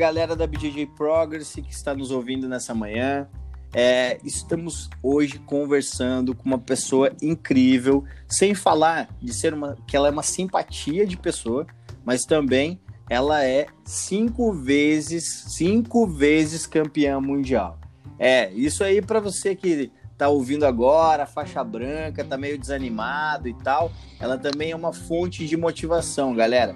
galera 0.00 0.34
da 0.34 0.46
BJJ 0.46 0.86
Progress 0.96 1.52
que 1.56 1.70
está 1.70 1.94
nos 1.94 2.10
ouvindo 2.10 2.48
nessa 2.48 2.74
manhã. 2.74 3.28
É, 3.70 4.16
estamos 4.24 4.88
hoje 5.02 5.38
conversando 5.40 6.34
com 6.34 6.46
uma 6.46 6.58
pessoa 6.58 7.12
incrível, 7.20 8.02
sem 8.26 8.54
falar 8.54 9.10
de 9.20 9.34
ser 9.34 9.52
uma 9.52 9.76
que 9.86 9.94
ela 9.94 10.08
é 10.08 10.10
uma 10.10 10.22
simpatia 10.22 11.06
de 11.06 11.18
pessoa, 11.18 11.66
mas 12.02 12.24
também 12.24 12.80
ela 13.10 13.44
é 13.44 13.66
cinco 13.84 14.54
vezes, 14.54 15.44
cinco 15.48 16.06
vezes 16.06 16.66
campeã 16.66 17.20
mundial. 17.20 17.78
É, 18.18 18.50
isso 18.52 18.82
aí 18.82 19.02
para 19.02 19.20
você 19.20 19.54
que 19.54 19.92
tá 20.16 20.30
ouvindo 20.30 20.64
agora, 20.64 21.26
faixa 21.26 21.62
branca, 21.62 22.24
tá 22.24 22.38
meio 22.38 22.58
desanimado 22.58 23.48
e 23.48 23.54
tal, 23.54 23.92
ela 24.18 24.38
também 24.38 24.70
é 24.70 24.76
uma 24.76 24.94
fonte 24.94 25.46
de 25.46 25.58
motivação, 25.58 26.34
galera. 26.34 26.74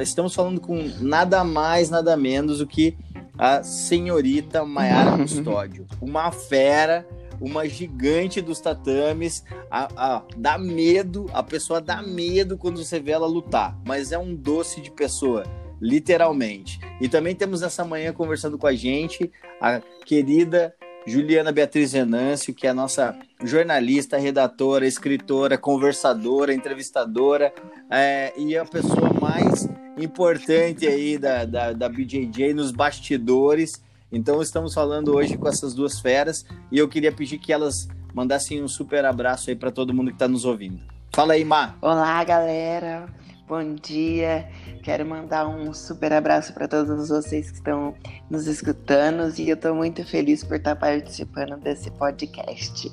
Estamos 0.00 0.34
falando 0.34 0.60
com 0.60 0.90
nada 1.00 1.44
mais, 1.44 1.90
nada 1.90 2.16
menos 2.16 2.58
do 2.58 2.66
que 2.66 2.96
a 3.36 3.62
senhorita 3.62 4.64
Maiara 4.64 5.16
Custódio, 5.18 5.86
uma 6.00 6.32
fera, 6.32 7.06
uma 7.40 7.68
gigante 7.68 8.40
dos 8.40 8.60
tatames, 8.60 9.44
a, 9.70 9.88
a, 9.96 10.22
dá 10.36 10.58
medo, 10.58 11.26
a 11.32 11.42
pessoa 11.42 11.80
dá 11.80 12.02
medo 12.02 12.56
quando 12.56 12.82
você 12.82 12.98
vê 12.98 13.12
ela 13.12 13.26
lutar, 13.26 13.78
mas 13.86 14.10
é 14.10 14.18
um 14.18 14.34
doce 14.34 14.80
de 14.80 14.90
pessoa, 14.90 15.44
literalmente. 15.80 16.80
E 17.00 17.08
também 17.08 17.34
temos 17.34 17.62
essa 17.62 17.84
manhã 17.84 18.12
conversando 18.12 18.58
com 18.58 18.66
a 18.66 18.74
gente 18.74 19.30
a 19.60 19.80
querida 20.04 20.74
Juliana 21.06 21.52
Beatriz 21.52 21.92
Venâncio, 21.92 22.54
que 22.54 22.66
é 22.66 22.70
a 22.70 22.74
nossa 22.74 23.16
jornalista, 23.42 24.18
redatora, 24.18 24.86
escritora, 24.86 25.56
conversadora, 25.56 26.52
entrevistadora 26.52 27.52
é, 27.90 28.32
e 28.36 28.56
a 28.56 28.64
pessoa 28.64 29.12
mais 29.20 29.68
importante 29.96 30.86
aí 30.86 31.16
da, 31.18 31.44
da, 31.44 31.72
da 31.72 31.88
BJJ 31.88 32.52
nos 32.54 32.70
bastidores. 32.70 33.82
Então 34.10 34.40
estamos 34.42 34.74
falando 34.74 35.14
hoje 35.14 35.36
com 35.36 35.48
essas 35.48 35.74
duas 35.74 36.00
feras 36.00 36.44
e 36.70 36.78
eu 36.78 36.88
queria 36.88 37.12
pedir 37.12 37.38
que 37.38 37.52
elas 37.52 37.88
mandassem 38.14 38.62
um 38.62 38.68
super 38.68 39.04
abraço 39.04 39.50
aí 39.50 39.56
para 39.56 39.70
todo 39.70 39.94
mundo 39.94 40.08
que 40.08 40.16
está 40.16 40.28
nos 40.28 40.44
ouvindo. 40.44 40.80
Fala 41.12 41.34
aí, 41.34 41.44
Má. 41.44 41.74
Olá, 41.80 42.22
galera. 42.24 43.06
Bom 43.48 43.76
dia. 43.76 44.46
Quero 44.82 45.06
mandar 45.06 45.48
um 45.48 45.72
super 45.72 46.12
abraço 46.12 46.52
para 46.52 46.68
todos 46.68 47.08
vocês 47.08 47.50
que 47.50 47.56
estão 47.56 47.94
nos 48.28 48.46
escutando 48.46 49.32
e 49.38 49.48
eu 49.48 49.54
estou 49.54 49.74
muito 49.74 50.04
feliz 50.04 50.44
por 50.44 50.58
estar 50.58 50.76
participando 50.76 51.56
desse 51.56 51.90
podcast. 51.92 52.92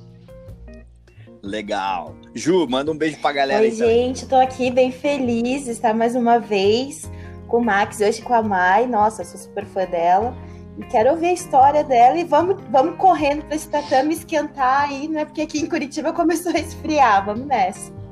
Legal. 1.43 2.15
Ju, 2.33 2.65
manda 2.69 2.89
um 2.89 2.97
beijo 2.97 3.19
pra 3.19 3.33
galera 3.33 3.59
Oi, 3.63 3.67
aí 3.67 3.75
gente, 3.75 4.25
tô 4.27 4.37
aqui 4.37 4.71
bem 4.71 4.93
feliz 4.93 5.65
de 5.65 5.71
estar 5.71 5.93
mais 5.93 6.15
uma 6.15 6.39
vez 6.39 7.11
com 7.49 7.57
o 7.57 7.63
Max, 7.63 7.99
hoje 7.99 8.21
com 8.21 8.33
a 8.33 8.41
Mai. 8.41 8.87
Nossa, 8.87 9.23
eu 9.23 9.25
sou 9.25 9.37
super 9.37 9.65
fã 9.65 9.85
dela. 9.85 10.33
E 10.77 10.85
quero 10.85 11.11
ouvir 11.11 11.27
a 11.27 11.33
história 11.33 11.83
dela 11.83 12.17
e 12.17 12.23
vamos, 12.23 12.63
vamos 12.71 12.97
correndo 12.97 13.43
para 13.43 13.55
esse 13.55 13.67
tatame 13.67 14.13
esquentar 14.13 14.89
aí, 14.89 15.09
né? 15.09 15.25
Porque 15.25 15.41
aqui 15.41 15.59
em 15.59 15.67
Curitiba 15.67 16.13
começou 16.13 16.53
a 16.53 16.59
esfriar. 16.59 17.25
Vamos 17.25 17.45
nessa. 17.45 18.04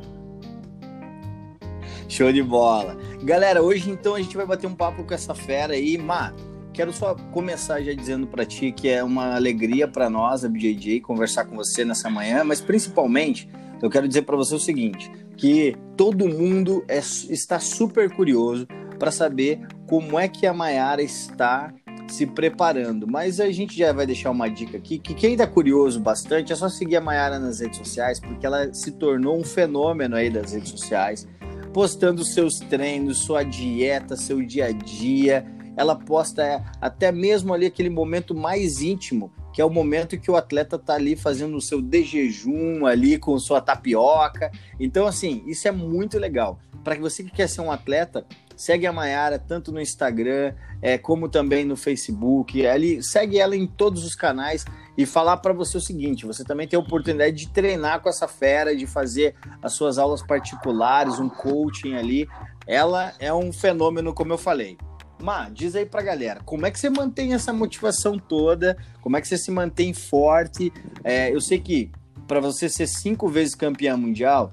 Show 2.08 2.32
de 2.32 2.44
bola. 2.44 2.98
Galera, 3.24 3.62
hoje 3.62 3.90
então 3.90 4.16
a 4.16 4.22
gente 4.22 4.36
vai 4.36 4.46
bater 4.46 4.68
um 4.68 4.76
papo 4.76 5.04
com 5.04 5.14
essa 5.14 5.34
fera 5.34 5.74
aí. 5.74 5.98
Má, 5.98 6.34
quero 6.74 6.92
só 6.92 7.16
começar 7.32 7.82
já 7.82 7.94
dizendo 7.94 8.28
para 8.28 8.46
ti 8.46 8.72
que 8.72 8.90
é 8.90 9.04
uma 9.04 9.36
alegria 9.36 9.88
para 9.88 10.10
nós, 10.10 10.44
a 10.44 10.50
BJJ, 10.50 11.02
conversar 11.02 11.46
com 11.46 11.56
você 11.56 11.86
nessa 11.86 12.10
manhã, 12.10 12.44
mas 12.44 12.60
principalmente 12.60 13.48
eu 13.82 13.90
quero 13.90 14.08
dizer 14.08 14.22
para 14.22 14.38
você 14.38 14.56
o 14.56 14.60
seguinte, 14.60 15.12
que 15.36 15.76
todo 15.98 16.28
mundo 16.28 16.86
é, 16.88 17.00
está 17.00 17.60
super 17.60 18.10
curioso 18.16 18.66
para 18.98 19.12
saber 19.12 19.60
como 19.88 20.18
é 20.18 20.28
que 20.28 20.48
a 20.48 20.54
Maiara 20.54 21.02
está 21.02 21.74
se 22.08 22.26
preparando. 22.26 23.08
Mas 23.08 23.40
a 23.40 23.52
gente 23.52 23.78
já 23.78 23.92
vai 23.92 24.06
deixar 24.06 24.32
uma 24.32 24.48
dica 24.48 24.78
aqui, 24.78 24.98
que 24.98 25.14
quem 25.14 25.34
está 25.34 25.46
curioso 25.46 26.00
bastante 26.00 26.54
é 26.54 26.56
só 26.56 26.70
seguir 26.70 26.98
a 26.98 27.02
Maiara 27.02 27.40
nas 27.40 27.60
redes 27.60 27.78
sociais, 27.78 28.20
porque 28.20 28.46
ela 28.46 28.74
se 28.74 28.92
tornou 28.92 29.38
um 29.38 29.44
fenômeno 29.44 30.16
aí 30.16 30.30
das 30.30 30.54
redes 30.54 30.70
sociais, 30.70 31.28
postando 31.74 32.24
seus 32.24 32.60
treinos, 32.60 33.18
sua 33.18 33.44
dieta, 33.44 34.16
seu 34.16 34.46
dia 34.46 34.68
a 34.68 34.72
dia, 34.72 35.46
ela 35.76 35.96
posta 35.96 36.64
até 36.80 37.12
mesmo 37.12 37.54
ali 37.54 37.66
aquele 37.66 37.90
momento 37.90 38.36
mais 38.36 38.82
íntimo, 38.82 39.32
que 39.52 39.60
é 39.62 39.66
o 39.66 39.70
momento 39.70 40.20
que 40.20 40.30
o 40.30 40.36
atleta 40.36 40.78
tá 40.78 40.94
ali 40.94 41.16
fazendo 41.16 41.58
o 41.58 41.62
seu 41.62 41.82
de 41.82 42.04
jejum 42.04 42.86
ali 42.86 43.18
com 43.18 43.38
sua 43.40 43.60
tapioca. 43.60 44.52
Então, 44.80 45.08
assim, 45.08 45.44
isso 45.48 45.68
é 45.68 45.72
muito 45.72 46.20
legal. 46.20 46.60
Para 46.84 46.96
você 46.96 47.24
que 47.24 47.32
quer 47.32 47.48
ser 47.48 47.62
um 47.62 47.72
atleta, 47.72 48.26
segue 48.56 48.88
a 48.88 48.94
Mayara 48.94 49.40
tanto 49.40 49.72
no 49.72 49.82
Instagram 49.82 50.54
é, 50.82 50.98
como 50.98 51.30
também 51.30 51.66
no 51.66 51.76
Facebook. 51.76 52.66
Ali, 52.68 53.02
segue 53.02 53.40
ela 53.40 53.56
em 53.56 53.66
todos 53.66 54.06
os 54.06 54.16
canais 54.16 54.66
e 54.98 55.06
falar 55.06 55.38
para 55.38 55.54
você 55.54 55.78
o 55.78 55.82
seguinte: 55.82 56.26
você 56.26 56.44
também 56.44 56.68
tem 56.68 56.78
a 56.78 56.82
oportunidade 56.82 57.36
de 57.36 57.50
treinar 57.50 58.02
com 58.02 58.10
essa 58.10 58.28
fera, 58.28 58.76
de 58.76 58.86
fazer 58.86 59.36
as 59.62 59.74
suas 59.74 59.98
aulas 59.98 60.22
particulares, 60.22 61.20
um 61.20 61.30
coaching 61.30 61.96
ali. 61.96 62.28
Ela 62.68 63.14
é 63.20 63.34
um 63.34 63.52
fenômeno, 63.52 64.14
como 64.14 64.34
eu 64.34 64.38
falei. 64.38 64.78
Má, 65.22 65.50
diz 65.50 65.74
aí 65.74 65.86
pra 65.86 66.02
galera, 66.02 66.42
como 66.44 66.66
é 66.66 66.72
que 66.72 66.78
você 66.78 66.90
mantém 66.90 67.34
essa 67.34 67.54
motivação 67.54 68.20
toda? 68.20 68.76
Como 69.00 69.16
é 69.16 69.22
que 69.22 69.28
você 69.28 69.38
se 69.38 69.52
mantém 69.52 69.94
forte? 69.94 70.72
É, 71.02 71.34
eu 71.34 71.40
sei 71.40 71.60
que 71.60 71.90
para 72.28 72.40
você 72.40 72.68
ser 72.68 72.88
cinco 72.88 73.28
vezes 73.28 73.56
campeã 73.56 73.96
mundial, 73.96 74.52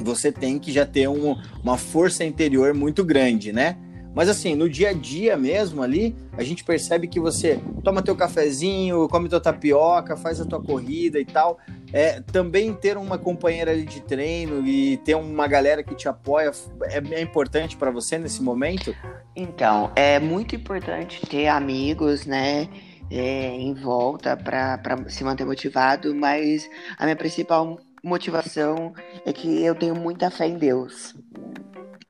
você 0.00 0.30
tem 0.30 0.58
que 0.58 0.72
já 0.72 0.84
ter 0.84 1.08
um, 1.08 1.36
uma 1.62 1.76
força 1.76 2.24
interior 2.24 2.74
muito 2.74 3.04
grande, 3.04 3.52
né? 3.52 3.76
Mas 4.16 4.30
assim, 4.30 4.54
no 4.54 4.66
dia 4.66 4.88
a 4.88 4.92
dia 4.94 5.36
mesmo 5.36 5.82
ali, 5.82 6.16
a 6.38 6.42
gente 6.42 6.64
percebe 6.64 7.06
que 7.06 7.20
você 7.20 7.60
toma 7.84 8.00
teu 8.00 8.16
cafezinho, 8.16 9.06
come 9.10 9.28
tua 9.28 9.38
tapioca, 9.38 10.16
faz 10.16 10.40
a 10.40 10.46
tua 10.46 10.58
corrida 10.62 11.20
e 11.20 11.24
tal. 11.26 11.58
É, 11.92 12.22
também 12.22 12.72
ter 12.72 12.96
uma 12.96 13.18
companheira 13.18 13.72
ali 13.72 13.84
de 13.84 14.00
treino 14.00 14.66
e 14.66 14.96
ter 15.04 15.14
uma 15.14 15.46
galera 15.46 15.82
que 15.82 15.94
te 15.94 16.08
apoia 16.08 16.50
é, 16.84 17.14
é 17.14 17.20
importante 17.20 17.76
para 17.76 17.90
você 17.90 18.16
nesse 18.16 18.42
momento? 18.42 18.96
Então, 19.36 19.92
é 19.94 20.18
muito 20.18 20.56
importante 20.56 21.20
ter 21.26 21.48
amigos, 21.48 22.24
né? 22.24 22.70
É, 23.10 23.48
em 23.50 23.74
volta 23.74 24.34
para 24.34 24.80
se 25.08 25.22
manter 25.22 25.44
motivado, 25.44 26.14
mas 26.14 26.68
a 26.98 27.04
minha 27.04 27.14
principal 27.14 27.78
motivação 28.06 28.94
é 29.24 29.32
que 29.32 29.62
eu 29.62 29.74
tenho 29.74 29.94
muita 29.94 30.30
fé 30.30 30.46
em 30.46 30.56
Deus, 30.56 31.14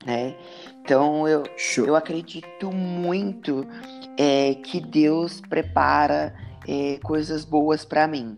né? 0.05 0.35
Então 0.81 1.27
eu, 1.27 1.43
eu 1.77 1.95
acredito 1.95 2.71
muito 2.71 3.67
é, 4.17 4.53
que 4.55 4.79
Deus 4.79 5.41
prepara 5.41 6.33
é, 6.67 6.99
coisas 7.03 7.43
boas 7.43 7.83
para 7.83 8.07
mim. 8.07 8.37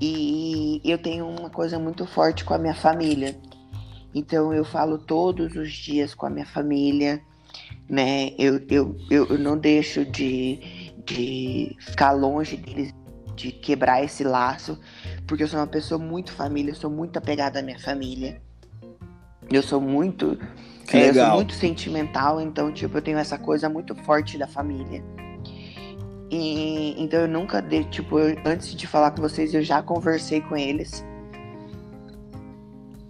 E 0.00 0.80
eu 0.84 0.98
tenho 0.98 1.28
uma 1.28 1.48
coisa 1.48 1.78
muito 1.78 2.06
forte 2.06 2.44
com 2.44 2.54
a 2.54 2.58
minha 2.58 2.74
família. 2.74 3.38
Então 4.14 4.52
eu 4.52 4.64
falo 4.64 4.98
todos 4.98 5.54
os 5.54 5.70
dias 5.70 6.12
com 6.12 6.26
a 6.26 6.30
minha 6.30 6.46
família, 6.46 7.22
né? 7.88 8.32
Eu, 8.38 8.60
eu, 8.68 8.96
eu 9.10 9.38
não 9.38 9.56
deixo 9.56 10.04
de, 10.04 10.92
de 11.04 11.76
ficar 11.78 12.12
longe 12.12 12.56
deles, 12.56 12.92
de 13.34 13.52
quebrar 13.52 14.02
esse 14.04 14.24
laço, 14.24 14.78
porque 15.26 15.42
eu 15.42 15.48
sou 15.48 15.58
uma 15.58 15.66
pessoa 15.66 15.98
muito 15.98 16.32
família, 16.32 16.72
eu 16.72 16.76
sou 16.76 16.90
muito 16.90 17.16
apegada 17.16 17.58
à 17.58 17.62
minha 17.62 17.78
família. 17.78 18.40
Eu 19.50 19.62
sou 19.62 19.80
muito 19.80 20.38
é. 20.92 21.08
Eu 21.08 21.14
sou 21.14 21.34
muito 21.34 21.54
sentimental, 21.54 22.40
então, 22.40 22.72
tipo, 22.72 22.98
eu 22.98 23.02
tenho 23.02 23.18
essa 23.18 23.38
coisa 23.38 23.68
muito 23.68 23.94
forte 23.94 24.36
da 24.36 24.46
família. 24.46 25.02
E, 26.30 26.94
então 27.02 27.20
eu 27.20 27.28
nunca 27.28 27.60
dei, 27.60 27.84
tipo, 27.84 28.18
eu, 28.18 28.36
antes 28.44 28.74
de 28.74 28.86
falar 28.86 29.10
com 29.10 29.22
vocês, 29.22 29.54
eu 29.54 29.62
já 29.62 29.82
conversei 29.82 30.40
com 30.40 30.56
eles. 30.56 31.04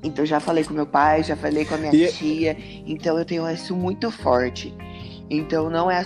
Então 0.02 0.26
já 0.26 0.40
falei 0.40 0.64
com 0.64 0.74
meu 0.74 0.86
pai, 0.86 1.22
já 1.22 1.36
falei 1.36 1.64
com 1.64 1.74
a 1.74 1.78
minha 1.78 1.94
e... 1.94 2.12
tia. 2.12 2.56
Então 2.84 3.16
eu 3.18 3.24
tenho 3.24 3.48
isso 3.48 3.76
muito 3.76 4.10
forte. 4.10 4.74
Então 5.30 5.70
não 5.70 5.90
é. 5.90 6.04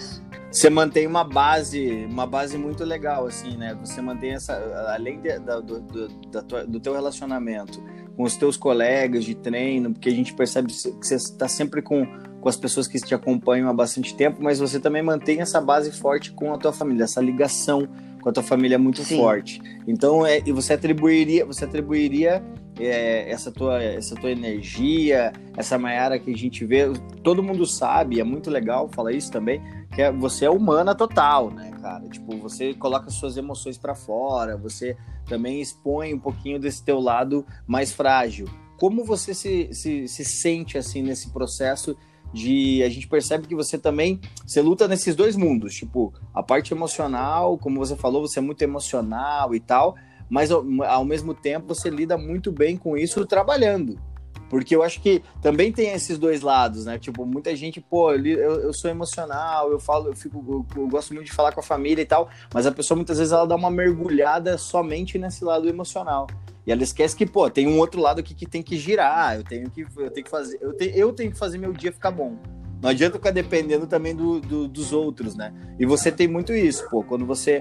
Você 0.51 0.71
mantém 0.71 1.07
uma 1.07 1.25
base, 1.25 2.07
uma 2.11 2.27
base 2.27 2.57
muito 2.57 2.85
legal, 2.85 3.27
assim, 3.27 3.57
né? 3.57 3.77
Você 3.81 4.01
mantém 4.01 4.33
essa. 4.33 4.55
Além 4.95 5.21
de, 5.21 5.39
da, 5.39 5.61
do, 5.61 5.81
do, 5.81 6.09
da 6.31 6.43
tua, 6.43 6.65
do 6.65 6.81
teu 6.81 6.95
relacionamento 6.95 7.83
com 8.17 8.23
os 8.23 8.37
teus 8.37 8.57
colegas 8.57 9.25
de 9.25 9.35
treino, 9.35 9.93
porque 9.93 10.09
a 10.09 10.13
gente 10.13 10.33
percebe 10.33 10.73
que 10.73 11.07
você 11.07 11.17
está 11.17 11.47
sempre 11.47 11.83
com, 11.83 12.07
com 12.41 12.49
as 12.49 12.57
pessoas 12.57 12.89
que 12.89 12.99
te 12.99 13.15
acompanham 13.15 13.69
há 13.69 13.75
bastante 13.75 14.15
tempo, 14.15 14.43
mas 14.43 14.59
você 14.59 14.81
também 14.81 15.03
mantém 15.03 15.43
essa 15.43 15.61
base 15.61 15.93
forte 15.93 16.33
com 16.33 16.53
a 16.55 16.57
tua 16.57 16.73
família, 16.73 17.05
essa 17.05 17.21
ligação 17.21 17.87
com 18.23 18.31
a 18.31 18.33
tua 18.33 18.43
família 18.43 18.77
é 18.77 18.79
muito 18.79 19.05
Sim. 19.05 19.19
forte. 19.19 19.61
Então, 19.87 20.27
é, 20.27 20.41
e 20.45 20.51
você 20.51 20.73
atribuiria, 20.73 21.45
você 21.45 21.65
atribuiria 21.67 22.43
é, 22.81 23.31
essa, 23.31 23.53
tua, 23.53 23.83
essa 23.83 24.15
tua 24.15 24.31
energia, 24.31 25.33
essa 25.57 25.79
Maiara 25.79 26.19
que 26.19 26.33
a 26.33 26.37
gente 26.37 26.65
vê, 26.65 26.91
todo 27.23 27.43
mundo 27.43 27.67
sabe, 27.67 28.19
é 28.19 28.25
muito 28.25 28.51
legal 28.51 28.89
falar 28.89 29.13
isso 29.13 29.31
também, 29.31 29.63
que 29.97 30.03
é, 30.03 30.13
você 30.13 30.45
é 30.45 30.51
humana 30.51 30.95
total, 30.95 31.51
né, 31.51 31.71
cara? 31.81 32.07
Tipo, 32.07 32.37
você 32.37 32.75
coloca 32.75 33.09
suas 33.09 33.39
emoções 33.39 33.79
para 33.79 33.95
fora, 33.95 34.55
você 34.55 34.95
também 35.27 35.59
expõe 35.59 36.13
um 36.13 36.19
pouquinho 36.19 36.61
desse 36.61 36.85
teu 36.85 37.01
lado 37.01 37.47
mais 37.67 37.93
frágil. 37.93 38.47
Como 38.79 39.07
você 39.07 39.33
se, 39.33 39.71
se, 39.73 40.07
se 40.07 40.23
sente, 40.23 40.77
assim, 40.77 41.01
nesse 41.01 41.31
processo 41.31 41.97
de 42.31 42.83
a 42.83 42.91
gente 42.91 43.09
percebe 43.09 43.47
que 43.47 43.55
você 43.55 43.79
também 43.79 44.21
você 44.47 44.61
luta 44.61 44.87
nesses 44.87 45.17
dois 45.17 45.35
mundos, 45.35 45.75
tipo, 45.75 46.13
a 46.35 46.43
parte 46.43 46.75
emocional, 46.75 47.57
como 47.57 47.79
você 47.79 47.97
falou, 47.97 48.21
você 48.21 48.39
é 48.39 48.43
muito 48.43 48.61
emocional 48.61 49.55
e 49.55 49.61
tal, 49.61 49.97
mas 50.29 50.51
ao, 50.51 50.63
ao 50.85 51.07
mesmo 51.07 51.33
tempo 51.33 51.75
você 51.75 51.89
lida 51.89 52.19
muito 52.19 52.53
bem 52.53 52.77
com 52.77 52.99
isso 52.99 53.25
trabalhando. 53.25 53.99
Porque 54.49 54.75
eu 54.75 54.83
acho 54.83 55.01
que 55.01 55.23
também 55.43 55.73
tem 55.73 55.91
esses 55.91 56.19
dois 56.19 56.41
lados, 56.41 56.85
né? 56.85 56.99
Tipo, 56.99 57.27
muita 57.27 57.55
gente, 57.57 57.81
pô, 57.81 58.13
eu, 58.13 58.61
eu 58.61 58.73
sou 58.73 58.91
emocional, 58.91 59.71
eu 59.71 59.81
falo, 59.81 60.09
eu 60.09 60.17
fico, 60.17 60.45
eu, 60.49 60.83
eu, 60.83 60.89
gosto 60.89 61.13
muito 61.13 61.27
de 61.27 61.33
falar 61.33 61.53
com 61.53 61.61
a 61.61 61.63
família 61.63 62.03
e 62.03 62.07
tal, 62.07 62.29
mas 62.55 62.67
a 62.67 62.73
pessoa 62.73 62.97
muitas 62.97 63.19
vezes 63.19 63.33
ela 63.33 63.47
dá 63.47 63.57
uma 63.57 63.71
mergulhada 63.71 64.57
somente 64.57 65.19
nesse 65.19 65.45
lado 65.45 65.69
emocional. 65.69 66.27
E 66.67 66.73
ela 66.73 66.83
esquece 66.83 67.15
que, 67.15 67.27
pô, 67.27 67.49
tem 67.51 67.67
um 67.67 67.79
outro 67.79 68.01
lado 68.01 68.21
aqui 68.21 68.35
que 68.35 68.47
tem 68.47 68.63
que 68.63 68.77
girar, 68.77 69.37
eu 69.37 69.45
tenho 69.45 69.71
que, 69.71 69.83
eu 69.83 70.11
tenho 70.11 70.25
que 70.25 70.31
fazer, 70.31 70.59
eu, 70.61 70.73
te, 70.73 70.93
eu 70.95 71.13
tenho 71.13 71.33
que 71.33 71.39
fazer 71.39 71.59
meu 71.59 71.73
dia 71.73 71.93
ficar 71.93 72.11
bom. 72.11 72.37
Não 72.83 72.91
adianta 72.91 73.17
ficar 73.17 73.31
dependendo 73.31 73.87
também 73.87 74.15
do, 74.15 74.41
do, 74.41 74.69
dos 74.69 74.93
outros, 74.93 75.35
né? 75.35 75.53
E 75.79 75.87
você 75.87 76.13
tem 76.13 76.29
muito 76.29 76.53
isso, 76.53 76.89
pô. 76.91 77.03
Quando 77.03 77.25
você 77.25 77.59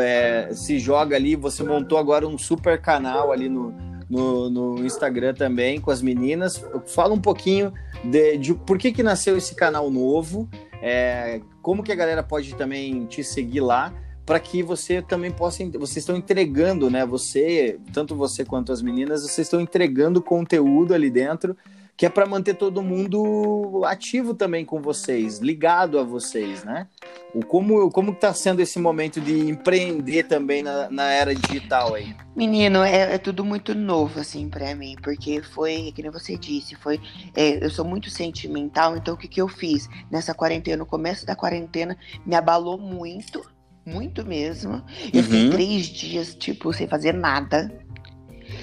é, 0.00 0.48
se 0.52 0.78
joga 0.78 1.14
ali, 1.14 1.36
você 1.36 1.62
montou 1.62 1.98
agora 1.98 2.26
um 2.26 2.38
super 2.38 2.80
canal 2.80 3.32
ali 3.32 3.48
no, 3.48 3.74
no, 4.08 4.48
no 4.50 4.84
Instagram 4.84 5.34
também 5.34 5.80
com 5.80 5.90
as 5.90 6.02
meninas. 6.02 6.64
Fala 6.86 7.14
um 7.14 7.20
pouquinho 7.20 7.72
de, 8.04 8.36
de 8.38 8.54
por 8.54 8.78
que, 8.78 8.92
que 8.92 9.02
nasceu 9.02 9.36
esse 9.36 9.54
canal 9.54 9.90
novo, 9.90 10.48
é, 10.82 11.40
como 11.62 11.82
que 11.82 11.92
a 11.92 11.96
galera 11.96 12.22
pode 12.22 12.54
também 12.54 13.06
te 13.06 13.24
seguir 13.24 13.60
lá 13.60 13.92
para 14.24 14.40
que 14.40 14.62
você 14.62 15.00
também 15.00 15.30
possa. 15.30 15.64
Vocês 15.70 15.98
estão 15.98 16.16
entregando, 16.16 16.90
né? 16.90 17.06
Você, 17.06 17.78
tanto 17.92 18.16
você 18.16 18.44
quanto 18.44 18.72
as 18.72 18.82
meninas, 18.82 19.22
vocês 19.22 19.46
estão 19.46 19.60
entregando 19.60 20.20
conteúdo 20.20 20.92
ali 20.92 21.10
dentro 21.10 21.56
que 21.96 22.04
é 22.04 22.08
para 22.10 22.26
manter 22.26 22.54
todo 22.54 22.82
mundo 22.82 23.82
ativo 23.86 24.34
também 24.34 24.64
com 24.64 24.82
vocês, 24.82 25.38
ligado 25.38 25.98
a 25.98 26.02
vocês, 26.02 26.62
né? 26.62 26.86
O 27.34 27.44
como 27.44 27.90
como 27.90 28.12
está 28.12 28.34
sendo 28.34 28.60
esse 28.60 28.78
momento 28.78 29.20
de 29.20 29.48
empreender 29.48 30.24
também 30.24 30.62
na, 30.62 30.90
na 30.90 31.10
era 31.10 31.34
digital 31.34 31.94
aí? 31.94 32.14
Menino, 32.34 32.82
é, 32.82 33.14
é 33.14 33.18
tudo 33.18 33.44
muito 33.44 33.74
novo 33.74 34.20
assim 34.20 34.48
para 34.48 34.74
mim, 34.74 34.94
porque 35.02 35.42
foi, 35.42 35.92
que 35.94 36.02
nem 36.02 36.10
você 36.10 36.36
disse, 36.36 36.74
foi, 36.76 37.00
é, 37.34 37.64
eu 37.64 37.70
sou 37.70 37.84
muito 37.84 38.10
sentimental, 38.10 38.96
então 38.96 39.14
o 39.14 39.16
que 39.16 39.28
que 39.28 39.40
eu 39.40 39.48
fiz 39.48 39.88
nessa 40.10 40.34
quarentena, 40.34 40.78
no 40.78 40.86
começo 40.86 41.24
da 41.24 41.34
quarentena, 41.34 41.96
me 42.26 42.34
abalou 42.34 42.78
muito 42.78 43.42
muito 43.86 44.26
mesmo. 44.26 44.82
Eu 45.12 45.20
uhum. 45.20 45.22
fiquei 45.22 45.50
três 45.50 45.86
dias, 45.86 46.34
tipo, 46.34 46.72
sem 46.72 46.88
fazer 46.88 47.14
nada. 47.14 47.72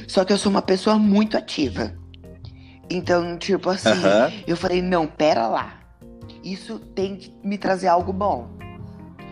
Só 0.06 0.26
que 0.26 0.34
eu 0.34 0.38
sou 0.38 0.52
uma 0.52 0.62
pessoa 0.62 1.00
muito 1.00 1.38
ativa. 1.38 1.98
Então, 2.94 3.36
tipo 3.40 3.72
assim, 3.72 3.90
uhum. 3.90 4.44
eu 4.46 4.56
falei, 4.56 4.80
não, 4.80 5.08
pera 5.08 5.48
lá. 5.48 5.80
Isso 6.44 6.78
tem 6.78 7.16
que 7.16 7.34
me 7.44 7.58
trazer 7.58 7.88
algo 7.88 8.14
bom. 8.14 8.50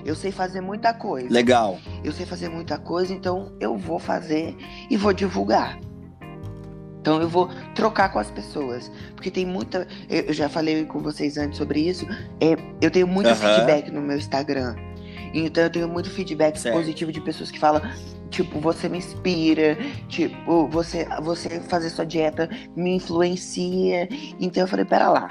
Eu 0.04 0.16
sei 0.16 0.31
fazer 0.31 0.62
muita 0.62 0.96
coisa. 0.96 1.31
Legal. 1.31 1.78
Eu 2.04 2.12
sei 2.12 2.25
fazer 2.25 2.50
muita 2.50 2.80
coisa, 2.80 3.13
então 3.13 3.56
eu 3.60 3.78
vou 3.78 4.00
fazer 4.00 4.58
e 4.90 4.98
vou 4.98 5.13
divulgar. 5.13 5.80
Então 7.00 7.22
eu 7.22 7.30
vou 7.30 7.50
trocar 7.75 8.12
com 8.12 8.18
as 8.18 8.31
pessoas. 8.31 8.92
Porque 9.13 9.30
tem 9.30 9.46
muita. 9.46 9.88
Eu 10.10 10.34
já 10.34 10.50
falei 10.50 10.84
com 10.86 11.00
vocês 11.00 11.38
antes 11.38 11.60
sobre 11.60 11.81
isso. 11.81 12.08
É, 12.40 12.58
eu 12.81 12.90
tenho 12.90 13.06
muito 13.06 13.30
uhum. 13.30 13.36
feedback 13.36 13.92
no 13.92 14.02
meu 14.02 14.18
Instagram. 14.18 14.75
Então 15.36 15.66
eu 15.66 15.69
tenho 15.69 15.88
muito 15.88 16.10
feedback 16.10 16.58
certo. 16.58 16.75
positivo 16.75 17.12
de 17.12 17.22
pessoas 17.22 17.52
que 17.52 17.60
falam, 17.60 17.81
tipo, 18.31 18.60
você 18.60 18.89
me 18.89 18.98
inspira, 18.98 19.78
tipo, 20.07 20.68
você, 20.69 21.06
você 21.22 21.60
fazer 21.60 21.89
sua 21.89 22.06
dieta 22.06 22.50
me 22.75 22.95
influencia. 22.95 24.07
Então 24.39 24.63
eu 24.63 24.68
falei, 24.68 24.86
pera 24.86 25.10
lá. 25.10 25.30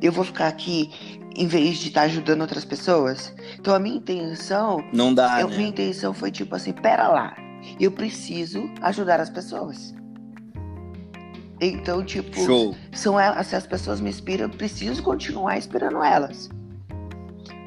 Eu 0.00 0.12
vou 0.12 0.24
ficar 0.24 0.48
aqui 0.48 0.90
em 1.34 1.48
vez 1.48 1.78
de 1.78 1.88
estar 1.88 2.02
tá 2.02 2.06
ajudando 2.06 2.42
outras 2.42 2.64
pessoas. 2.64 3.34
Então 3.58 3.74
a 3.74 3.78
minha 3.78 3.96
intenção. 3.96 4.84
Não 4.92 5.12
dá. 5.12 5.40
Eu, 5.40 5.48
né? 5.48 5.56
Minha 5.56 5.70
intenção 5.70 6.12
foi 6.14 6.30
tipo 6.30 6.54
assim, 6.54 6.72
pera 6.72 7.08
lá. 7.08 7.34
Eu 7.80 7.90
preciso 7.90 8.70
ajudar 8.82 9.18
as 9.18 9.30
pessoas. 9.30 9.94
Então, 11.60 12.04
tipo, 12.04 12.44
Show. 12.44 12.76
são 12.92 13.18
elas, 13.18 13.46
se 13.46 13.56
as 13.56 13.66
pessoas 13.66 14.00
me 14.00 14.10
inspiram, 14.10 14.44
eu 14.44 14.50
preciso 14.50 15.02
continuar 15.02 15.56
inspirando 15.56 16.02
elas. 16.02 16.50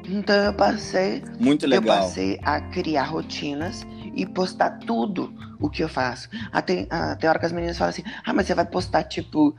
Então 0.08 0.36
eu 0.36 0.52
passei. 0.54 1.22
Muito 1.38 1.66
legal. 1.66 1.96
Eu 1.96 2.02
passei 2.02 2.38
a 2.42 2.60
criar 2.60 3.04
rotinas 3.04 3.84
e 4.18 4.26
postar 4.26 4.80
tudo 4.80 5.32
o 5.60 5.70
que 5.70 5.82
eu 5.82 5.88
faço. 5.88 6.28
Até, 6.50 6.88
até 6.90 7.28
hora 7.28 7.38
que 7.38 7.46
as 7.46 7.52
meninas 7.52 7.78
falam 7.78 7.90
assim: 7.90 8.02
ah, 8.24 8.34
mas 8.34 8.46
você 8.46 8.54
vai 8.54 8.66
postar 8.66 9.04
tipo 9.04 9.54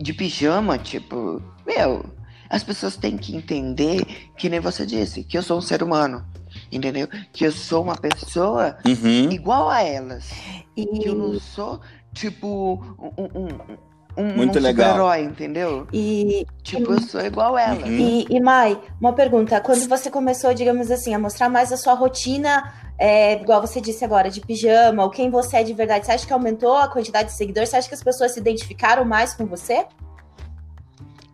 de 0.00 0.14
pijama? 0.14 0.78
Tipo, 0.78 1.42
meu, 1.66 2.06
as 2.48 2.64
pessoas 2.64 2.96
têm 2.96 3.18
que 3.18 3.36
entender 3.36 4.32
que 4.38 4.48
nem 4.48 4.58
você 4.58 4.86
disse, 4.86 5.22
que 5.22 5.36
eu 5.36 5.42
sou 5.42 5.58
um 5.58 5.62
ser 5.62 5.82
humano. 5.82 6.24
Entendeu? 6.72 7.06
Que 7.32 7.44
eu 7.44 7.52
sou 7.52 7.82
uma 7.82 7.96
pessoa 7.96 8.76
uhum. 8.84 9.30
igual 9.30 9.68
a 9.68 9.82
elas. 9.82 10.30
E 10.76 10.84
que 10.86 11.08
eu 11.08 11.14
não 11.14 11.38
sou, 11.38 11.80
tipo, 12.12 12.82
um, 12.98 13.42
um 13.42 13.78
um, 14.16 14.36
Muito 14.36 14.58
um 14.58 14.62
legal. 14.62 14.86
super-herói, 14.86 15.22
entendeu? 15.22 15.86
E, 15.92 16.46
tipo, 16.62 16.92
eu 16.92 17.00
sou 17.00 17.20
igual 17.20 17.56
ela. 17.56 17.86
Uhum. 17.86 17.98
E, 17.98 18.26
e 18.28 18.40
Mai, 18.40 18.78
uma 19.00 19.12
pergunta. 19.12 19.60
Quando 19.60 19.88
você 19.88 20.10
começou, 20.10 20.52
digamos 20.52 20.90
assim, 20.90 21.14
a 21.14 21.18
mostrar 21.18 21.48
mais 21.48 21.72
a 21.72 21.76
sua 21.76 21.94
rotina, 21.94 22.72
é, 23.00 23.40
igual 23.40 23.62
você 23.62 23.80
disse 23.80 24.04
agora, 24.04 24.28
de 24.28 24.42
pijama, 24.42 25.02
ou 25.02 25.08
quem 25.08 25.30
você 25.30 25.56
é 25.56 25.62
de 25.62 25.72
verdade, 25.72 26.04
você 26.04 26.12
acha 26.12 26.26
que 26.26 26.32
aumentou 26.34 26.76
a 26.76 26.86
quantidade 26.86 27.30
de 27.30 27.34
seguidores? 27.34 27.70
Você 27.70 27.76
acha 27.76 27.88
que 27.88 27.94
as 27.94 28.04
pessoas 28.04 28.32
se 28.32 28.40
identificaram 28.40 29.06
mais 29.06 29.32
com 29.32 29.46
você? 29.46 29.86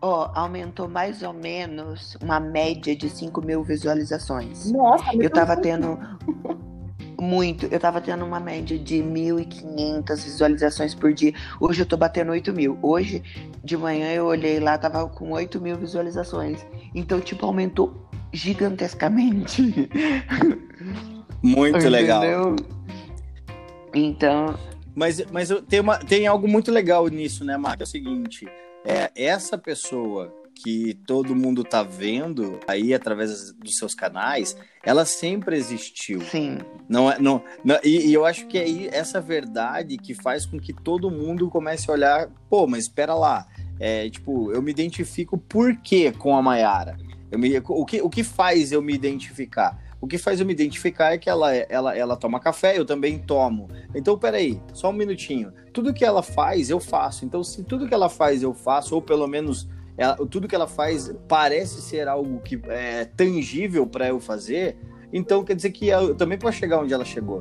Ó, 0.00 0.26
oh, 0.26 0.38
aumentou 0.38 0.88
mais 0.88 1.24
ou 1.24 1.32
menos 1.32 2.16
uma 2.22 2.38
média 2.38 2.94
de 2.94 3.10
5 3.10 3.44
mil 3.44 3.64
visualizações. 3.64 4.70
Nossa, 4.70 5.06
eu 5.16 5.28
tava 5.28 5.56
tendo 5.56 5.98
muito. 7.20 7.66
Eu 7.66 7.80
tava 7.80 8.00
tendo 8.00 8.24
uma 8.24 8.38
média 8.38 8.78
de 8.78 8.98
1.500 9.02 10.22
visualizações 10.22 10.94
por 10.94 11.12
dia. 11.12 11.32
Hoje 11.58 11.82
eu 11.82 11.86
tô 11.86 11.96
batendo 11.96 12.30
8 12.30 12.52
mil. 12.52 12.78
Hoje, 12.80 13.24
de 13.64 13.76
manhã, 13.76 14.12
eu 14.12 14.26
olhei 14.26 14.60
lá, 14.60 14.78
tava 14.78 15.08
com 15.08 15.32
8 15.32 15.60
mil 15.60 15.76
visualizações. 15.76 16.64
Então, 16.94 17.20
tipo, 17.20 17.44
aumentou 17.44 18.08
gigantescamente. 18.32 19.90
Muito 21.42 21.76
Entendeu? 21.76 21.90
legal. 21.90 22.56
Então. 23.94 24.58
Mas, 24.94 25.24
mas 25.30 25.50
tem, 25.68 25.80
uma, 25.80 25.98
tem 25.98 26.26
algo 26.26 26.48
muito 26.48 26.70
legal 26.70 27.06
nisso, 27.08 27.44
né, 27.44 27.56
Marco? 27.56 27.82
É 27.82 27.84
o 27.84 27.88
seguinte: 27.88 28.46
é, 28.84 29.10
essa 29.14 29.58
pessoa 29.58 30.32
que 30.54 30.94
todo 31.06 31.36
mundo 31.36 31.62
tá 31.62 31.82
vendo 31.82 32.58
aí 32.66 32.94
através 32.94 33.52
dos 33.52 33.76
seus 33.76 33.94
canais, 33.94 34.56
ela 34.82 35.04
sempre 35.04 35.56
existiu. 35.56 36.22
Sim. 36.22 36.58
Não 36.88 37.10
é, 37.10 37.18
não, 37.18 37.42
não 37.62 37.78
e, 37.84 38.08
e, 38.08 38.14
eu 38.14 38.24
acho 38.24 38.46
que 38.46 38.56
é 38.56 38.96
essa 38.96 39.20
verdade 39.20 39.98
que 39.98 40.14
faz 40.14 40.46
com 40.46 40.58
que 40.58 40.72
todo 40.72 41.10
mundo 41.10 41.50
comece 41.50 41.90
a 41.90 41.94
olhar, 41.94 42.30
pô, 42.48 42.66
mas 42.66 42.84
espera 42.84 43.14
lá, 43.14 43.46
é, 43.78 44.08
tipo, 44.08 44.50
eu 44.50 44.62
me 44.62 44.70
identifico 44.70 45.36
por 45.36 45.76
quê 45.76 46.10
com 46.10 46.36
a? 46.36 46.96
Eu 47.30 47.38
me, 47.38 47.58
o, 47.58 47.84
que, 47.84 48.00
o 48.00 48.08
que 48.08 48.24
faz 48.24 48.72
eu 48.72 48.80
me 48.80 48.94
identificar? 48.94 49.78
O 50.00 50.06
que 50.06 50.18
faz 50.18 50.40
eu 50.40 50.46
me 50.46 50.52
identificar 50.52 51.12
é 51.12 51.18
que 51.18 51.28
ela, 51.28 51.54
ela, 51.54 51.96
ela 51.96 52.16
toma 52.16 52.38
café, 52.38 52.78
eu 52.78 52.84
também 52.84 53.18
tomo. 53.18 53.68
Então, 53.94 54.18
peraí, 54.18 54.60
só 54.72 54.90
um 54.90 54.92
minutinho. 54.92 55.52
Tudo 55.72 55.92
que 55.92 56.04
ela 56.04 56.22
faz, 56.22 56.68
eu 56.68 56.78
faço. 56.78 57.24
Então, 57.24 57.42
se 57.42 57.64
tudo 57.64 57.88
que 57.88 57.94
ela 57.94 58.08
faz, 58.08 58.42
eu 58.42 58.52
faço, 58.52 58.94
ou 58.94 59.02
pelo 59.02 59.26
menos 59.26 59.68
ela, 59.96 60.14
tudo 60.16 60.46
que 60.46 60.54
ela 60.54 60.66
faz 60.66 61.12
parece 61.26 61.80
ser 61.80 62.06
algo 62.08 62.40
que 62.40 62.60
é 62.68 63.06
tangível 63.06 63.86
para 63.86 64.08
eu 64.08 64.20
fazer, 64.20 64.76
então 65.12 65.42
quer 65.42 65.56
dizer 65.56 65.70
que 65.70 65.88
eu 65.88 66.14
também 66.14 66.38
posso 66.38 66.58
chegar 66.58 66.80
onde 66.80 66.92
ela 66.92 67.04
chegou. 67.04 67.40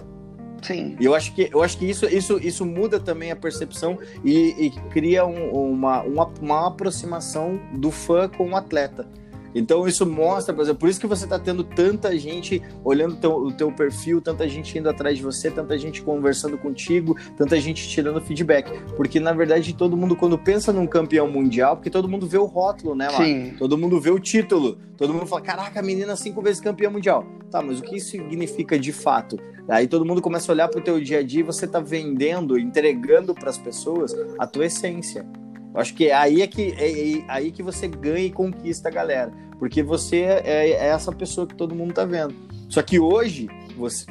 Sim. 0.61 0.95
E 0.99 1.05
eu 1.05 1.13
acho 1.13 1.35
que, 1.35 1.49
eu 1.51 1.61
acho 1.61 1.77
que 1.77 1.85
isso, 1.85 2.05
isso, 2.07 2.39
isso 2.41 2.65
muda 2.65 2.99
também 2.99 3.29
a 3.29 3.35
percepção 3.35 3.99
e, 4.23 4.65
e 4.65 4.71
cria 4.89 5.25
um, 5.25 5.51
uma, 5.51 6.01
uma, 6.01 6.33
uma 6.41 6.67
aproximação 6.67 7.59
do 7.73 7.91
fã 7.91 8.27
com 8.27 8.49
o 8.49 8.55
atleta. 8.55 9.07
Então 9.55 9.87
isso 9.87 10.05
mostra, 10.05 10.53
por 10.53 10.61
exemplo, 10.61 10.81
por 10.81 10.89
isso 10.89 10.99
que 10.99 11.07
você 11.07 11.23
está 11.23 11.39
tendo 11.39 11.63
tanta 11.63 12.15
gente 12.17 12.61
olhando 12.83 13.15
teu, 13.15 13.31
o 13.31 13.51
teu 13.53 13.71
perfil, 13.71 14.19
tanta 14.19 14.47
gente 14.49 14.77
indo 14.77 14.89
atrás 14.89 15.17
de 15.17 15.23
você, 15.23 15.49
tanta 15.49 15.77
gente 15.77 16.01
conversando 16.01 16.57
contigo, 16.57 17.15
tanta 17.37 17.57
gente 17.57 17.87
tirando 17.87 18.19
feedback. 18.19 18.69
Porque 18.97 19.17
na 19.17 19.31
verdade 19.31 19.73
todo 19.73 19.95
mundo 19.95 20.13
quando 20.13 20.37
pensa 20.37 20.73
num 20.73 20.85
campeão 20.85 21.29
mundial, 21.29 21.77
porque 21.77 21.89
todo 21.89 22.09
mundo 22.09 22.27
vê 22.27 22.37
o 22.37 22.45
rótulo, 22.45 22.93
né, 22.93 23.05
Marco? 23.05 23.23
Sim. 23.23 23.55
Todo 23.57 23.77
mundo 23.77 23.99
vê 24.01 24.09
o 24.09 24.19
título, 24.19 24.77
todo 24.97 25.13
mundo 25.13 25.25
fala, 25.25 25.41
caraca, 25.41 25.79
a 25.79 25.83
menina 25.83 26.17
cinco 26.17 26.41
vezes 26.41 26.59
campeã 26.59 26.89
mundial. 26.89 27.25
Tá, 27.49 27.61
mas 27.61 27.79
o 27.79 27.81
que 27.81 27.95
isso 27.95 28.09
significa 28.09 28.77
de 28.77 28.91
fato? 28.91 29.39
Aí 29.69 29.87
todo 29.87 30.05
mundo 30.05 30.21
começa 30.21 30.51
a 30.51 30.53
olhar 30.53 30.67
para 30.67 30.79
o 30.79 30.83
teu 30.83 30.99
dia 30.99 31.19
a 31.19 31.23
dia 31.23 31.39
e 31.39 31.43
você 31.43 31.63
está 31.63 31.79
vendendo, 31.79 32.59
entregando 32.59 33.33
para 33.33 33.49
as 33.49 33.57
pessoas 33.57 34.13
a 34.37 34.45
tua 34.45 34.65
essência. 34.65 35.25
Eu 35.73 35.81
acho 35.81 35.93
que 35.93 36.07
é 36.07 36.13
aí 36.13 36.41
é 36.41 36.47
que, 36.47 36.73
é, 36.77 37.17
é 37.17 37.23
aí 37.27 37.51
que 37.51 37.61
você 37.61 37.87
ganha 37.87 38.25
e 38.25 38.31
conquista 38.31 38.87
a 38.87 38.91
galera. 38.91 39.33
Porque 39.57 39.81
você 39.81 40.21
é, 40.21 40.41
é, 40.45 40.69
é 40.71 40.87
essa 40.87 41.11
pessoa 41.11 41.47
que 41.47 41.55
todo 41.55 41.75
mundo 41.75 41.93
tá 41.93 42.05
vendo. 42.05 42.35
Só 42.69 42.81
que 42.81 42.99
hoje, 42.99 43.47
você, 43.77 44.05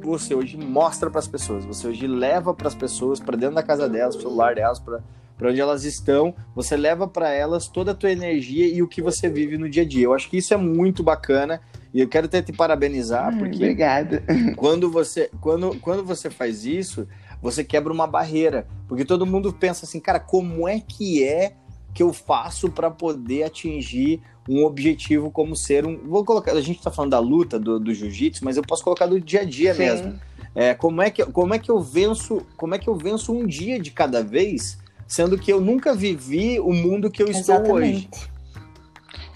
você 0.00 0.34
hoje 0.34 0.56
mostra 0.56 1.10
para 1.10 1.18
as 1.18 1.28
pessoas, 1.28 1.64
você 1.64 1.88
hoje 1.88 2.06
leva 2.06 2.54
para 2.54 2.68
as 2.68 2.74
pessoas, 2.74 3.20
para 3.20 3.36
dentro 3.36 3.54
da 3.54 3.62
casa 3.62 3.88
delas, 3.88 4.16
pro 4.16 4.24
celular 4.24 4.54
delas, 4.54 4.78
para 4.78 5.02
para 5.38 5.50
onde 5.50 5.60
elas 5.60 5.84
estão, 5.84 6.34
você 6.54 6.76
leva 6.76 7.06
para 7.06 7.30
elas 7.30 7.68
toda 7.68 7.92
a 7.92 7.94
tua 7.94 8.10
energia 8.10 8.66
e 8.66 8.82
o 8.82 8.88
que 8.88 9.00
você 9.00 9.28
vive 9.28 9.56
no 9.56 9.70
dia 9.70 9.84
a 9.84 9.86
dia. 9.86 10.04
Eu 10.04 10.12
acho 10.12 10.28
que 10.28 10.36
isso 10.36 10.52
é 10.52 10.56
muito 10.56 11.02
bacana 11.02 11.60
e 11.94 12.00
eu 12.00 12.08
quero 12.08 12.26
até 12.26 12.42
te 12.42 12.52
parabenizar 12.52 13.38
porque 13.38 13.56
Obrigada. 13.56 14.24
quando 14.56 14.90
você 14.90 15.30
quando, 15.40 15.78
quando 15.78 16.04
você 16.04 16.28
faz 16.28 16.64
isso, 16.66 17.06
você 17.40 17.62
quebra 17.62 17.92
uma 17.92 18.06
barreira, 18.06 18.66
porque 18.88 19.04
todo 19.04 19.24
mundo 19.24 19.52
pensa 19.52 19.86
assim, 19.86 20.00
cara, 20.00 20.18
como 20.18 20.66
é 20.66 20.80
que 20.80 21.22
é 21.22 21.54
que 21.94 22.02
eu 22.02 22.12
faço 22.12 22.68
para 22.68 22.90
poder 22.90 23.44
atingir 23.44 24.20
um 24.48 24.64
objetivo 24.64 25.30
como 25.30 25.54
ser 25.54 25.86
um. 25.86 25.98
Vou 25.98 26.24
colocar. 26.24 26.52
A 26.52 26.60
gente 26.60 26.78
está 26.78 26.90
falando 26.90 27.10
da 27.10 27.18
luta 27.18 27.58
do, 27.58 27.78
do 27.78 27.92
jiu-jitsu, 27.92 28.44
mas 28.44 28.56
eu 28.56 28.62
posso 28.62 28.82
colocar 28.82 29.06
do 29.06 29.20
dia 29.20 29.42
a 29.42 29.44
dia 29.44 29.74
Sim. 29.74 29.80
mesmo. 29.80 30.20
É, 30.54 30.74
como, 30.74 31.02
é 31.02 31.10
que, 31.10 31.24
como 31.26 31.54
é 31.54 31.58
que 31.58 31.70
eu 31.70 31.78
venço? 31.80 32.42
Como 32.56 32.74
é 32.74 32.78
que 32.78 32.88
eu 32.88 32.96
venço 32.96 33.32
um 33.32 33.46
dia 33.46 33.78
de 33.78 33.90
cada 33.90 34.22
vez, 34.22 34.78
sendo 35.06 35.38
que 35.38 35.52
eu 35.52 35.60
nunca 35.60 35.94
vivi 35.94 36.58
o 36.58 36.72
mundo 36.72 37.10
que 37.10 37.22
eu 37.22 37.28
estou 37.28 37.74
hoje? 37.74 38.08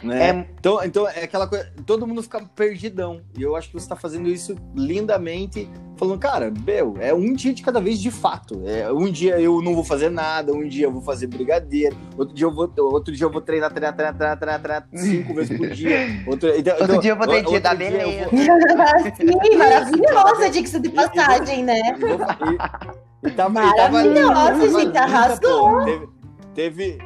Né? 0.02 0.28
É- 0.30 0.46
Então, 0.58 0.84
então 0.84 1.08
é 1.08 1.24
aquela 1.24 1.46
coisa, 1.46 1.70
todo 1.86 2.06
mundo 2.06 2.22
fica 2.22 2.40
perdidão. 2.56 3.20
E 3.38 3.42
eu 3.42 3.54
acho 3.56 3.68
que 3.68 3.74
você 3.74 3.84
está 3.84 3.96
fazendo 3.96 4.28
isso 4.28 4.56
lindamente, 4.74 5.68
falando, 5.96 6.18
cara, 6.18 6.52
meu, 6.66 6.94
é 7.00 7.12
um 7.14 7.32
dia 7.34 7.52
de 7.54 7.62
cada 7.62 7.80
vez 7.80 8.00
de 8.00 8.10
fato. 8.10 8.62
É, 8.66 8.92
um 8.92 9.10
dia 9.10 9.40
eu 9.40 9.60
não 9.62 9.74
vou 9.74 9.84
fazer 9.84 10.08
nada, 10.10 10.52
um 10.52 10.66
dia 10.68 10.86
eu 10.86 10.92
vou 10.92 11.02
fazer 11.02 11.26
brigadeiro, 11.28 11.96
outro 12.16 12.34
dia 12.34 12.46
eu 12.46 12.52
vou, 12.52 12.70
outro 12.78 13.14
dia 13.14 13.26
eu 13.26 13.30
vou 13.30 13.40
treinar, 13.40 13.70
treinar, 13.72 13.94
treinar, 13.94 14.16
treinar, 14.16 14.38
treinar, 14.38 14.60
treinar 14.60 14.88
cinco 14.94 15.34
vezes 15.34 15.56
por 15.56 15.68
dia. 15.70 15.98
Outro, 16.26 16.48
então, 16.56 16.72
Outro 16.74 16.84
então, 16.90 17.00
dia 17.00 17.12
eu 17.12 17.16
vou 17.16 17.26
ter 17.26 17.44
dia 17.44 17.60
da 17.60 17.74
beleza. 17.74 18.28
vou- 18.30 18.38
Sim, 19.50 19.56
maravilhosa, 19.56 20.50
diga-se 20.50 20.80
de 20.80 20.88
passagem, 20.90 21.64
né? 21.64 21.80
e 21.80 23.26
e- 23.26 23.28
e 23.28 23.30
tava- 23.32 23.64
e 23.66 23.74
tava- 23.76 23.90
Maravilhosa, 24.04 24.34
tava 24.34 24.80
gente, 24.80 24.96
arrasou. 24.98 25.84
Teve, 25.84 26.08
teve- 26.54 26.98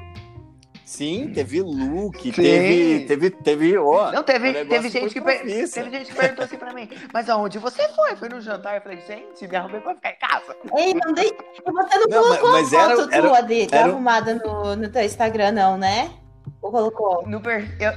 Sim, 0.86 1.32
teve 1.34 1.60
look, 1.62 2.16
Sim. 2.22 2.30
teve, 2.30 3.04
teve, 3.06 3.30
teve, 3.30 3.76
ó. 3.76 4.12
Não, 4.12 4.22
teve, 4.22 4.52
negócio 4.52 4.68
teve, 4.68 4.88
gente 4.88 5.12
que 5.14 5.20
per- 5.20 5.40
teve 5.40 5.90
gente 5.90 6.12
que 6.12 6.14
perguntou 6.14 6.44
assim 6.44 6.56
pra 6.56 6.72
mim, 6.72 6.88
mas 7.12 7.28
aonde 7.28 7.58
você 7.58 7.88
foi? 7.88 8.14
Foi 8.14 8.28
no 8.28 8.40
jantar? 8.40 8.76
Eu 8.76 8.82
falei, 8.82 9.00
gente, 9.00 9.48
me 9.48 9.56
arrumei 9.56 9.80
pra 9.80 9.96
ficar 9.96 10.10
em 10.10 10.18
casa. 10.20 10.56
Ei, 10.78 10.94
não 10.94 11.12
dei... 11.12 11.26
E 11.26 11.72
você 11.72 11.98
não, 11.98 12.06
Não, 12.08 12.22
colocou 12.22 12.52
mas 12.52 12.72
a 12.72 12.82
era- 12.82 12.96
foto 12.96 13.12
era- 13.12 13.28
tua 13.28 13.40
de, 13.40 13.66
de 13.66 13.74
era- 13.74 13.86
arrumada 13.88 14.34
no, 14.36 14.76
no 14.76 14.88
teu 14.88 15.02
Instagram, 15.02 15.50
não, 15.50 15.76
né? 15.76 16.08
Ou 16.62 16.70
colocou? 16.70 17.26
No 17.26 17.40
per... 17.40 17.68
eu, 17.80 17.92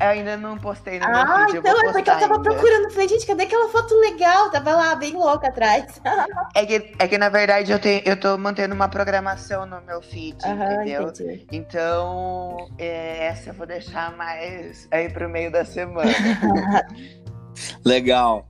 eu 0.00 0.08
ainda 0.08 0.36
não 0.36 0.56
postei 0.58 0.98
no 0.98 1.04
Ah, 1.06 1.24
meu 1.24 1.46
vídeo, 1.46 1.56
eu 1.56 1.60
então 1.60 1.72
é 1.78 1.92
porque 1.92 2.10
eu 2.10 2.18
tava 2.18 2.34
ainda. 2.34 2.40
procurando. 2.42 2.90
Falei, 2.90 3.08
gente, 3.08 3.26
cadê 3.26 3.42
aquela 3.44 3.68
foto 3.68 3.94
legal? 4.00 4.50
Tava 4.50 4.72
lá, 4.74 4.94
bem 4.96 5.12
louca 5.14 5.48
atrás. 5.48 6.00
É 6.54 6.66
que, 6.66 6.92
é 6.98 7.06
que 7.08 7.16
na 7.16 7.28
verdade 7.28 7.70
eu, 7.70 7.78
tenho, 7.78 8.02
eu 8.04 8.18
tô 8.18 8.36
mantendo 8.36 8.74
uma 8.74 8.88
programação 8.88 9.64
no 9.66 9.80
meu 9.82 10.02
feed, 10.02 10.36
Aham, 10.44 10.72
entendeu? 10.82 11.08
entendi. 11.08 11.46
Então, 11.52 12.68
é, 12.76 13.26
essa 13.26 13.50
eu 13.50 13.54
vou 13.54 13.66
deixar 13.66 14.16
mais 14.16 14.88
aí 14.90 15.08
pro 15.08 15.28
meio 15.28 15.50
da 15.52 15.64
semana. 15.64 16.10
Legal. 17.84 18.49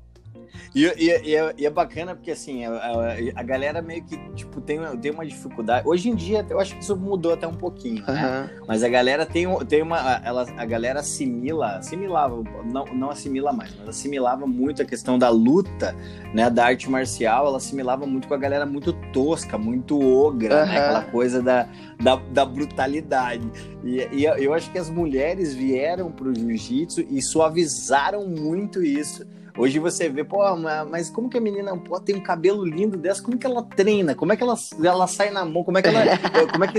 E, 0.75 0.85
e- 0.85 1.29
e 1.31 1.35
é, 1.37 1.55
e 1.59 1.67
é 1.67 1.71
bacana 1.71 2.15
porque, 2.15 2.31
assim, 2.31 2.65
a, 2.65 2.71
a- 2.73 3.15
a 3.37 3.43
galera 3.43 3.81
meio 3.83 4.03
que, 4.05 4.17
tipo, 4.35 4.61
tem, 4.61 4.79
tem 5.01 5.11
uma 5.13 5.27
dificuldade. 5.27 5.87
Hoje 5.89 6.09
em 6.09 6.15
dia, 6.15 6.45
eu 6.49 6.61
acho 6.61 6.77
que 6.77 6.83
isso 6.83 6.97
mudou 6.97 7.33
até 7.33 7.47
um 7.47 7.55
pouquinho, 7.55 8.05
né? 8.07 8.49
Aham. 8.49 8.51
Mas 8.69 8.83
a 8.83 8.89
galera 8.89 9.27
tem, 9.27 9.47
tem 9.67 9.83
uma. 9.83 9.99
Ela, 10.25 10.47
a 10.57 10.65
galera 10.67 11.01
assimila, 11.01 11.77
assimilava, 11.79 12.43
não, 12.65 12.85
não 12.87 13.11
assimila 13.11 13.53
mais, 13.53 13.75
mas 13.79 13.89
assimilava 13.89 14.47
muito 14.47 14.83
a 14.83 14.85
questão 14.85 15.19
da 15.19 15.29
luta, 15.29 15.95
né? 16.35 16.49
Da 16.51 16.67
arte 16.67 16.89
marcial, 16.91 17.47
ela 17.47 17.57
assimilava 17.57 18.07
muito 18.07 18.29
com 18.29 18.35
a 18.35 18.39
galera 18.39 18.65
muito 18.67 18.93
tosca, 19.13 19.59
muito 19.59 19.99
ogra, 20.01 20.65
né? 20.67 20.79
Aham. 20.79 20.79
Aquela 20.81 21.03
coisa 21.11 21.43
da, 21.43 21.67
da, 22.01 22.17
da 22.17 22.45
brutalidade. 22.45 23.49
E, 23.83 24.25
eu- 24.25 24.35
eu 24.37 24.55
acho 24.55 24.71
que 24.71 24.79
as 24.79 24.89
mulheres 24.91 25.55
vieram 25.55 26.11
pro 26.13 26.35
jiu-jitsu 26.35 27.01
e 27.11 27.21
suavizaram 27.23 28.27
muito 28.27 28.83
isso. 28.83 29.27
Hoje 29.61 29.79
você 29.79 30.09
vê, 30.09 30.25
pô, 30.25 30.39
ma- 30.57 30.87
mas 30.87 31.11
como 31.11 31.29
que 31.29 31.37
a 31.37 31.41
menina 31.41 31.77
pô, 31.77 32.01
tem 32.01 32.17
um 32.17 32.23
cabelo 32.23 32.65
lindo 32.65 32.97
dessa? 32.97 33.23
Como 33.23 33.37
que 33.37 33.47
ela 33.47 33.63
treina? 33.63 34.15
Como 34.15 34.33
é 34.33 34.37
que 34.37 34.43
ela, 34.43 34.55
ela 34.83 35.07
sai 35.07 35.29
na 35.31 35.45
mão? 35.45 35.63
Como 35.63 35.77
é 35.77 35.83
que 35.83 35.89
ela. 35.89 36.01
como 36.51 36.65
é 36.65 36.69
que. 36.69 36.79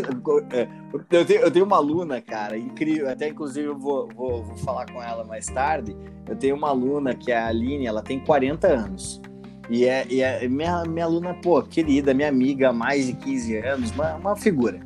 é, 0.55 0.67
eu 1.11 1.23
tenho, 1.25 1.41
eu 1.41 1.51
tenho 1.51 1.65
uma 1.65 1.77
aluna, 1.77 2.19
cara, 2.19 2.57
incrível. 2.57 3.07
Até 3.07 3.27
inclusive 3.27 3.67
eu 3.67 3.77
vou, 3.77 4.09
vou, 4.15 4.43
vou 4.43 4.57
falar 4.57 4.91
com 4.91 5.01
ela 5.01 5.23
mais 5.23 5.45
tarde. 5.45 5.95
Eu 6.27 6.35
tenho 6.35 6.55
uma 6.55 6.69
aluna 6.69 7.13
que 7.13 7.31
é 7.31 7.38
a 7.38 7.47
Aline, 7.50 7.85
ela 7.85 8.01
tem 8.01 8.19
40 8.19 8.67
anos. 8.67 9.21
E 9.69 9.85
é, 9.85 10.05
e 10.09 10.21
é 10.21 10.47
minha, 10.47 10.83
minha 10.83 11.05
aluna, 11.05 11.35
pô, 11.35 11.61
querida, 11.61 12.15
minha 12.15 12.29
amiga 12.29 12.69
há 12.69 12.73
mais 12.73 13.05
de 13.05 13.13
15 13.13 13.57
anos, 13.57 13.91
uma, 13.91 14.15
uma 14.15 14.35
figura. 14.35 14.79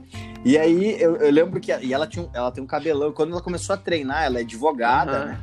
E 0.43 0.57
aí 0.57 1.01
eu, 1.01 1.15
eu 1.15 1.31
lembro 1.31 1.59
que 1.61 1.71
e 1.71 1.93
ela, 1.93 2.05
tinha 2.05 2.27
ela 2.33 2.51
tem 2.51 2.63
um 2.63 2.67
cabelão. 2.67 3.11
Quando 3.13 3.31
ela 3.31 3.41
começou 3.41 3.73
a 3.73 3.77
treinar, 3.77 4.25
ela 4.25 4.39
é 4.39 4.41
advogada, 4.41 5.11
Aham. 5.17 5.25
né? 5.27 5.39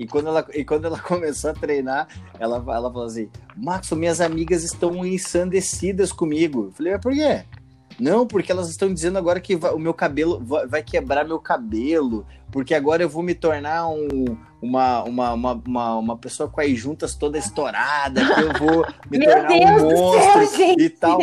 E 0.00 0.06
quando, 0.06 0.28
ela, 0.28 0.46
e 0.54 0.64
quando 0.64 0.86
ela 0.86 0.98
começou 1.04 1.50
a 1.50 1.52
treinar, 1.52 2.08
ela, 2.38 2.56
ela 2.56 2.90
falou 2.90 3.04
assim: 3.04 3.28
Max, 3.54 3.90
minhas 3.90 4.18
amigas 4.18 4.64
estão 4.64 5.04
ensandecidas 5.04 6.10
comigo. 6.10 6.64
Eu 6.68 6.72
falei, 6.72 6.92
mas 6.92 7.02
por 7.02 7.12
quê? 7.12 7.44
Não, 7.98 8.26
porque 8.26 8.50
elas 8.50 8.70
estão 8.70 8.92
dizendo 8.94 9.18
agora 9.18 9.38
que 9.40 9.54
vai- 9.56 9.74
o 9.74 9.78
meu 9.78 9.92
cabelo 9.92 10.42
vai 10.66 10.82
quebrar 10.82 11.26
meu 11.28 11.38
cabelo, 11.38 12.24
porque 12.52 12.74
agora 12.74 13.02
eu 13.02 13.08
vou 13.08 13.22
me 13.22 13.34
tornar 13.34 13.88
um, 13.88 14.36
uma, 14.60 15.02
uma, 15.04 15.32
uma, 15.32 15.52
uma, 15.66 15.96
uma 15.98 16.16
pessoa 16.16 16.48
com 16.48 16.60
as 16.60 16.70
juntas 16.72 17.14
toda 17.14 17.38
estourada, 17.38 18.20
que 18.24 18.40
eu 18.40 18.52
vou 18.58 18.86
me 19.10 19.24
tornar 19.24 19.48
Deus 19.48 19.82
um 19.82 19.90
monstro 19.90 20.46
céu, 20.46 20.74
e 20.78 20.90
tal. 20.90 21.18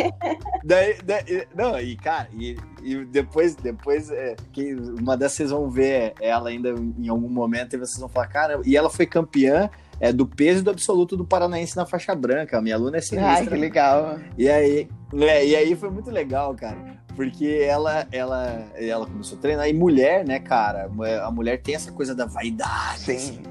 Daí, 0.64 0.98
daí- 1.04 1.46
não, 1.54 1.78
e 1.80 1.96
cara, 1.96 2.28
e, 2.34 2.56
e 2.82 3.04
depois, 3.04 3.54
depois 3.54 4.10
é, 4.10 4.34
que 4.52 4.74
uma 4.74 5.16
dessas 5.16 5.38
vocês 5.38 5.50
vão 5.50 5.70
ver 5.70 6.14
ela 6.20 6.48
ainda 6.48 6.70
em 6.98 7.08
algum 7.08 7.28
momento 7.28 7.74
e 7.74 7.78
vocês 7.78 7.98
vão 7.98 8.08
falar, 8.08 8.26
cara, 8.26 8.60
e 8.64 8.76
ela 8.76 8.90
foi 8.90 9.06
campeã 9.06 9.70
é, 10.00 10.12
do 10.12 10.26
peso 10.26 10.62
do 10.64 10.70
absoluto 10.70 11.16
do 11.16 11.24
Paranaense 11.24 11.76
na 11.76 11.86
faixa 11.86 12.14
branca. 12.14 12.58
A 12.58 12.60
minha 12.60 12.74
aluna 12.74 12.96
é 12.96 12.98
Ai, 12.98 13.02
sinistra. 13.02 13.46
que 13.46 13.56
legal. 13.56 14.18
E 14.36 14.48
aí, 14.48 14.88
é, 15.14 15.46
e 15.46 15.56
aí 15.56 15.76
foi 15.76 15.90
muito 15.90 16.10
legal, 16.10 16.54
cara. 16.54 16.98
Porque 17.18 17.66
ela, 17.68 18.06
ela, 18.12 18.64
ela 18.76 19.04
começou 19.04 19.36
a 19.36 19.40
treinar. 19.40 19.68
E 19.68 19.72
mulher, 19.72 20.24
né, 20.24 20.38
cara? 20.38 20.88
A 21.24 21.30
mulher 21.32 21.60
tem 21.60 21.74
essa 21.74 21.90
coisa 21.90 22.14
da 22.14 22.24
vaidade. 22.26 23.00
Sim. 23.00 23.16
assim. 23.16 23.42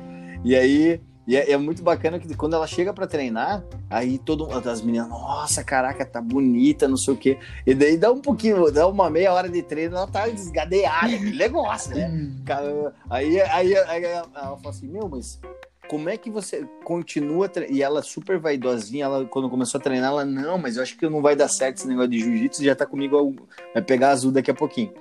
E 0.41 0.55
aí, 0.55 1.01
e 1.27 1.35
é, 1.35 1.51
é 1.51 1.57
muito 1.57 1.83
bacana 1.83 2.17
que 2.17 2.33
quando 2.33 2.55
ela 2.55 2.65
chega 2.65 2.93
pra 2.93 3.05
treinar, 3.05 3.61
aí 3.89 4.17
todo 4.17 4.47
as 4.49 4.81
meninas, 4.81 5.09
nossa, 5.09 5.65
caraca, 5.65 6.05
tá 6.05 6.21
bonita, 6.21 6.87
não 6.87 6.95
sei 6.95 7.13
o 7.13 7.17
quê. 7.17 7.37
E 7.65 7.75
daí 7.75 7.97
dá 7.97 8.09
um 8.09 8.21
pouquinho, 8.21 8.71
dá 8.71 8.87
uma 8.87 9.09
meia 9.09 9.33
hora 9.33 9.49
de 9.49 9.61
treino, 9.61 9.97
ela 9.97 10.07
tá 10.07 10.29
desgadeada, 10.29 11.13
aquele 11.13 11.37
negócio, 11.37 11.93
né? 11.93 12.31
Cara, 12.45 12.93
Aí, 13.09 13.41
aí, 13.41 13.75
aí 13.75 14.03
ela 14.05 14.29
fala 14.31 14.69
assim, 14.69 14.87
meu, 14.87 15.09
mas 15.09 15.41
como 15.87 16.09
é 16.09 16.17
que 16.17 16.29
você 16.29 16.65
continua 16.83 17.49
e 17.69 17.81
ela 17.81 18.01
super 18.01 18.37
vaidosinha, 18.39 19.05
ela 19.05 19.25
quando 19.25 19.49
começou 19.49 19.79
a 19.79 19.81
treinar, 19.81 20.11
ela 20.11 20.25
não, 20.25 20.57
mas 20.57 20.77
eu 20.77 20.83
acho 20.83 20.97
que 20.97 21.09
não 21.09 21.21
vai 21.21 21.35
dar 21.35 21.47
certo 21.47 21.77
esse 21.77 21.87
negócio 21.87 22.11
de 22.11 22.19
jiu-jitsu, 22.19 22.63
já 22.63 22.75
tá 22.75 22.85
comigo, 22.85 23.35
vai 23.73 23.81
pegar 23.81 24.09
azul 24.09 24.31
daqui 24.31 24.51
a 24.51 24.53
pouquinho. 24.53 24.93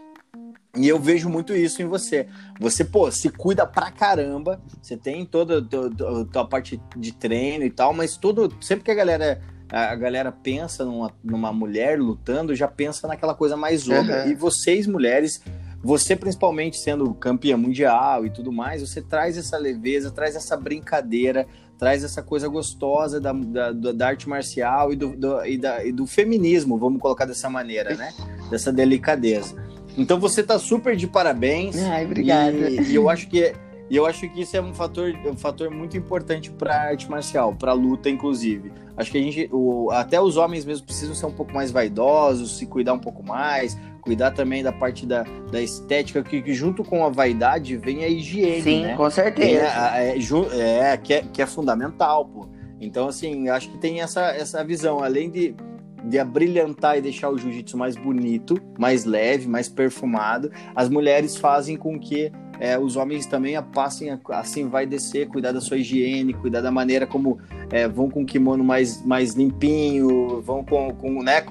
E 0.76 0.86
eu 0.86 0.98
vejo 0.98 1.28
muito 1.30 1.54
isso 1.54 1.80
em 1.80 1.86
você. 1.86 2.26
Você, 2.60 2.84
pô, 2.84 3.10
se 3.10 3.30
cuida 3.30 3.66
pra 3.66 3.90
caramba, 3.90 4.60
você 4.82 4.94
tem 4.96 5.24
toda 5.24 5.58
a 5.58 6.24
tua- 6.26 6.46
parte 6.46 6.80
de 6.94 7.12
treino 7.14 7.64
e 7.64 7.70
tal, 7.70 7.94
mas 7.94 8.16
todo 8.16 8.54
sempre 8.60 8.84
que 8.84 8.90
a 8.90 8.94
galera 8.94 9.40
a 9.68 9.96
galera 9.96 10.30
pensa 10.30 10.84
numa, 10.84 11.12
numa 11.24 11.52
mulher 11.52 11.98
lutando, 11.98 12.54
já 12.54 12.68
pensa 12.68 13.08
naquela 13.08 13.34
coisa 13.34 13.56
mais 13.56 13.88
ogra. 13.88 14.24
Uhum. 14.24 14.30
E 14.30 14.34
vocês, 14.34 14.86
mulheres, 14.86 15.42
você 15.86 16.16
principalmente 16.16 16.76
sendo 16.78 17.14
campeã 17.14 17.56
mundial 17.56 18.26
e 18.26 18.30
tudo 18.30 18.50
mais, 18.52 18.80
você 18.82 19.00
traz 19.00 19.38
essa 19.38 19.56
leveza, 19.56 20.10
traz 20.10 20.34
essa 20.34 20.56
brincadeira, 20.56 21.46
traz 21.78 22.02
essa 22.02 22.22
coisa 22.22 22.48
gostosa 22.48 23.20
da, 23.20 23.32
da, 23.32 23.70
da- 23.72 24.06
arte 24.08 24.28
marcial 24.28 24.92
e 24.92 24.96
do, 24.96 25.16
do- 25.16 25.44
e, 25.46 25.56
da- 25.56 25.84
e 25.84 25.92
do 25.92 26.06
feminismo, 26.06 26.76
vamos 26.76 27.00
colocar 27.00 27.24
dessa 27.24 27.48
maneira, 27.48 27.94
né? 27.94 28.12
Dessa 28.50 28.72
delicadeza. 28.72 29.54
Então 29.96 30.18
você 30.18 30.42
tá 30.42 30.58
super 30.58 30.96
de 30.96 31.06
parabéns. 31.06 31.76
Ai, 31.76 32.04
obrigada. 32.04 32.68
E, 32.70 32.80
e 32.90 32.94
eu 32.94 33.08
acho 33.08 33.28
que 33.28 33.54
e 33.88 33.94
eu 33.94 34.04
acho 34.04 34.28
que 34.28 34.40
isso 34.40 34.56
é 34.56 34.60
um 34.60 34.74
fator, 34.74 35.12
um 35.24 35.36
fator 35.36 35.70
muito 35.70 35.96
importante 35.96 36.50
para 36.50 36.74
arte 36.88 37.08
marcial, 37.08 37.54
para 37.54 37.72
luta 37.72 38.10
inclusive. 38.10 38.72
Acho 38.96 39.12
que 39.12 39.18
a 39.18 39.22
gente, 39.22 39.48
o, 39.52 39.92
até 39.92 40.20
os 40.20 40.36
homens 40.36 40.64
mesmo 40.64 40.84
precisam 40.86 41.14
ser 41.14 41.26
um 41.26 41.32
pouco 41.32 41.54
mais 41.54 41.70
vaidosos, 41.70 42.58
se 42.58 42.66
cuidar 42.66 42.94
um 42.94 42.98
pouco 42.98 43.22
mais, 43.22 43.78
cuidar 44.06 44.30
também 44.30 44.62
da 44.62 44.70
parte 44.72 45.04
da, 45.04 45.24
da 45.50 45.60
estética, 45.60 46.22
que, 46.22 46.40
que 46.40 46.54
junto 46.54 46.84
com 46.84 47.04
a 47.04 47.10
vaidade 47.10 47.76
vem 47.76 48.04
a 48.04 48.08
higiene, 48.08 48.62
Sim, 48.62 48.82
né? 48.84 48.94
com 48.96 49.10
certeza. 49.10 49.66
é, 49.96 50.14
ju- 50.20 50.46
é, 50.52 50.96
que 50.96 51.12
é, 51.14 51.22
que 51.32 51.42
é 51.42 51.46
fundamental, 51.46 52.24
pô. 52.24 52.46
Então, 52.80 53.08
assim, 53.08 53.48
acho 53.48 53.68
que 53.68 53.78
tem 53.78 54.00
essa, 54.00 54.22
essa 54.30 54.62
visão, 54.64 55.02
além 55.02 55.28
de, 55.28 55.56
de 56.04 56.18
abrilhantar 56.20 56.96
e 56.96 57.00
deixar 57.00 57.30
o 57.30 57.36
jiu-jitsu 57.36 57.76
mais 57.76 57.96
bonito, 57.96 58.56
mais 58.78 59.04
leve, 59.04 59.48
mais 59.48 59.68
perfumado, 59.68 60.52
as 60.74 60.88
mulheres 60.88 61.36
fazem 61.36 61.76
com 61.76 61.98
que 61.98 62.30
é, 62.60 62.78
os 62.78 62.96
homens 62.96 63.26
também 63.26 63.60
passem 63.74 64.10
a, 64.10 64.18
assim, 64.30 64.68
vai 64.68 64.86
descer, 64.86 65.26
cuidar 65.28 65.50
da 65.52 65.60
sua 65.60 65.78
higiene, 65.78 66.32
cuidar 66.32 66.60
da 66.60 66.70
maneira 66.70 67.06
como 67.06 67.38
é, 67.70 67.88
vão 67.88 68.08
com 68.08 68.22
o 68.22 68.26
kimono 68.26 68.62
mais, 68.62 69.04
mais 69.04 69.34
limpinho, 69.34 70.40
vão 70.42 70.64
com, 70.64 70.90
com 70.94 71.22
né, 71.22 71.42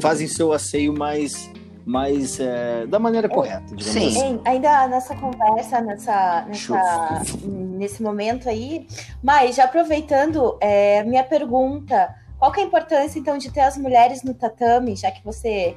fazem 0.00 0.26
seu 0.28 0.52
asseio 0.52 0.96
mais 0.96 1.50
mas 1.86 2.40
é, 2.40 2.86
da 2.86 2.98
maneira 2.98 3.28
correta, 3.28 3.74
digamos 3.74 3.84
Sim. 3.84 4.08
assim. 4.08 4.40
Ainda 4.44 4.88
nessa 4.88 5.14
conversa, 5.14 5.80
nessa, 5.80 6.44
nessa, 6.48 7.22
nesse 7.44 8.02
momento 8.02 8.48
aí, 8.48 8.86
mas 9.22 9.56
já 9.56 9.64
aproveitando, 9.64 10.56
é, 10.60 11.02
minha 11.04 11.22
pergunta, 11.24 12.14
qual 12.38 12.50
que 12.52 12.60
é 12.60 12.62
a 12.62 12.66
importância 12.66 13.18
então 13.18 13.36
de 13.38 13.50
ter 13.50 13.60
as 13.60 13.76
mulheres 13.76 14.22
no 14.22 14.32
tatame, 14.34 14.96
já 14.96 15.10
que 15.10 15.22
você 15.24 15.76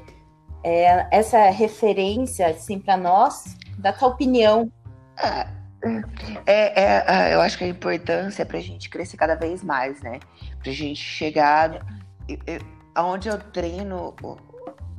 é 0.64 1.08
essa 1.12 1.50
referência 1.50 2.48
assim 2.48 2.80
para 2.80 2.96
nós, 2.98 3.56
da 3.78 3.92
tua 3.94 4.08
opinião? 4.10 4.72
Ah, 5.18 5.48
É, 6.46 6.82
é, 7.30 7.34
eu 7.36 7.42
acho 7.42 7.58
que 7.58 7.64
a 7.64 7.68
importância 7.68 8.42
é 8.42 8.46
pra 8.46 8.60
gente 8.60 8.90
crescer 8.90 9.16
cada 9.16 9.36
vez 9.36 9.64
mais, 9.64 10.02
né? 10.02 10.20
Pra 10.62 10.72
gente 10.72 11.00
chegar. 11.02 11.86
eu- 12.28 12.40
eu- 12.48 12.62
Aonde 12.96 13.30
eu 13.30 13.38
treino, 13.38 14.14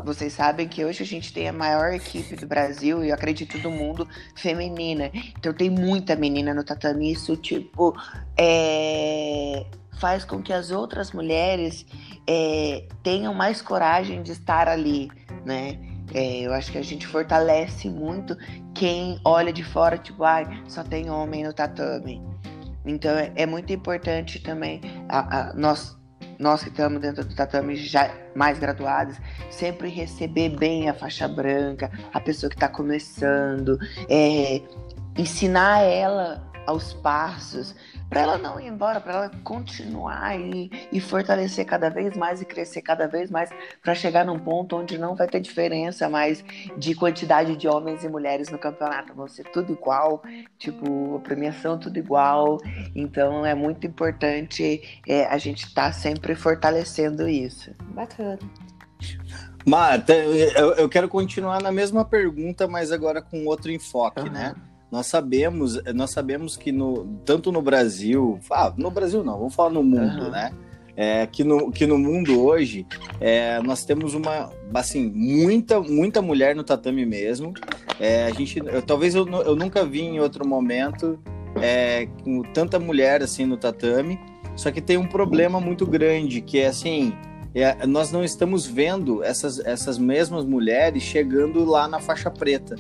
vocês 0.05 0.33
sabem 0.33 0.69
que 0.69 0.85
hoje 0.85 1.02
a 1.02 1.07
gente 1.07 1.33
tem 1.33 1.49
a 1.49 1.52
maior 1.52 1.93
equipe 1.93 2.37
do 2.37 2.47
Brasil 2.47 3.05
e 3.05 3.09
eu 3.09 3.14
acredito 3.14 3.59
do 3.59 3.71
mundo 3.71 4.09
feminina. 4.37 5.11
Então 5.38 5.52
tem 5.52 5.69
muita 5.71 6.14
menina 6.17 6.55
no 6.55 6.64
tatame. 6.64 7.12
Isso, 7.12 7.37
tipo, 7.37 7.95
é, 8.37 9.67
faz 10.00 10.25
com 10.25 10.40
que 10.43 10.52
as 10.52 10.71
outras 10.71 11.12
mulheres 11.12 11.85
é, 12.26 12.87
tenham 13.02 13.35
mais 13.35 13.61
coragem 13.61 14.23
de 14.23 14.33
estar 14.33 14.69
ali, 14.69 15.11
né? 15.45 15.78
É, 16.14 16.40
eu 16.40 16.55
acho 16.55 16.73
que 16.73 16.78
a 16.78 16.83
gente 16.83 17.07
fortalece 17.07 17.90
muito 17.90 18.35
quem 18.75 19.21
olha 19.25 19.52
de 19.52 19.62
fora, 19.62 19.99
tipo, 19.99 20.25
ai, 20.25 20.47
só 20.67 20.83
tem 20.83 21.11
homem 21.11 21.45
no 21.45 21.52
tatame. 21.52 22.23
Então 22.87 23.11
é, 23.11 23.31
é 23.37 23.45
muito 23.45 23.71
importante 23.73 24.38
também 24.38 24.81
a, 25.09 25.50
a- 25.50 25.55
nós, 25.55 25.98
nós 26.38 26.62
que 26.62 26.68
estamos 26.68 27.00
dentro 27.00 27.25
do 27.25 27.35
tatame 27.35 27.76
já 27.76 28.11
mais 28.35 28.59
graduados, 28.59 29.16
sempre 29.50 29.88
receber 29.88 30.50
bem 30.50 30.88
a 30.88 30.95
faixa 30.95 31.26
branca, 31.26 31.90
a 32.12 32.21
pessoa 32.21 32.49
que 32.49 32.57
está 32.57 32.68
começando, 32.68 33.78
é, 34.09 34.62
ensinar 35.16 35.80
ela 35.83 36.49
aos 36.66 36.92
passos, 36.92 37.75
para 38.09 38.23
ela 38.23 38.38
não 38.38 38.59
ir 38.59 38.67
embora, 38.67 39.00
para 39.00 39.12
ela 39.12 39.31
continuar 39.45 40.38
e, 40.38 40.71
e 40.91 41.00
fortalecer 41.00 41.67
cada 41.67 41.88
vez 41.88 42.17
mais 42.17 42.41
e 42.41 42.45
crescer 42.45 42.83
cada 42.83 43.07
vez 43.07 43.31
mais, 43.31 43.50
para 43.83 43.95
chegar 43.95 44.25
num 44.25 44.38
ponto 44.38 44.77
onde 44.77 44.97
não 44.97 45.15
vai 45.15 45.27
ter 45.27 45.41
diferença 45.41 46.09
mais 46.09 46.45
de 46.77 46.95
quantidade 46.95 47.57
de 47.57 47.69
homens 47.69 48.05
e 48.05 48.09
mulheres 48.09 48.49
no 48.49 48.59
campeonato, 48.59 49.15
vão 49.15 49.29
ser 49.29 49.45
tudo 49.45 49.73
igual, 49.73 50.23
tipo, 50.59 51.17
a 51.17 51.21
premiação 51.21 51.79
tudo 51.79 51.99
igual. 51.99 52.59
Então 52.95 53.45
é 53.45 53.55
muito 53.55 53.87
importante 53.87 55.00
é, 55.07 55.27
a 55.27 55.38
gente 55.38 55.67
estar 55.67 55.93
sempre 55.93 56.35
fortalecendo 56.35 57.29
isso. 57.29 57.71
Bacana. 57.91 58.38
Marta, 59.67 60.15
eu, 60.15 60.73
eu 60.75 60.88
quero 60.88 61.09
continuar 61.09 61.61
na 61.61 61.71
mesma 61.71 62.05
pergunta, 62.05 62.67
mas 62.67 62.91
agora 62.91 63.21
com 63.21 63.45
outro 63.45 63.71
enfoque, 63.71 64.21
Aham. 64.21 64.31
né? 64.31 64.55
Nós 64.90 65.07
sabemos, 65.07 65.83
nós 65.95 66.11
sabemos 66.11 66.57
que 66.57 66.73
no, 66.73 67.07
tanto 67.25 67.52
no 67.52 67.61
Brasil, 67.61 68.38
ah, 68.50 68.73
no 68.76 68.90
Brasil 68.90 69.23
não, 69.23 69.38
vamos 69.38 69.54
falar 69.54 69.71
no 69.71 69.83
mundo, 69.83 70.23
Aham. 70.23 70.30
né? 70.30 70.50
É, 71.00 71.28
que, 71.28 71.45
no, 71.45 71.71
que 71.71 71.87
no 71.87 71.97
mundo 71.97 72.42
hoje 72.42 72.85
é, 73.21 73.61
nós 73.62 73.85
temos 73.85 74.14
uma, 74.14 74.50
assim, 74.75 75.09
muita, 75.14 75.80
muita 75.80 76.21
mulher 76.21 76.57
no 76.57 76.64
tatame 76.64 77.07
mesmo. 77.07 77.54
É, 78.00 78.25
a 78.26 78.30
gente, 78.33 78.59
eu- 78.59 78.83
talvez 78.83 79.14
eu, 79.14 79.25
eu 79.28 79.54
nunca 79.54 79.85
vi 79.85 80.00
em 80.00 80.18
outro 80.18 80.45
momento 80.49 81.16
é, 81.62 82.09
com 82.25 82.42
tanta 82.42 82.80
mulher 82.80 83.23
assim 83.23 83.45
no 83.47 83.57
tatame. 83.57 84.18
Só 84.57 84.73
que 84.73 84.80
tem 84.80 84.97
um 84.97 85.07
problema 85.07 85.61
muito 85.61 85.87
grande 85.87 86.40
que 86.40 86.59
é 86.59 86.66
assim, 86.66 87.12
é, 87.54 87.87
nós 87.87 88.11
não 88.11 88.25
estamos 88.25 88.66
vendo 88.66 89.23
essas, 89.23 89.61
essas 89.61 89.99
mesmas 89.99 90.45
mulheres 90.45 91.00
chegando 91.04 91.64
lá 91.64 91.87
na 91.87 92.00
faixa 92.00 92.28
preta. 92.28 92.75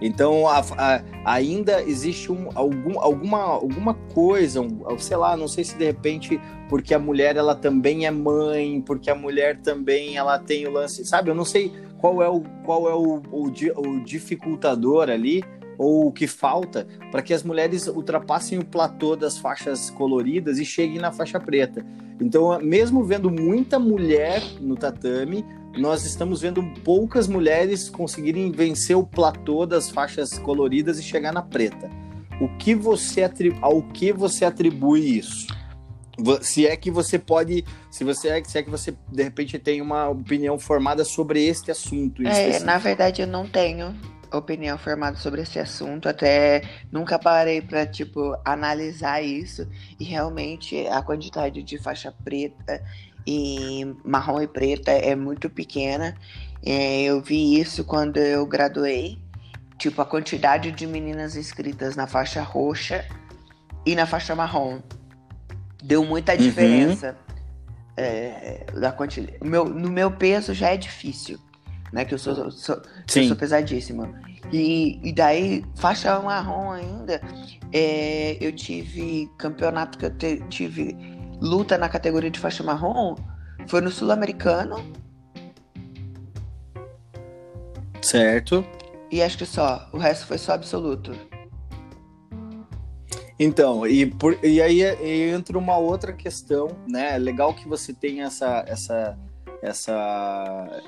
Então, 0.00 0.48
a- 0.48 0.60
a- 0.76 1.02
ainda 1.24 1.82
existe 1.82 2.30
um, 2.30 2.48
algum, 2.54 3.00
alguma, 3.00 3.38
alguma 3.38 3.94
coisa, 3.94 4.60
um, 4.60 4.98
sei 4.98 5.16
lá, 5.16 5.36
não 5.36 5.48
sei 5.48 5.64
se 5.64 5.76
de 5.76 5.84
repente 5.84 6.40
porque 6.68 6.94
a 6.94 6.98
mulher 6.98 7.36
ela 7.36 7.54
também 7.54 8.06
é 8.06 8.10
mãe, 8.10 8.80
porque 8.80 9.10
a 9.10 9.14
mulher 9.14 9.60
também 9.60 10.16
ela 10.16 10.38
tem 10.38 10.66
o 10.66 10.70
lance, 10.72 11.04
sabe? 11.04 11.30
Eu 11.30 11.34
não 11.34 11.44
sei 11.44 11.72
qual 11.98 12.22
é 12.22 12.28
o, 12.28 12.42
qual 12.64 12.88
é 12.88 12.94
o, 12.94 13.22
o, 13.30 13.44
o 13.46 14.00
dificultador 14.04 15.08
ali, 15.08 15.42
ou 15.78 16.06
o 16.06 16.12
que 16.12 16.26
falta 16.26 16.86
para 17.10 17.22
que 17.22 17.34
as 17.34 17.42
mulheres 17.42 17.86
ultrapassem 17.88 18.58
o 18.58 18.64
platô 18.64 19.16
das 19.16 19.38
faixas 19.38 19.90
coloridas 19.90 20.58
e 20.58 20.64
cheguem 20.64 20.98
na 21.00 21.10
faixa 21.12 21.40
preta. 21.40 21.84
Então, 22.20 22.58
mesmo 22.60 23.02
vendo 23.02 23.30
muita 23.30 23.78
mulher 23.78 24.40
no 24.60 24.76
tatame, 24.76 25.44
nós 25.76 26.04
estamos 26.04 26.40
vendo 26.40 26.62
poucas 26.84 27.26
mulheres 27.26 27.88
conseguirem 27.90 28.50
vencer 28.50 28.96
o 28.96 29.04
platô 29.06 29.66
das 29.66 29.90
faixas 29.90 30.38
coloridas 30.38 30.98
e 30.98 31.02
chegar 31.02 31.32
na 31.32 31.42
preta. 31.42 31.90
O 32.40 32.48
que 32.56 32.74
você 32.74 33.22
atri- 33.22 33.56
ao 33.60 33.82
que 33.82 34.12
você 34.12 34.44
atribui 34.44 35.18
isso? 35.18 35.46
Se 36.42 36.66
é 36.66 36.76
que 36.76 36.90
você 36.90 37.18
pode, 37.18 37.64
se 37.90 38.04
você 38.04 38.28
é, 38.28 38.44
se 38.44 38.58
é 38.58 38.62
que 38.62 38.70
você 38.70 38.94
de 39.10 39.22
repente 39.22 39.58
tem 39.58 39.80
uma 39.82 40.08
opinião 40.08 40.58
formada 40.58 41.04
sobre 41.04 41.44
este 41.44 41.70
assunto 41.72 42.22
É, 42.26 42.60
na 42.60 42.78
verdade, 42.78 43.22
eu 43.22 43.26
não 43.26 43.48
tenho 43.48 43.94
opinião 44.32 44.76
formada 44.78 45.16
sobre 45.16 45.42
esse 45.42 45.58
assunto, 45.58 46.08
até 46.08 46.62
nunca 46.90 47.18
parei 47.18 47.60
para 47.60 47.86
tipo 47.86 48.36
analisar 48.44 49.22
isso 49.22 49.66
e 49.98 50.04
realmente 50.04 50.86
a 50.88 51.02
quantidade 51.02 51.62
de 51.62 51.78
faixa 51.78 52.12
preta 52.24 52.82
e 53.26 53.84
marrom 54.04 54.40
e 54.40 54.46
preta 54.46 54.90
é 54.90 55.14
muito 55.14 55.48
pequena. 55.50 56.16
É, 56.64 57.02
eu 57.02 57.20
vi 57.20 57.58
isso 57.60 57.84
quando 57.84 58.16
eu 58.18 58.46
graduei, 58.46 59.18
tipo 59.78 60.00
a 60.00 60.04
quantidade 60.06 60.70
de 60.72 60.86
meninas 60.86 61.36
inscritas 61.36 61.94
na 61.96 62.06
faixa 62.06 62.42
roxa 62.42 63.04
e 63.86 63.94
na 63.94 64.06
faixa 64.06 64.34
marrom 64.34 64.80
deu 65.82 66.04
muita 66.04 66.32
Uhum. 66.32 66.38
diferença. 66.38 67.16
É, 67.96 68.66
da 68.74 68.90
quantidade. 68.90 69.38
Meu, 69.40 69.64
no 69.66 69.88
meu 69.88 70.10
peso 70.10 70.52
já 70.52 70.70
é 70.70 70.76
difícil, 70.76 71.38
né? 71.92 72.04
Que 72.04 72.12
eu 72.14 72.18
sou, 72.18 72.50
sou, 72.50 72.82
eu 73.14 73.24
sou 73.28 73.36
pesadíssima. 73.36 74.12
E, 74.52 74.98
e 75.08 75.12
daí, 75.12 75.64
faixa 75.76 76.18
marrom 76.18 76.72
ainda, 76.72 77.20
é, 77.72 78.36
eu 78.40 78.50
tive 78.52 79.30
campeonato 79.38 79.96
que 79.96 80.06
eu 80.06 80.10
te- 80.10 80.42
tive 80.48 80.96
luta 81.40 81.76
na 81.78 81.88
categoria 81.88 82.30
de 82.30 82.38
faixa 82.38 82.62
marrom, 82.62 83.16
foi 83.66 83.80
no 83.80 83.90
Sul-Americano, 83.90 84.76
Certo? 88.02 88.64
e 89.10 89.22
acho 89.22 89.38
que 89.38 89.46
só. 89.46 89.88
O 89.92 89.96
resto 89.98 90.26
foi 90.26 90.36
só 90.38 90.52
absoluto. 90.52 91.12
Então, 93.38 93.86
e, 93.86 94.06
por, 94.06 94.38
e 94.44 94.60
aí 94.60 94.80
e 94.82 95.30
entra 95.30 95.58
uma 95.58 95.76
outra 95.76 96.12
questão, 96.12 96.68
né? 96.86 97.14
É 97.14 97.18
legal 97.18 97.54
que 97.54 97.66
você 97.66 97.92
tenha 97.92 98.26
essa, 98.26 98.64
essa, 98.68 99.18
essa, 99.62 100.82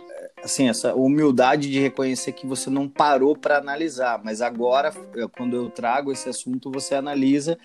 assim, 0.46 0.68
essa 0.68 0.94
humildade 0.94 1.70
de 1.70 1.78
reconhecer 1.78 2.32
que 2.32 2.46
você 2.46 2.70
não 2.70 2.88
parou 2.88 3.36
para 3.36 3.58
analisar, 3.58 4.20
mas 4.24 4.40
agora, 4.40 4.92
quando 5.36 5.54
eu 5.54 5.68
trago 5.68 6.10
esse 6.10 6.28
assunto, 6.28 6.70
você 6.70 6.94
analisa. 6.94 7.58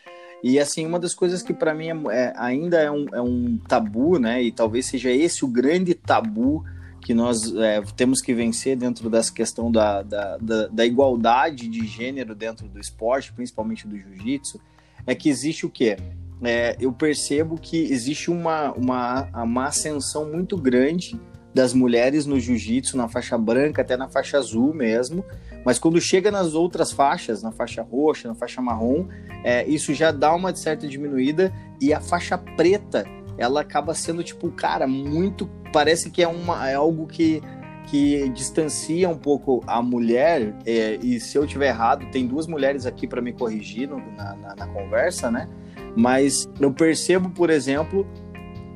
E 0.43 0.59
assim, 0.59 0.85
uma 0.85 0.99
das 0.99 1.13
coisas 1.13 1.41
que 1.41 1.53
para 1.53 1.73
mim 1.73 1.89
é- 1.89 2.15
é- 2.17 2.33
ainda 2.35 2.81
é 2.81 2.91
um, 2.91 3.05
é 3.13 3.21
um 3.21 3.57
tabu, 3.67 4.17
né? 4.19 4.41
E 4.41 4.51
talvez 4.51 4.87
seja 4.87 5.11
esse 5.11 5.45
o 5.45 5.47
grande 5.47 5.93
tabu 5.93 6.65
que 6.99 7.13
nós 7.13 7.55
é, 7.55 7.81
temos 7.95 8.21
que 8.21 8.33
vencer 8.33 8.75
dentro 8.75 9.09
dessa 9.09 9.31
questão 9.33 9.71
da, 9.71 10.01
da, 10.01 10.37
da, 10.37 10.67
da 10.67 10.85
igualdade 10.85 11.67
de 11.67 11.85
gênero 11.85 12.35
dentro 12.35 12.67
do 12.67 12.79
esporte, 12.79 13.33
principalmente 13.33 13.87
do 13.87 13.97
jiu-jitsu, 13.97 14.59
é 15.05 15.15
que 15.15 15.29
existe 15.29 15.65
o 15.65 15.69
quê? 15.69 15.97
É, 16.43 16.75
eu 16.79 16.91
percebo 16.91 17.55
que 17.59 17.77
existe 17.77 18.31
uma, 18.31 18.71
uma, 18.73 19.29
uma 19.43 19.65
ascensão 19.65 20.31
muito 20.31 20.57
grande 20.57 21.19
das 21.53 21.73
mulheres 21.73 22.25
no 22.25 22.39
jiu-jitsu, 22.39 22.95
na 22.95 23.07
faixa 23.07 23.37
branca, 23.37 23.81
até 23.81 23.97
na 23.97 24.07
faixa 24.07 24.37
azul 24.37 24.73
mesmo, 24.73 25.23
mas 25.65 25.77
quando 25.77 25.99
chega 25.99 26.31
nas 26.31 26.53
outras 26.53 26.91
faixas, 26.91 27.43
na 27.43 27.51
faixa 27.51 27.81
roxa, 27.81 28.27
na 28.27 28.35
faixa 28.35 28.61
marrom, 28.61 29.05
é, 29.43 29.65
isso 29.67 29.93
já 29.93 30.11
dá 30.11 30.33
uma 30.33 30.55
certa 30.55 30.87
diminuída 30.87 31.51
e 31.81 31.93
a 31.93 31.99
faixa 31.99 32.37
preta, 32.37 33.05
ela 33.37 33.61
acaba 33.61 33.93
sendo 33.93 34.23
tipo, 34.23 34.49
cara, 34.51 34.87
muito, 34.87 35.49
parece 35.73 36.09
que 36.09 36.21
é, 36.23 36.27
uma, 36.27 36.69
é 36.69 36.75
algo 36.75 37.05
que 37.07 37.41
que 37.89 38.29
distancia 38.29 39.09
um 39.09 39.17
pouco 39.17 39.61
a 39.65 39.81
mulher, 39.81 40.55
é, 40.67 40.99
e 41.01 41.19
se 41.19 41.35
eu 41.35 41.47
tiver 41.47 41.69
errado, 41.69 42.05
tem 42.11 42.27
duas 42.27 42.45
mulheres 42.45 42.85
aqui 42.85 43.07
para 43.07 43.21
me 43.23 43.33
corrigir 43.33 43.89
no- 43.89 43.97
na, 44.15 44.35
na- 44.35 44.55
na 44.55 44.67
conversa, 44.67 45.31
né? 45.31 45.49
Mas 45.97 46.47
eu 46.59 46.71
percebo, 46.71 47.31
por 47.31 47.49
exemplo, 47.49 48.05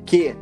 que 0.04 0.34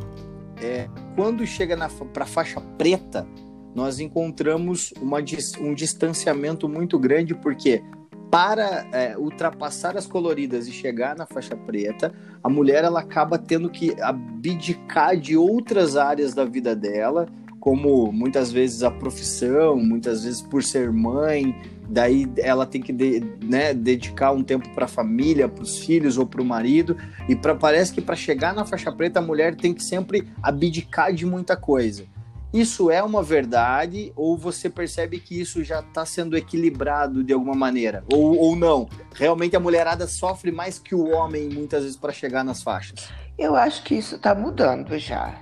é, 0.62 0.88
quando 1.14 1.46
chega 1.46 1.76
para 2.12 2.24
a 2.24 2.26
faixa 2.26 2.60
preta, 2.78 3.26
nós 3.74 3.98
encontramos 3.98 4.92
uma, 5.00 5.18
um 5.60 5.74
distanciamento 5.74 6.68
muito 6.68 6.98
grande, 6.98 7.34
porque 7.34 7.82
para 8.30 8.86
é, 8.92 9.16
ultrapassar 9.16 9.96
as 9.96 10.06
coloridas 10.06 10.66
e 10.66 10.72
chegar 10.72 11.16
na 11.16 11.24
faixa 11.26 11.56
preta, 11.56 12.12
a 12.42 12.48
mulher 12.48 12.82
ela 12.84 13.00
acaba 13.00 13.38
tendo 13.38 13.70
que 13.70 13.94
abdicar 14.00 15.16
de 15.16 15.36
outras 15.36 15.96
áreas 15.96 16.34
da 16.34 16.44
vida 16.44 16.74
dela, 16.74 17.28
como 17.64 18.12
muitas 18.12 18.53
vezes 18.53 18.83
a 18.83 18.90
profissão, 18.90 19.79
muitas 19.79 20.24
vezes 20.24 20.42
por 20.42 20.62
ser 20.62 20.92
mãe, 20.92 21.59
daí 21.88 22.31
ela 22.37 22.66
tem 22.66 22.79
que 22.79 22.92
de, 22.92 23.24
né, 23.42 23.72
dedicar 23.72 24.33
um 24.33 24.42
tempo 24.42 24.68
para 24.74 24.85
a 24.85 24.88
família, 24.88 25.48
para 25.48 25.62
os 25.62 25.79
filhos 25.79 26.18
ou 26.18 26.27
para 26.27 26.42
o 26.42 26.44
marido, 26.44 26.94
e 27.27 27.35
pra, 27.35 27.55
parece 27.55 27.94
que 27.94 28.03
para 28.03 28.14
chegar 28.14 28.53
na 28.53 28.66
faixa 28.66 28.92
preta 28.92 29.18
a 29.18 29.22
mulher 29.22 29.57
tem 29.57 29.72
que 29.72 29.83
sempre 29.83 30.29
abdicar 30.42 31.11
de 31.14 31.24
muita 31.24 31.57
coisa. 31.57 32.05
Isso 32.53 32.90
é 32.90 33.03
uma 33.03 33.22
verdade 33.22 34.12
ou 34.14 34.37
você 34.37 34.68
percebe 34.68 35.18
que 35.18 35.40
isso 35.40 35.64
já 35.64 35.81
está 35.81 36.05
sendo 36.05 36.37
equilibrado 36.37 37.24
de 37.24 37.33
alguma 37.33 37.55
maneira? 37.55 38.05
Ou, 38.12 38.37
ou 38.37 38.55
não? 38.55 38.87
Realmente 39.14 39.57
a 39.57 39.61
mulherada 39.61 40.07
sofre 40.07 40.53
mais 40.53 40.79
que 40.79 40.94
o 40.94 41.09
homem 41.09 41.48
muitas 41.48 41.83
vezes 41.83 41.96
para 41.96 42.12
chegar 42.12 42.44
nas 42.44 42.62
faixas? 42.62 43.09
Eu 43.38 43.57
acho 43.57 43.83
que 43.85 43.94
isso 43.94 44.16
está 44.16 44.35
mudando 44.35 44.98
já. 44.98 45.35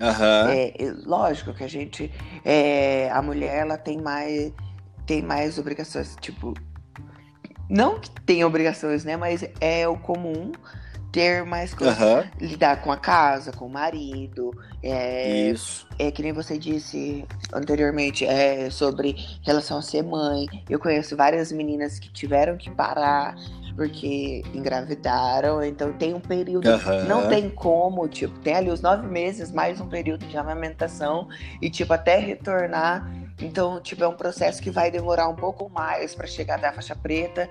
Uhum. 0.00 0.50
É, 0.50 0.72
lógico 1.04 1.52
que 1.52 1.64
a 1.64 1.68
gente. 1.68 2.12
É, 2.44 3.10
a 3.10 3.20
mulher 3.20 3.58
ela 3.58 3.76
tem 3.76 4.00
mais, 4.00 4.52
tem 5.06 5.22
mais 5.22 5.58
obrigações, 5.58 6.16
tipo. 6.20 6.54
Não 7.68 8.00
que 8.00 8.10
tem 8.22 8.44
obrigações, 8.44 9.04
né? 9.04 9.16
Mas 9.16 9.44
é 9.60 9.86
o 9.86 9.98
comum 9.98 10.52
ter 11.12 11.44
mais 11.44 11.74
coisas. 11.74 11.98
Uhum. 11.98 12.24
Lidar 12.40 12.82
com 12.82 12.92
a 12.92 12.96
casa, 12.96 13.52
com 13.52 13.66
o 13.66 13.68
marido. 13.68 14.50
É, 14.82 15.50
Isso. 15.50 15.86
é 15.98 16.10
que 16.10 16.22
nem 16.22 16.32
você 16.32 16.58
disse 16.58 17.24
anteriormente, 17.52 18.24
é 18.24 18.70
sobre 18.70 19.16
relação 19.42 19.78
a 19.78 19.82
ser 19.82 20.02
mãe. 20.02 20.46
Eu 20.68 20.78
conheço 20.78 21.16
várias 21.16 21.50
meninas 21.50 21.98
que 21.98 22.10
tiveram 22.10 22.56
que 22.56 22.70
parar 22.70 23.34
porque 23.78 24.42
engravidaram, 24.52 25.62
então 25.62 25.92
tem 25.92 26.12
um 26.12 26.18
período, 26.18 26.68
Aham. 26.68 27.06
não 27.06 27.28
tem 27.28 27.48
como, 27.48 28.08
tipo, 28.08 28.36
tem 28.40 28.56
ali 28.56 28.70
os 28.70 28.80
nove 28.80 29.06
meses, 29.06 29.52
mais 29.52 29.80
um 29.80 29.86
período 29.86 30.26
de 30.26 30.36
amamentação, 30.36 31.28
e 31.62 31.70
tipo, 31.70 31.92
até 31.92 32.18
retornar, 32.18 33.08
então, 33.40 33.80
tipo, 33.80 34.02
é 34.02 34.08
um 34.08 34.16
processo 34.16 34.60
que 34.60 34.68
vai 34.68 34.90
demorar 34.90 35.28
um 35.28 35.36
pouco 35.36 35.70
mais 35.70 36.12
para 36.12 36.26
chegar 36.26 36.56
até 36.56 36.66
a 36.66 36.72
faixa 36.72 36.96
preta, 36.96 37.48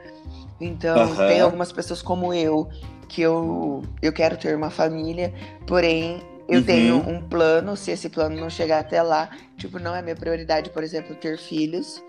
então 0.59 1.01
Aham. 1.01 1.27
tem 1.27 1.39
algumas 1.39 1.71
pessoas 1.71 2.01
como 2.01 2.33
eu, 2.33 2.67
que 3.07 3.21
eu, 3.21 3.81
eu 4.01 4.11
quero 4.11 4.35
ter 4.35 4.53
uma 4.53 4.69
família, 4.69 5.33
porém, 5.65 6.21
eu 6.49 6.59
Uhum. 6.59 6.65
tenho 6.65 7.09
um 7.09 7.21
plano, 7.21 7.77
se 7.77 7.91
esse 7.91 8.09
plano 8.09 8.35
não 8.35 8.49
chegar 8.49 8.79
até 8.79 9.01
lá, 9.01 9.29
tipo, 9.57 9.79
não 9.79 9.95
é 9.95 10.01
minha 10.01 10.15
prioridade, 10.15 10.71
por 10.71 10.83
exemplo, 10.83 11.15
ter 11.15 11.37
filhos, 11.37 12.03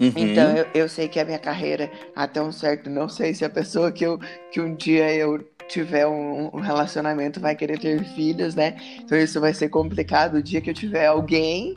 Uhum. 0.00 0.12
então 0.16 0.56
eu, 0.56 0.66
eu 0.74 0.88
sei 0.88 1.06
que 1.06 1.20
a 1.20 1.24
minha 1.24 1.38
carreira, 1.38 1.90
até 2.16 2.42
um 2.42 2.50
certo, 2.50 2.90
não 2.90 3.08
sei 3.08 3.32
se 3.32 3.44
a 3.44 3.50
pessoa 3.50 3.92
que, 3.92 4.04
eu, 4.04 4.18
que 4.50 4.60
um 4.60 4.74
dia 4.74 5.14
eu 5.14 5.38
tiver 5.68 6.06
um, 6.06 6.50
um 6.54 6.60
relacionamento 6.60 7.40
vai 7.40 7.54
querer 7.54 7.78
ter 7.78 8.04
filhos, 8.14 8.54
né? 8.54 8.76
Então 8.98 9.16
isso 9.16 9.40
vai 9.40 9.54
ser 9.54 9.68
complicado 9.68 10.36
o 10.36 10.42
dia 10.42 10.60
que 10.60 10.70
eu 10.70 10.74
tiver 10.74 11.06
alguém, 11.06 11.76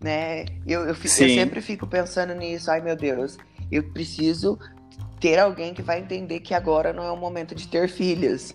né? 0.00 0.44
Eu, 0.66 0.82
eu, 0.82 0.88
eu 0.88 0.94
sempre 0.94 1.60
fico 1.60 1.86
pensando 1.86 2.34
nisso, 2.34 2.70
ai 2.70 2.80
meu 2.80 2.96
Deus, 2.96 3.36
eu 3.70 3.82
preciso 3.92 4.58
ter 5.20 5.38
alguém 5.38 5.74
que 5.74 5.82
vai 5.82 6.00
entender 6.00 6.40
que 6.40 6.54
agora 6.54 6.92
não 6.92 7.04
é 7.04 7.10
o 7.10 7.16
momento 7.16 7.54
de 7.54 7.68
ter 7.68 7.88
filhos. 7.88 8.54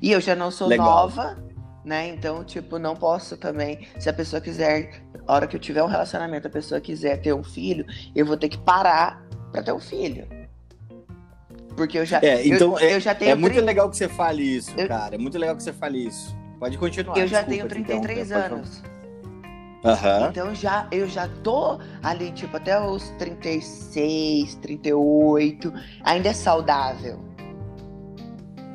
E 0.00 0.10
eu 0.10 0.20
já 0.20 0.34
não 0.34 0.50
sou 0.50 0.68
Legal. 0.68 0.86
nova, 0.86 1.36
né? 1.84 2.08
Então, 2.08 2.44
tipo, 2.44 2.78
não 2.78 2.94
posso 2.96 3.36
também. 3.36 3.86
Se 3.98 4.08
a 4.08 4.12
pessoa 4.12 4.40
quiser, 4.40 5.02
a 5.26 5.34
hora 5.34 5.46
que 5.46 5.56
eu 5.56 5.60
tiver 5.60 5.82
um 5.82 5.86
relacionamento, 5.88 6.46
a 6.46 6.50
pessoa 6.50 6.80
quiser 6.80 7.20
ter 7.20 7.32
um 7.34 7.42
filho, 7.42 7.84
eu 8.14 8.24
vou 8.24 8.36
ter 8.36 8.48
que 8.48 8.58
parar 8.58 9.22
pra 9.50 9.62
ter 9.62 9.72
um 9.72 9.80
filho. 9.80 10.26
Porque 11.76 11.98
eu 11.98 12.04
já. 12.04 12.18
É, 12.22 12.46
então 12.46 12.78
eu, 12.78 12.90
eu 12.90 13.00
já 13.00 13.14
tenho 13.14 13.30
É 13.30 13.34
muito 13.34 13.54
30 13.54 13.66
legal 13.66 13.88
que 13.90 13.96
você 13.96 14.08
fale 14.08 14.42
isso, 14.42 14.72
Eu- 14.78 14.88
cara. 14.88 15.14
É 15.14 15.18
muito 15.18 15.38
legal 15.38 15.56
que 15.56 15.62
você 15.62 15.72
fale 15.72 16.06
isso. 16.06 16.36
Pode 16.58 16.76
continuar. 16.78 17.16
Eu 17.18 17.26
já 17.26 17.42
tenho 17.42 17.66
te 17.66 17.78
interromper, 17.78 18.06
33 18.14 18.28
pode 18.28 18.42
falar. 18.42 18.54
anos. 18.54 18.82
Aham. 19.84 20.28
Então 20.30 20.54
já, 20.54 20.86
eu 20.92 21.08
já 21.08 21.28
tô 21.42 21.80
ali, 22.02 22.30
tipo, 22.30 22.56
até 22.56 22.78
os 22.80 23.08
36, 23.18 24.54
38. 24.56 25.72
Ainda 26.04 26.28
é 26.28 26.32
saudável. 26.32 27.18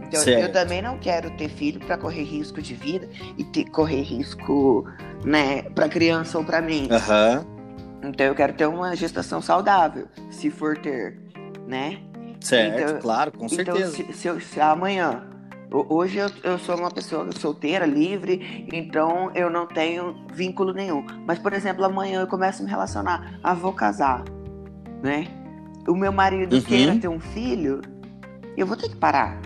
Então 0.08 0.20
eu 0.20 0.24
Certo. 0.24 0.54
também 0.54 0.82
não 0.82 0.98
quero 0.98 1.30
ter 1.32 1.50
filho 1.50 1.80
pra 1.82 1.98
correr 1.98 2.24
risco 2.24 2.62
de 2.62 2.74
vida 2.74 3.10
e 3.38 3.44
ter, 3.44 3.66
correr 3.66 4.02
risco, 4.02 4.86
né, 5.26 5.64
pra 5.76 5.90
criança 5.90 6.38
ou 6.38 6.44
pra 6.46 6.62
mim. 6.62 6.88
Aham. 6.92 7.46
Então 8.04 8.26
eu 8.26 8.36
quero 8.36 8.54
ter 8.54 8.68
uma 8.68 8.96
gestação 8.96 9.42
saudável, 9.42 10.08
se 10.30 10.50
for 10.50 10.78
ter, 10.78 11.20
né? 11.68 12.00
Certo, 12.40 12.80
Então- 12.82 13.00
claro, 13.00 13.32
com 13.32 13.46
Então, 13.48 13.56
certeza. 13.76 13.92
se, 13.92 14.14
se, 14.14 14.28
eu- 14.28 14.40
se 14.40 14.62
amanhã. 14.62 15.24
ho- 15.74 15.86
Hoje 15.90 16.18
eu, 16.20 16.30
eu 16.44 16.58
sou 16.60 16.78
uma 16.78 16.90
pessoa 16.92 17.28
solteira, 17.34 17.86
livre, 17.86 18.66
então 18.72 19.30
eu 19.36 19.50
não 19.50 19.68
tenho 19.68 20.16
vínculo 20.34 20.72
nenhum. 20.72 21.06
Mas, 21.26 21.40
por 21.40 21.52
exemplo, 21.52 21.84
amanhã 21.84 22.22
eu 22.22 22.28
começo 22.28 22.62
a 22.62 22.66
me 22.66 22.70
relacionar. 22.72 23.38
Ah, 23.44 23.54
vou 23.54 23.74
casar, 23.74 24.24
né? 25.04 25.28
O 25.86 25.94
meu 25.96 26.14
marido 26.14 26.56
Uhum. 26.56 26.62
queira 26.62 26.96
ter 26.96 27.08
um 27.10 27.20
filho, 27.20 27.82
eu 28.56 28.66
vou 28.66 28.78
ter 28.78 28.88
que 28.90 28.96
parar. 28.96 29.38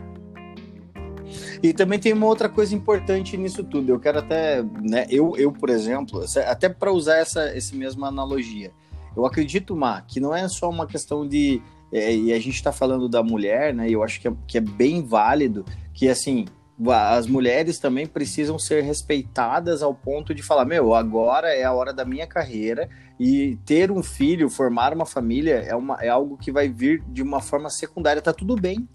E 1.61 1.73
também 1.73 1.99
tem 1.99 2.13
uma 2.13 2.25
outra 2.27 2.49
coisa 2.49 2.75
importante 2.75 3.37
nisso 3.37 3.63
tudo. 3.63 3.89
Eu 3.89 3.99
quero 3.99 4.19
até, 4.19 4.63
né, 4.81 5.05
eu, 5.09 5.33
eu 5.37 5.51
por 5.51 5.69
exemplo, 5.69 6.23
essa- 6.23 6.41
até 6.41 6.69
para 6.69 6.91
usar 6.91 7.17
essa 7.17 7.55
esse 7.55 7.75
mesma 7.75 8.07
analogia, 8.07 8.71
eu 9.15 9.25
acredito, 9.25 9.75
Má, 9.75 10.01
que 10.01 10.19
não 10.19 10.33
é 10.35 10.47
só 10.47 10.69
uma 10.69 10.87
questão 10.87 11.27
de 11.27 11.61
é, 11.91 12.15
e 12.15 12.31
a 12.31 12.37
gente 12.37 12.55
está 12.55 12.71
falando 12.71 13.09
da 13.09 13.21
mulher, 13.21 13.73
né? 13.73 13.89
E 13.89 13.93
eu 13.93 14.01
acho 14.01 14.21
que 14.21 14.27
é, 14.27 14.33
que 14.47 14.57
é 14.57 14.61
bem 14.61 15.03
válido 15.03 15.65
que 15.93 16.07
assim 16.07 16.45
as 16.89 17.27
mulheres 17.27 17.77
também 17.77 18.07
precisam 18.07 18.57
ser 18.57 18.81
respeitadas 18.81 19.83
ao 19.83 19.93
ponto 19.93 20.33
de 20.33 20.41
falar, 20.41 20.65
meu, 20.65 20.95
agora 20.95 21.53
é 21.53 21.63
a 21.63 21.71
hora 21.71 21.93
da 21.93 22.03
minha 22.03 22.25
carreira 22.25 22.89
e 23.19 23.55
ter 23.65 23.91
um 23.91 24.01
filho, 24.01 24.49
formar 24.49 24.91
uma 24.93 25.05
família 25.05 25.57
é, 25.57 25.75
uma, 25.75 26.01
é 26.01 26.09
algo 26.09 26.37
que 26.37 26.51
vai 26.51 26.69
vir 26.69 27.03
de 27.09 27.21
uma 27.21 27.39
forma 27.39 27.69
secundária, 27.69 28.21
tá 28.21 28.33
tudo 28.33 28.55
bem. 28.55 28.87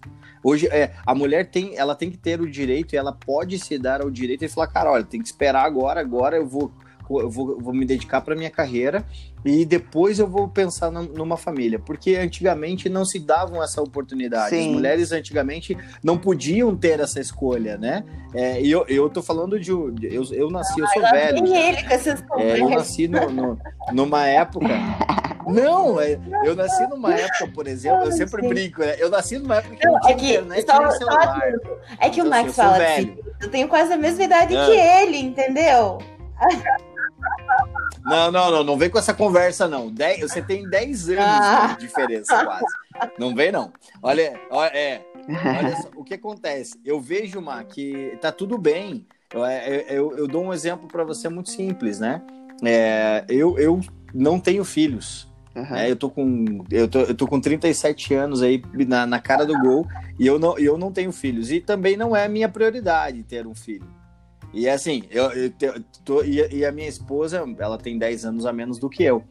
Hoje, 0.43 0.67
é, 0.67 0.91
a 1.05 1.13
mulher 1.15 1.49
tem, 1.49 1.77
ela 1.77 1.95
tem 1.95 2.09
que 2.11 2.17
ter 2.17 2.39
o 2.41 2.49
direito 2.49 2.93
e 2.93 2.97
ela 2.97 3.11
pode 3.13 3.57
se 3.59 3.77
dar 3.77 4.01
ao 4.01 4.09
direito 4.09 4.45
e 4.45 4.49
falar, 4.49 4.67
cara, 4.67 4.91
olha, 4.91 5.03
tem 5.03 5.21
que 5.21 5.27
esperar 5.27 5.65
agora, 5.65 5.99
agora 5.99 6.37
eu 6.37 6.45
vou, 6.47 6.71
eu 7.09 7.29
vou, 7.29 7.51
eu 7.51 7.59
vou 7.59 7.73
me 7.73 7.85
dedicar 7.85 8.21
para 8.21 8.35
minha 8.35 8.49
carreira 8.49 9.05
e 9.45 9.63
depois 9.65 10.19
eu 10.19 10.27
vou 10.27 10.47
pensar 10.49 10.91
num- 10.91 11.03
numa 11.13 11.37
família, 11.37 11.79
porque 11.79 12.15
antigamente 12.15 12.89
não 12.89 13.05
se 13.05 13.17
davam 13.17 13.63
essa 13.63 13.81
oportunidade. 13.81 14.55
As 14.55 14.63
Sim. 14.63 14.73
mulheres 14.73 15.11
antigamente 15.13 15.77
não 16.03 16.17
podiam 16.17 16.75
ter 16.75 16.99
essa 16.99 17.19
escolha, 17.19 17.77
né? 17.77 18.03
É, 18.33 18.61
e 18.61 18.69
eu, 18.69 18.85
eu 18.89 19.09
tô 19.09 19.21
falando 19.23 19.57
de, 19.59 19.71
eu, 19.71 19.93
eu 20.31 20.49
nasci, 20.49 20.79
eu 20.79 20.87
sou 20.87 21.01
velho. 21.03 21.43
Tem 21.43 21.47
já. 21.47 21.59
ele 21.61 21.83
com 21.83 21.93
essas 21.93 22.23
É, 22.37 22.59
eu 22.59 22.69
nasci 22.69 23.07
no- 23.07 23.29
no- 23.31 23.59
numa 23.93 24.25
época. 24.27 24.67
Não, 25.47 25.99
é, 25.99 26.19
eu 26.45 26.55
nasci 26.55 26.85
numa 26.87 27.13
época, 27.13 27.47
por 27.53 27.67
exemplo, 27.67 28.05
eu 28.05 28.11
sempre 28.11 28.41
sim. 28.41 28.49
brinco, 28.49 28.81
né? 28.81 28.95
Eu 28.99 29.09
nasci 29.09 29.37
numa 29.39 29.57
época 29.57 29.75
que 29.75 29.85
Não, 29.85 29.93
não 29.93 30.09
é 30.09 30.13
que 30.13 30.33
internet 30.35 30.65
só- 30.65 30.91
celular. 30.97 31.41
É 31.99 32.09
que 32.09 32.21
o 32.21 32.25
Então, 32.25 32.29
Max 32.29 32.43
assim, 32.49 32.53
fala 32.53 32.83
assim, 32.83 33.17
eu 33.41 33.49
tenho 33.51 33.67
quase 33.67 33.93
a 33.93 33.97
mesma 33.97 34.23
idade 34.23 34.55
Ah. 34.55 34.65
que 34.65 34.71
ele, 34.71 35.17
entendeu? 35.17 35.97
Não, 38.05 38.31
não, 38.31 38.51
não, 38.51 38.63
não 38.63 38.77
vem 38.77 38.89
com 38.89 38.97
essa 38.97 39.13
conversa, 39.13 39.67
não. 39.67 39.89
Dez- 39.91 40.21
você 40.21 40.41
tem 40.41 40.67
10 40.69 41.09
anos 41.09 41.23
Ah. 41.25 41.67
de 41.73 41.85
diferença, 41.85 42.43
quase. 42.45 42.65
Não 43.19 43.35
vem, 43.35 43.51
não. 43.51 43.71
Olha, 44.01 44.39
olha, 44.49 44.69
é, 44.73 45.01
olha 45.29 45.75
só, 45.81 45.89
o 45.95 46.03
que 46.03 46.13
acontece. 46.13 46.79
Eu 46.85 46.99
vejo, 47.01 47.41
Má, 47.41 47.63
que 47.63 48.17
tá 48.21 48.31
tudo 48.31 48.57
bem. 48.57 49.05
Eu, 49.33 49.43
eu, 49.45 49.81
eu- 49.87 50.17
eu 50.19 50.27
dou 50.27 50.43
um 50.45 50.53
exemplo 50.53 50.87
para 50.87 51.03
você 51.03 51.27
muito 51.27 51.49
simples, 51.49 51.99
né? 51.99 52.21
É, 52.63 53.25
eu, 53.27 53.57
eu 53.59 53.79
não 54.13 54.39
tenho 54.39 54.63
filhos. 54.63 55.27
Aham. 55.57 55.75
É, 55.77 55.89
eu, 55.89 55.95
tô 55.95 56.09
com, 56.09 56.63
eu, 56.69 56.87
tô, 56.87 56.99
eu 56.99 57.15
tô 57.15 57.25
com 57.27 57.41
37 57.41 58.13
anos 58.13 58.43
aí 58.43 58.61
na, 58.87 59.07
na 59.07 59.19
cara 59.19 59.43
do 59.43 59.57
gol 59.59 59.87
e 60.19 60.27
eu 60.27 60.37
não, 60.37 60.55
eu 60.59 60.77
não 60.77 60.91
tenho 60.91 61.11
filhos. 61.11 61.51
E 61.51 61.59
também 61.59 61.97
não 61.97 62.15
é 62.15 62.25
a 62.25 62.29
minha 62.29 62.47
prioridade 62.47 63.23
ter 63.23 63.47
um 63.47 63.55
filho. 63.55 63.87
E 64.53 64.69
assim, 64.69 65.03
eu, 65.09 65.31
eu 65.31 65.51
tô, 66.05 66.23
e, 66.23 66.41
a- 66.41 66.47
e 66.53 66.63
a 66.63 66.71
minha 66.71 66.87
esposa, 66.87 67.43
ela 67.57 67.77
tem 67.77 67.97
10 67.97 68.23
anos 68.23 68.45
a 68.45 68.53
menos 68.53 68.77
do 68.77 68.87
que 68.87 69.03
eu. 69.03 69.23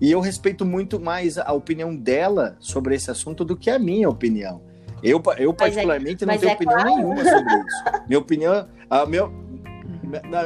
E 0.00 0.10
eu 0.10 0.18
respeito 0.20 0.64
muito 0.66 0.98
mais 0.98 1.38
a 1.38 1.52
opinião 1.52 1.94
dela 1.94 2.56
sobre 2.58 2.94
esse 2.96 3.10
assunto 3.10 3.44
do 3.44 3.56
que 3.56 3.70
a 3.70 3.78
minha 3.78 4.08
opinião. 4.08 4.60
Eu, 5.02 5.16
eu 5.16 5.22
Mas 5.22 5.38
é- 5.38 5.52
particularmente, 5.52 6.26
não 6.26 6.32
mas 6.34 6.40
tenho 6.40 6.50
é 6.50 6.54
opinião 6.54 6.78
claro. 6.78 6.96
nenhuma 6.96 7.24
sobre 7.24 7.54
isso. 7.54 7.84
Minha 8.08 8.18
opinião. 8.18 8.68
A 8.90 9.06
meu, 9.06 9.30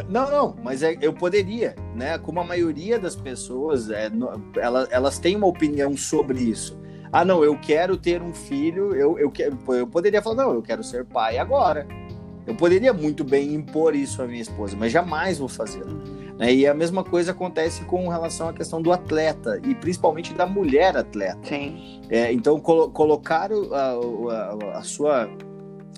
não, 0.09 0.31
não, 0.31 0.57
mas 0.63 0.83
é, 0.83 0.97
eu 1.01 1.13
poderia, 1.13 1.75
né? 1.95 2.19
Como 2.19 2.41
a 2.41 2.45
maioria 2.45 2.99
das 2.99 3.15
pessoas, 3.17 3.91
é, 3.91 4.09
no- 4.09 4.31
ela- 4.57 4.87
elas 4.91 5.19
têm 5.19 5.37
uma 5.37 5.47
opinião 5.47 5.97
sobre 5.97 6.39
isso. 6.41 6.79
Ah, 7.13 7.25
não, 7.25 7.45
eu 7.45 7.57
quero 7.57 7.97
ter 7.97 8.21
um 8.23 8.35
filho, 8.35 8.95
eu, 8.95 9.19
eu, 9.19 9.33
eu 9.75 9.87
poderia 9.87 10.21
falar, 10.21 10.37
não, 10.45 10.53
eu 10.55 10.63
quero 10.63 10.83
ser 10.83 11.05
pai 11.05 11.39
agora. 11.39 11.87
Eu 12.47 12.55
poderia 12.55 12.93
muito 12.93 13.25
bem 13.25 13.55
impor 13.55 13.95
isso 13.95 14.21
à 14.21 14.27
minha 14.27 14.43
esposa, 14.43 14.77
mas 14.79 14.93
jamais 14.93 15.39
vou 15.39 15.49
fazê-lo. 15.49 15.97
né? 16.39 16.53
E 16.53 16.67
a 16.67 16.75
mesma 16.75 17.03
coisa 17.03 17.31
acontece 17.31 17.83
com 17.85 18.07
relação 18.09 18.49
à 18.49 18.53
questão 18.53 18.83
do 18.83 18.93
atleta, 18.93 19.59
e 19.65 19.75
principalmente 19.75 20.35
da 20.35 20.45
mulher 20.45 20.95
atleta. 20.97 21.39
Sim. 21.45 22.03
É, 22.11 22.31
então, 22.33 22.59
colo- 22.61 22.91
colocar 22.91 23.51
a, 23.51 23.93
a- 24.75 24.79
a 24.79 24.83
sua, 24.83 25.31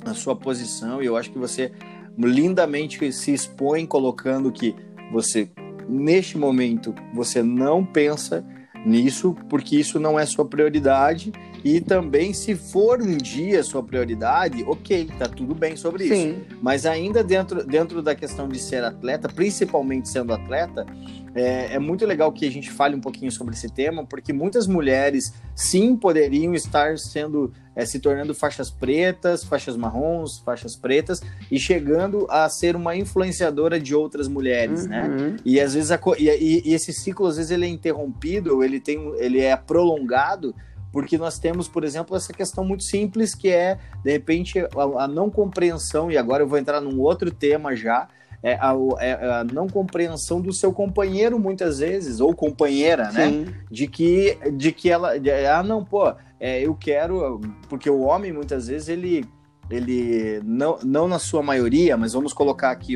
a 0.04 0.14
sua 0.14 0.36
posição, 0.36 1.02
e 1.02 1.06
eu 1.06 1.16
acho 1.16 1.30
que 1.32 1.38
você 1.38 1.72
lindamente 2.18 3.12
se 3.12 3.32
expõe 3.32 3.86
colocando 3.86 4.50
que 4.52 4.74
você, 5.12 5.48
neste 5.88 6.38
momento, 6.38 6.94
você 7.14 7.42
não 7.42 7.84
pensa 7.84 8.44
nisso, 8.84 9.36
porque 9.48 9.76
isso 9.76 9.98
não 9.98 10.18
é 10.18 10.24
sua 10.24 10.44
prioridade. 10.44 11.32
E 11.64 11.80
também, 11.80 12.32
se 12.32 12.54
for 12.54 13.00
um 13.00 13.16
dia 13.16 13.62
sua 13.62 13.82
prioridade, 13.82 14.64
ok, 14.64 15.10
tá 15.18 15.28
tudo 15.28 15.54
bem 15.54 15.76
sobre 15.76 16.06
Sim. 16.08 16.30
isso. 16.30 16.58
Mas 16.62 16.86
ainda 16.86 17.22
dentro, 17.22 17.64
dentro 17.64 18.02
da 18.02 18.14
questão 18.14 18.48
de 18.48 18.58
ser 18.58 18.84
atleta, 18.84 19.28
principalmente 19.28 20.08
sendo 20.08 20.32
atleta, 20.32 20.86
é, 21.34 21.74
é, 21.74 21.78
muito 21.78 22.06
legal 22.06 22.32
que 22.32 22.46
a 22.46 22.50
gente 22.50 22.70
fale 22.70 22.96
um 22.96 23.00
pouquinho 23.00 23.30
sobre 23.30 23.54
esse 23.54 23.68
tema, 23.68 24.06
porque 24.06 24.32
muitas 24.32 24.66
mulheres 24.66 25.34
sim 25.54 25.94
poderiam 25.94 26.54
estar 26.54 26.98
sendo 26.98 27.52
é, 27.74 27.84
se 27.84 27.98
tornando 28.00 28.34
faixas 28.34 28.70
pretas, 28.70 29.44
faixas 29.44 29.76
marrons, 29.76 30.38
faixas 30.38 30.74
pretas 30.74 31.20
e 31.50 31.58
chegando 31.58 32.26
a 32.30 32.48
ser 32.48 32.74
uma 32.74 32.96
influenciadora 32.96 33.78
de 33.78 33.94
outras 33.94 34.28
mulheres, 34.28 34.86
né? 34.86 35.02
uhum. 35.02 35.16
né? 35.32 35.36
E 35.44 35.60
às 35.60 35.74
vezes 35.74 35.90
a, 35.90 36.00
e, 36.18 36.62
e, 36.64 36.72
esse 36.72 36.90
ciclo 36.90 37.26
às 37.26 37.36
vezes 37.36 37.50
ele 37.50 37.66
é 37.66 37.68
interrompido, 37.68 38.54
ou 38.54 38.64
ele 38.64 38.80
tem, 38.80 38.98
ele 39.18 39.40
é 39.40 39.54
prolongado 39.56 40.54
porque 40.96 41.18
nós 41.18 41.38
temos, 41.38 41.68
por 41.68 41.84
exemplo, 41.84 42.16
essa 42.16 42.32
questão 42.32 42.64
muito 42.64 42.82
simples 42.82 43.34
que 43.34 43.50
é, 43.50 43.76
de 44.02 44.10
repente, 44.10 44.58
a, 44.58 45.04
a 45.04 45.06
não 45.06 45.28
compreensão, 45.28 46.10
e 46.10 46.16
agora 46.16 46.42
eu 46.42 46.48
vou 46.48 46.56
entrar 46.56 46.80
num 46.80 46.98
outro 46.98 47.30
tema 47.30 47.76
já, 47.76 48.08
é 48.42 48.54
a, 48.54 48.74
é 48.98 49.12
a, 49.12 49.44
não 49.44 49.68
compreensão 49.68 50.40
do 50.40 50.54
seu 50.54 50.72
companheiro 50.72 51.38
muitas 51.38 51.80
vezes 51.80 52.18
ou 52.18 52.34
companheira, 52.34 53.12
né? 53.12 53.26
Sim. 53.26 53.40
né? 53.40 53.54
De 53.70 53.86
que 53.86 54.38
de 54.54 54.72
que 54.72 54.88
ela 54.88 55.20
de, 55.20 55.30
ah 55.30 55.62
não 55.62 55.84
pô 55.84 56.14
é, 56.40 56.62
eu 56.62 56.74
quero 56.74 57.42
porque 57.68 57.90
o 57.90 58.00
homem 58.00 58.32
muitas 58.32 58.68
vezes 58.68 58.88
ele 58.88 59.22
ele 59.68 60.40
não, 60.44 60.78
não 60.82 61.06
na 61.06 61.18
sua 61.18 61.42
maioria, 61.42 61.94
mas 61.98 62.14
vamos 62.14 62.32
colocar 62.32 62.70
aqui 62.70 62.94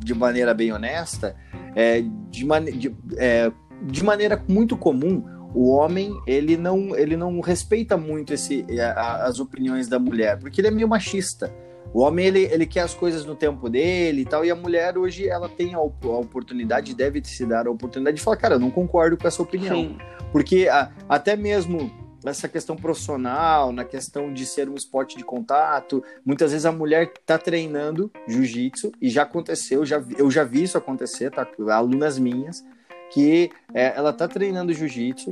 de 0.00 0.14
maneira 0.14 0.52
bem 0.52 0.72
honesta, 0.72 1.36
é, 1.76 2.02
de, 2.28 2.44
man, 2.44 2.64
de, 2.64 2.92
é, 3.16 3.52
de 3.82 4.02
maneira 4.02 4.42
muito 4.48 4.76
comum 4.76 5.39
o 5.54 5.70
homem 5.70 6.18
ele 6.26 6.56
não 6.56 6.96
ele 6.96 7.16
não 7.16 7.40
respeita 7.40 7.96
muito 7.96 8.32
esse 8.32 8.64
as 8.96 9.40
opiniões 9.40 9.88
da 9.88 9.98
mulher 9.98 10.38
porque 10.38 10.60
ele 10.60 10.68
é 10.68 10.70
meio 10.70 10.88
machista 10.88 11.52
o 11.92 12.00
homem 12.00 12.26
ele, 12.26 12.42
ele 12.44 12.66
quer 12.66 12.82
as 12.82 12.94
coisas 12.94 13.24
no 13.24 13.34
tempo 13.34 13.68
dele 13.68 14.22
e 14.22 14.24
tal 14.24 14.44
e 14.44 14.50
a 14.50 14.54
mulher 14.54 14.96
hoje 14.96 15.28
ela 15.28 15.48
tem 15.48 15.74
a, 15.74 15.78
a 15.78 16.18
oportunidade 16.18 16.94
deve 16.94 17.20
se 17.24 17.44
dar 17.44 17.66
a 17.66 17.70
oportunidade 17.70 18.16
de 18.16 18.22
falar 18.22 18.36
cara 18.36 18.54
eu 18.54 18.60
não 18.60 18.70
concordo 18.70 19.16
com 19.16 19.26
essa 19.26 19.42
opinião 19.42 19.76
Sim. 19.76 19.98
porque 20.30 20.68
a, 20.68 20.90
até 21.08 21.34
mesmo 21.34 21.90
nessa 22.22 22.48
questão 22.48 22.76
profissional, 22.76 23.72
na 23.72 23.82
questão 23.82 24.30
de 24.32 24.44
ser 24.44 24.68
um 24.68 24.74
esporte 24.74 25.16
de 25.16 25.24
contato. 25.24 26.04
Muitas 26.22 26.52
vezes 26.52 26.66
a 26.66 26.72
mulher 26.72 27.12
está 27.18 27.38
treinando 27.38 28.10
jiu-jitsu 28.28 28.92
e 29.00 29.08
já 29.08 29.22
aconteceu, 29.22 29.86
já, 29.86 30.04
eu 30.18 30.30
já 30.30 30.44
vi 30.44 30.62
isso 30.62 30.76
acontecer, 30.76 31.30
tá? 31.30 31.48
Alunas 31.70 32.18
minhas 32.18 32.62
que 33.10 33.50
é, 33.74 33.96
ela 33.96 34.12
tá 34.12 34.26
treinando 34.26 34.72
jiu-jitsu 34.72 35.30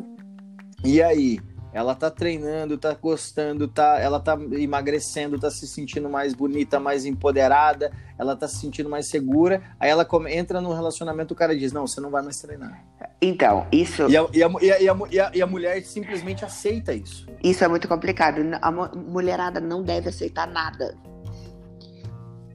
e 0.85 1.03
aí 1.03 1.39
ela 1.73 1.95
tá 1.95 2.11
treinando, 2.11 2.79
tá 2.79 2.95
gostando, 2.95 3.69
tá, 3.69 3.99
ela 4.01 4.19
tá 4.19 4.39
emagrecendo, 4.53 5.39
tá 5.39 5.51
se 5.51 5.67
sentindo 5.67 6.09
mais 6.09 6.35
bonita, 6.35 6.81
mais 6.81 7.05
empoderada, 7.05 7.93
ela 8.19 8.35
tá 8.35 8.49
se 8.49 8.59
sentindo 8.59 8.89
mais 8.89 9.09
segura. 9.09 9.63
Aí 9.79 9.91
ela 9.91 10.05
come, 10.05 10.35
entra 10.35 10.61
no 10.61 10.73
relacionamento, 10.73 11.35
o 11.35 11.37
cara 11.37 11.57
diz: 11.57 11.73
Não, 11.73 11.87
você 11.87 12.01
não 12.01 12.11
vai 12.11 12.23
mais 12.23 12.39
treinar. 12.39 12.83
Então, 13.21 13.67
isso. 13.71 14.09
E 14.09 14.17
a, 14.17 14.27
e 14.33 14.43
a, 14.43 14.49
e 14.61 14.89
a, 14.89 14.97
e 15.11 15.21
a, 15.21 15.31
e 15.35 15.43
a 15.43 15.47
mulher 15.47 15.83
simplesmente 15.83 16.45
aceita 16.45 16.95
isso. 16.95 17.27
Isso 17.45 17.63
é 17.63 17.69
muito 17.69 17.87
complicado. 17.87 18.41
A 18.63 18.73
mulherada 18.73 19.61
não 19.61 19.83
deve 19.83 20.09
aceitar 20.09 20.47
nada. 20.47 20.97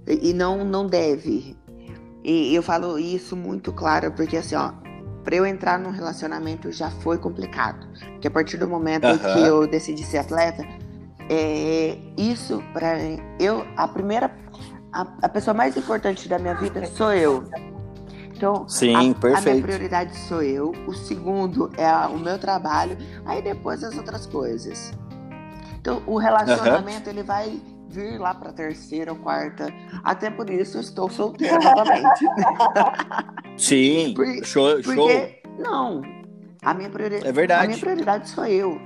E 0.07 0.33
não, 0.33 0.65
não 0.65 0.87
deve. 0.87 1.55
E 2.23 2.55
eu 2.55 2.63
falo 2.63 2.97
isso 2.97 3.35
muito 3.35 3.71
claro, 3.71 4.11
porque 4.13 4.37
assim, 4.37 4.55
ó, 4.55 4.71
para 5.23 5.35
eu 5.35 5.45
entrar 5.45 5.79
num 5.79 5.91
relacionamento 5.91 6.71
já 6.71 6.89
foi 6.89 7.17
complicado. 7.17 7.87
Porque 8.11 8.27
a 8.27 8.31
partir 8.31 8.57
do 8.57 8.67
momento 8.67 9.07
uhum. 9.07 9.17
que 9.17 9.39
eu 9.39 9.67
decidi 9.67 10.03
ser 10.03 10.19
atleta, 10.19 10.63
é, 11.29 11.97
isso 12.17 12.61
para 12.73 12.97
eu 13.39 13.65
a 13.77 13.87
primeira 13.87 14.31
a, 14.91 15.07
a, 15.23 15.29
pessoa 15.29 15.53
mais 15.53 15.75
importante 15.75 16.29
da 16.29 16.37
minha 16.37 16.53
vida 16.55 16.85
sou 16.85 17.13
eu. 17.13 17.43
Então, 18.35 18.67
Sim, 18.67 18.93
a, 18.95 19.37
a 19.37 19.41
minha 19.41 19.61
prioridade 19.61 20.15
sou 20.27 20.43
eu. 20.43 20.71
O 20.87 20.93
segundo 20.93 21.71
é 21.77 21.85
a, 21.85 22.07
o 22.07 22.19
meu 22.19 22.37
trabalho. 22.37 22.97
Aí 23.25 23.41
depois 23.41 23.83
as 23.83 23.97
outras 23.97 24.25
coisas. 24.25 24.91
Então, 25.79 26.03
o 26.05 26.17
relacionamento 26.17 27.09
uhum. 27.09 27.15
ele 27.15 27.23
vai 27.23 27.61
vir 27.93 28.19
lá 28.19 28.33
para 28.33 28.51
terceira 28.51 29.13
ou 29.13 29.19
quarta. 29.19 29.71
Até 30.03 30.29
por 30.29 30.49
isso 30.49 30.79
estou 30.79 31.09
solteira 31.09 31.59
novamente. 31.59 32.25
Sim, 33.57 34.13
Por, 34.15 34.25
show, 34.43 34.81
porque, 34.83 34.95
show. 34.95 35.09
Não, 35.59 36.01
a 36.63 36.73
minha, 36.73 36.89
prioridade, 36.89 37.27
é 37.27 37.31
verdade. 37.31 37.65
a 37.65 37.67
minha 37.67 37.79
prioridade 37.79 38.29
sou 38.29 38.45
eu. 38.45 38.81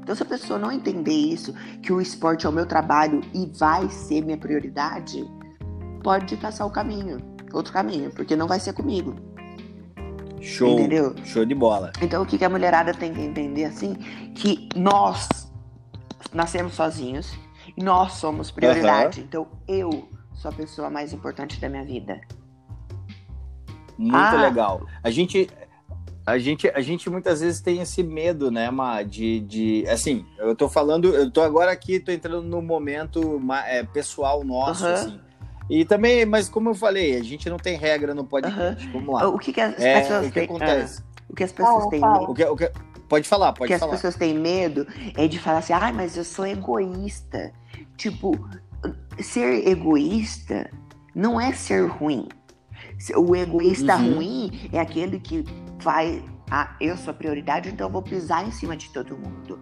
Então, 0.00 0.14
se 0.14 0.22
a 0.22 0.26
pessoa 0.26 0.58
não 0.58 0.72
entender 0.72 1.12
isso, 1.12 1.52
que 1.82 1.92
o 1.92 2.00
esporte 2.00 2.46
é 2.46 2.48
o 2.48 2.52
meu 2.52 2.64
trabalho 2.64 3.20
e 3.34 3.50
vai 3.58 3.88
ser 3.90 4.22
minha 4.22 4.38
prioridade, 4.38 5.28
pode 6.02 6.36
caçar 6.36 6.66
o 6.66 6.70
caminho, 6.70 7.18
outro 7.52 7.72
caminho, 7.72 8.10
porque 8.14 8.34
não 8.34 8.46
vai 8.46 8.58
ser 8.58 8.72
comigo. 8.72 9.14
Show. 10.40 10.78
Entendeu? 10.78 11.14
Show 11.24 11.44
de 11.44 11.54
bola. 11.54 11.92
Então, 12.00 12.22
o 12.22 12.26
que 12.26 12.42
a 12.42 12.48
mulherada 12.48 12.94
tem 12.94 13.12
que 13.12 13.20
entender 13.20 13.64
assim? 13.64 13.94
Que 14.34 14.68
nós 14.76 15.28
nascemos 16.32 16.74
sozinhos 16.74 17.36
nós 17.76 18.14
somos 18.14 18.50
prioridade. 18.50 19.20
Uhum. 19.20 19.26
Então, 19.26 19.46
eu 19.68 20.08
sou 20.34 20.50
a 20.50 20.54
pessoa 20.54 20.90
mais 20.90 21.12
importante 21.12 21.60
da 21.60 21.68
minha 21.68 21.84
vida. 21.84 22.20
Muito 23.98 24.16
ah. 24.16 24.42
legal. 24.42 24.86
A 25.02 25.10
gente, 25.10 25.48
a 26.26 26.38
gente, 26.38 26.68
a 26.68 26.80
gente 26.80 27.08
muitas 27.08 27.40
vezes 27.40 27.60
tem 27.60 27.80
esse 27.80 28.02
medo, 28.02 28.50
né, 28.50 28.70
Ma, 28.70 29.02
de, 29.02 29.40
de 29.40 29.84
assim, 29.88 30.26
eu 30.38 30.54
tô 30.54 30.68
falando, 30.68 31.14
eu 31.14 31.30
tô 31.30 31.40
agora 31.40 31.70
aqui, 31.70 31.98
tô 31.98 32.12
entrando 32.12 32.42
no 32.42 32.60
momento 32.60 33.40
é, 33.66 33.82
pessoal 33.82 34.44
nosso, 34.44 34.84
uhum. 34.84 34.92
assim. 34.92 35.20
E 35.68 35.84
também, 35.84 36.24
mas 36.24 36.48
como 36.48 36.70
eu 36.70 36.74
falei, 36.74 37.16
a 37.16 37.22
gente 37.22 37.50
não 37.50 37.56
tem 37.56 37.76
regra 37.76 38.14
no 38.14 38.24
podcast. 38.24 38.86
Uhum. 38.86 38.92
Vamos 38.92 39.14
lá. 39.14 39.28
O 39.28 39.38
que, 39.38 39.52
que 39.52 39.60
as 39.60 39.78
é, 39.80 40.00
pessoas 40.00 40.26
o 40.26 40.30
que 40.30 40.40
acontece? 40.40 41.02
Ah, 41.02 41.22
o 41.28 41.34
que 41.34 41.44
as 41.44 41.52
pessoas 41.52 41.86
têm 41.88 42.00
medo? 42.00 42.30
O 42.30 42.34
que, 42.34 42.44
o 42.44 42.56
que, 42.56 42.72
pode 43.08 43.26
falar, 43.26 43.52
pode 43.52 43.76
falar. 43.76 43.86
O 43.86 43.88
que 43.90 43.94
as 43.94 44.00
pessoas 44.00 44.16
têm 44.16 44.34
medo 44.34 44.86
é 45.16 45.26
de 45.26 45.38
falar 45.38 45.58
assim, 45.58 45.72
ai, 45.72 45.90
ah, 45.90 45.92
mas 45.92 46.16
eu 46.16 46.24
sou 46.24 46.46
egoísta. 46.46 47.52
Tipo, 47.96 48.32
ser 49.20 49.66
egoísta 49.66 50.70
não 51.14 51.40
é 51.40 51.52
ser 51.52 51.86
ruim. 51.86 52.28
O 53.16 53.34
egoísta 53.34 53.96
uhum. 53.96 54.14
ruim 54.14 54.68
é 54.72 54.78
aquele 54.78 55.18
que 55.18 55.44
vai. 55.80 56.22
Ah, 56.50 56.76
eu 56.80 56.96
sou 56.96 57.10
a 57.10 57.14
prioridade, 57.14 57.68
então 57.68 57.88
eu 57.88 57.92
vou 57.92 58.02
pisar 58.02 58.46
em 58.46 58.50
cima 58.50 58.76
de 58.76 58.90
todo 58.90 59.16
mundo. 59.16 59.58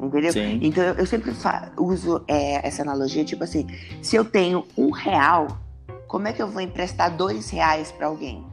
Entendeu? 0.00 0.32
Sim. 0.32 0.58
Então 0.62 0.82
eu 0.82 1.06
sempre 1.06 1.32
uso 1.78 2.24
é, 2.26 2.66
essa 2.66 2.82
analogia, 2.82 3.24
tipo 3.24 3.44
assim, 3.44 3.66
se 4.02 4.16
eu 4.16 4.24
tenho 4.24 4.66
um 4.76 4.90
real, 4.90 5.58
como 6.08 6.28
é 6.28 6.32
que 6.32 6.42
eu 6.42 6.48
vou 6.48 6.60
emprestar 6.60 7.14
dois 7.16 7.48
reais 7.50 7.92
para 7.92 8.06
alguém? 8.06 8.44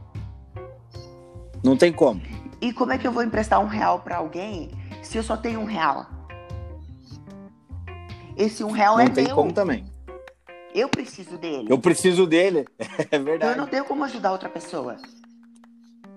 Não 1.62 1.76
tem 1.76 1.92
como. 1.92 2.20
E 2.60 2.72
como 2.72 2.92
é 2.92 2.98
que 2.98 3.06
eu 3.06 3.12
vou 3.12 3.22
emprestar 3.22 3.60
um 3.60 3.66
real 3.66 4.00
para 4.00 4.16
alguém 4.16 4.70
se 5.02 5.18
eu 5.18 5.22
só 5.22 5.36
tenho 5.36 5.60
um 5.60 5.64
real? 5.64 6.06
Esse 8.36 8.64
um 8.64 8.70
real 8.70 8.96
Não 8.96 9.00
é 9.00 9.04
meu. 9.04 9.14
Não 9.14 9.24
tem 9.24 9.34
como 9.34 9.52
também. 9.52 9.84
Eu 10.74 10.88
preciso 10.88 11.36
dele. 11.36 11.66
Eu 11.70 11.78
preciso 11.78 12.26
dele. 12.26 12.66
É 13.10 13.18
verdade. 13.18 13.36
Então 13.36 13.50
eu 13.50 13.56
não 13.56 13.66
tenho 13.66 13.84
como 13.84 14.04
ajudar 14.04 14.32
outra 14.32 14.48
pessoa. 14.48 14.96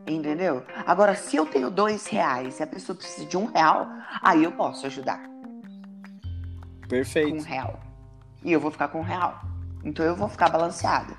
Entendeu? 0.08 0.63
Agora, 0.86 1.15
se 1.15 1.36
eu 1.36 1.45
tenho 1.45 1.69
dois 1.69 2.06
reais 2.08 2.60
e 2.60 2.63
a 2.63 2.67
pessoa 2.67 2.95
precisa 2.95 3.25
de 3.25 3.36
um 3.36 3.45
real, 3.45 3.88
aí 4.21 4.43
eu 4.43 4.51
posso 4.51 4.86
ajudar. 4.86 5.21
Perfeito. 6.88 7.32
Com 7.32 7.38
um 7.38 7.43
real. 7.43 7.80
E 8.43 8.51
eu 8.51 8.60
vou 8.60 8.69
ficar 8.71 8.88
com 8.89 8.99
um 8.99 9.04
real. 9.04 9.41
Então 9.84 10.06
eu 10.06 10.15
vou 10.15 10.30
ficar 10.30 10.49
balanceada. 10.49 11.15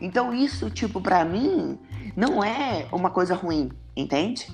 Então 0.00 0.32
isso, 0.32 0.70
tipo, 0.70 1.00
para 1.00 1.24
mim, 1.24 1.78
não 2.16 2.42
é 2.42 2.86
uma 2.92 3.10
coisa 3.10 3.34
ruim, 3.34 3.70
entende? 3.96 4.48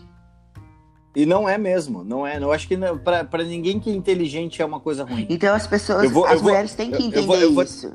E 1.15 1.25
não 1.25 1.49
é 1.49 1.57
mesmo, 1.57 2.03
não 2.03 2.27
é. 2.27 2.39
Eu 2.39 2.51
acho 2.51 2.67
que 2.67 2.77
para 3.05 3.45
ninguém 3.45 3.79
que 3.79 3.91
é 3.91 3.95
inteligente 3.95 4.61
é 4.61 4.65
uma 4.65 4.81
coisa 4.81 5.05
ruim. 5.05 5.27
Então 5.31 5.55
as 5.55 5.67
pessoas, 5.67 6.11
vou, 6.11 6.27
as 6.27 6.43
mulheres 6.43 6.71
vou, 6.71 6.77
têm 6.79 6.91
que 6.91 7.03
entender 7.05 7.43
eu 7.43 7.53
vou, 7.53 7.63
isso. 7.63 7.95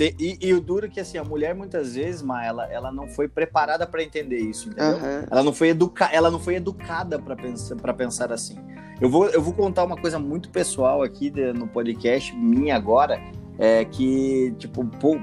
E, 0.00 0.38
e, 0.40 0.54
o 0.54 0.60
duro 0.60 0.86
é 0.86 0.88
que 0.88 1.00
assim, 1.00 1.18
a 1.18 1.24
mulher 1.24 1.54
muitas 1.56 1.96
vezes, 1.96 2.22
Ma, 2.22 2.44
ela, 2.44 2.70
ela 2.70 2.92
não 2.92 3.08
foi 3.08 3.26
preparada 3.26 3.84
para 3.84 4.00
entender 4.00 4.38
isso, 4.38 4.68
entendeu? 4.68 4.96
Uhum. 4.96 5.26
Ela, 5.28 5.42
não 5.42 5.52
foi 5.52 5.70
educa 5.70 6.08
ela 6.12 6.30
não 6.30 6.38
foi 6.38 6.54
educada 6.54 7.18
para 7.18 7.34
pensar, 7.34 7.76
pensar 7.94 8.32
assim. 8.32 8.56
Eu 9.00 9.10
vou, 9.10 9.28
eu 9.28 9.42
vou 9.42 9.52
contar 9.52 9.82
uma 9.84 9.96
coisa 9.96 10.18
muito 10.18 10.50
pessoal 10.50 11.02
aqui 11.02 11.30
de, 11.30 11.52
no 11.52 11.66
podcast, 11.66 12.34
minha 12.36 12.76
agora, 12.76 13.20
é 13.58 13.84
que, 13.84 14.54
tipo, 14.58 14.84
pou, 14.84 15.18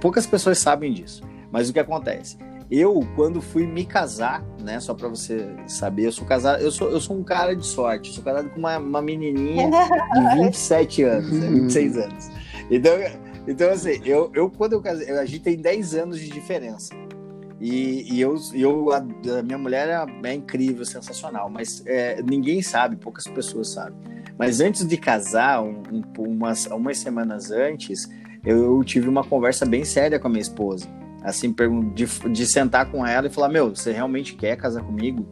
poucas 0.00 0.26
pessoas 0.26 0.58
sabem 0.58 0.92
disso. 0.92 1.22
Mas 1.50 1.68
o 1.68 1.72
que 1.72 1.78
acontece? 1.78 2.38
Eu, 2.70 3.00
quando 3.16 3.40
fui 3.40 3.66
me 3.66 3.84
casar, 3.84 4.44
né? 4.62 4.78
Só 4.78 4.92
pra 4.92 5.08
você 5.08 5.48
saber, 5.66 6.06
eu 6.06 6.12
sou 6.12 6.26
casado, 6.26 6.62
eu 6.62 6.70
sou, 6.70 6.90
eu 6.90 7.00
sou 7.00 7.16
um 7.16 7.24
cara 7.24 7.56
de 7.56 7.66
sorte. 7.66 8.12
sou 8.12 8.22
casado 8.22 8.50
com 8.50 8.58
uma, 8.58 8.78
uma 8.78 9.02
menininha 9.02 9.70
de 9.70 10.42
27 10.44 11.02
anos, 11.02 11.32
né, 11.32 11.48
26 11.48 11.96
anos. 11.96 12.30
Então, 12.70 12.92
então 13.46 13.70
assim, 13.70 14.00
eu, 14.04 14.30
eu 14.34 14.50
quando 14.50 14.74
eu 14.74 14.82
casei, 14.82 15.10
a 15.10 15.24
gente 15.24 15.40
tem 15.40 15.56
10 15.56 15.94
anos 15.94 16.20
de 16.20 16.28
diferença. 16.28 16.94
E, 17.60 18.14
e 18.14 18.20
eu, 18.20 18.36
eu 18.54 18.92
a, 18.92 18.98
a, 18.98 19.42
minha 19.42 19.58
mulher 19.58 19.88
é, 19.88 20.28
é 20.28 20.34
incrível, 20.34 20.84
sensacional, 20.84 21.48
mas 21.48 21.82
é, 21.86 22.22
ninguém 22.22 22.62
sabe, 22.62 22.96
poucas 22.96 23.26
pessoas 23.26 23.70
sabem. 23.70 23.98
Mas 24.38 24.60
antes 24.60 24.86
de 24.86 24.96
casar, 24.96 25.62
um, 25.62 25.82
um, 25.90 26.02
umas, 26.22 26.66
umas 26.66 26.98
semanas 26.98 27.50
antes, 27.50 28.08
eu 28.44 28.84
tive 28.84 29.08
uma 29.08 29.24
conversa 29.24 29.66
bem 29.66 29.84
séria 29.84 30.18
com 30.18 30.28
a 30.28 30.30
minha 30.30 30.42
esposa. 30.42 30.86
Assim, 31.28 31.54
de, 31.94 32.06
de 32.30 32.46
sentar 32.46 32.90
com 32.90 33.06
ela 33.06 33.26
e 33.26 33.30
falar: 33.30 33.48
Meu, 33.48 33.74
você 33.74 33.92
realmente 33.92 34.34
quer 34.34 34.56
casar 34.56 34.82
comigo? 34.82 35.26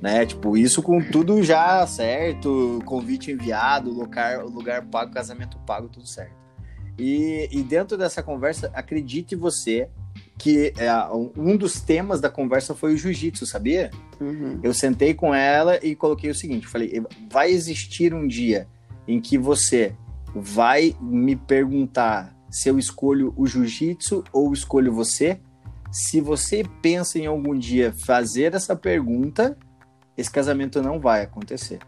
Né? 0.00 0.26
Tipo, 0.26 0.56
isso 0.56 0.82
com 0.82 1.00
tudo 1.00 1.42
já 1.42 1.86
certo, 1.86 2.82
convite 2.84 3.30
enviado, 3.30 3.90
lugar, 3.90 4.44
lugar 4.44 4.82
pago, 4.86 5.12
casamento 5.12 5.56
pago, 5.58 5.88
tudo 5.88 6.06
certo. 6.06 6.34
E, 6.98 7.48
e 7.50 7.62
dentro 7.62 7.96
dessa 7.96 8.22
conversa, 8.22 8.70
acredite 8.74 9.36
você, 9.36 9.88
que 10.38 10.72
é, 10.76 10.90
um 11.36 11.56
dos 11.56 11.80
temas 11.80 12.20
da 12.20 12.28
conversa 12.28 12.74
foi 12.74 12.94
o 12.94 12.96
jiu-jitsu, 12.96 13.46
sabia? 13.46 13.90
Uhum. 14.20 14.58
Eu 14.62 14.74
sentei 14.74 15.14
com 15.14 15.34
ela 15.34 15.78
e 15.84 15.94
coloquei 15.94 16.30
o 16.30 16.34
seguinte: 16.34 16.66
falei, 16.66 17.02
vai 17.30 17.50
existir 17.50 18.12
um 18.12 18.26
dia 18.26 18.66
em 19.06 19.20
que 19.20 19.38
você 19.38 19.94
vai 20.34 20.96
me 21.00 21.36
perguntar 21.36 22.34
se 22.52 22.68
eu 22.68 22.78
escolho 22.78 23.32
o 23.34 23.46
jiu-jitsu 23.46 24.22
ou 24.30 24.52
escolho 24.52 24.92
você? 24.92 25.40
Se 25.90 26.20
você 26.20 26.62
pensa 26.82 27.18
em 27.18 27.24
algum 27.24 27.58
dia 27.58 27.92
fazer 27.92 28.54
essa 28.54 28.76
pergunta, 28.76 29.56
esse 30.16 30.30
casamento 30.30 30.82
não 30.82 31.00
vai 31.00 31.22
acontecer. 31.22 31.78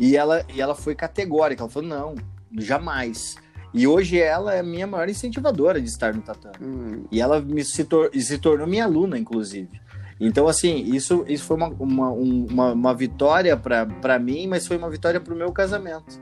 E 0.00 0.16
ela, 0.16 0.44
e 0.52 0.60
ela 0.60 0.74
foi 0.74 0.96
categórica, 0.96 1.62
ela 1.62 1.70
falou: 1.70 1.88
não, 1.88 2.16
jamais. 2.58 3.36
E 3.72 3.86
hoje 3.86 4.18
ela 4.18 4.52
é 4.52 4.58
a 4.58 4.64
minha 4.64 4.86
maior 4.86 5.08
incentivadora 5.08 5.80
de 5.80 5.88
estar 5.88 6.12
no 6.12 6.22
tatame. 6.22 6.56
Hum. 6.60 7.04
E 7.12 7.20
ela 7.20 7.40
me, 7.40 7.64
se, 7.64 7.84
tor 7.84 8.10
se 8.12 8.36
tornou 8.36 8.66
minha 8.66 8.84
aluna, 8.84 9.16
inclusive. 9.16 9.80
Então, 10.18 10.48
assim, 10.48 10.82
isso, 10.92 11.24
isso 11.28 11.44
foi 11.44 11.56
uma, 11.56 11.68
uma, 11.68 12.10
uma, 12.10 12.72
uma 12.72 12.94
vitória 12.94 13.56
para 13.56 14.18
mim, 14.18 14.48
mas 14.48 14.66
foi 14.66 14.76
uma 14.76 14.90
vitória 14.90 15.20
para 15.20 15.32
o 15.32 15.36
meu 15.36 15.52
casamento. 15.52 16.20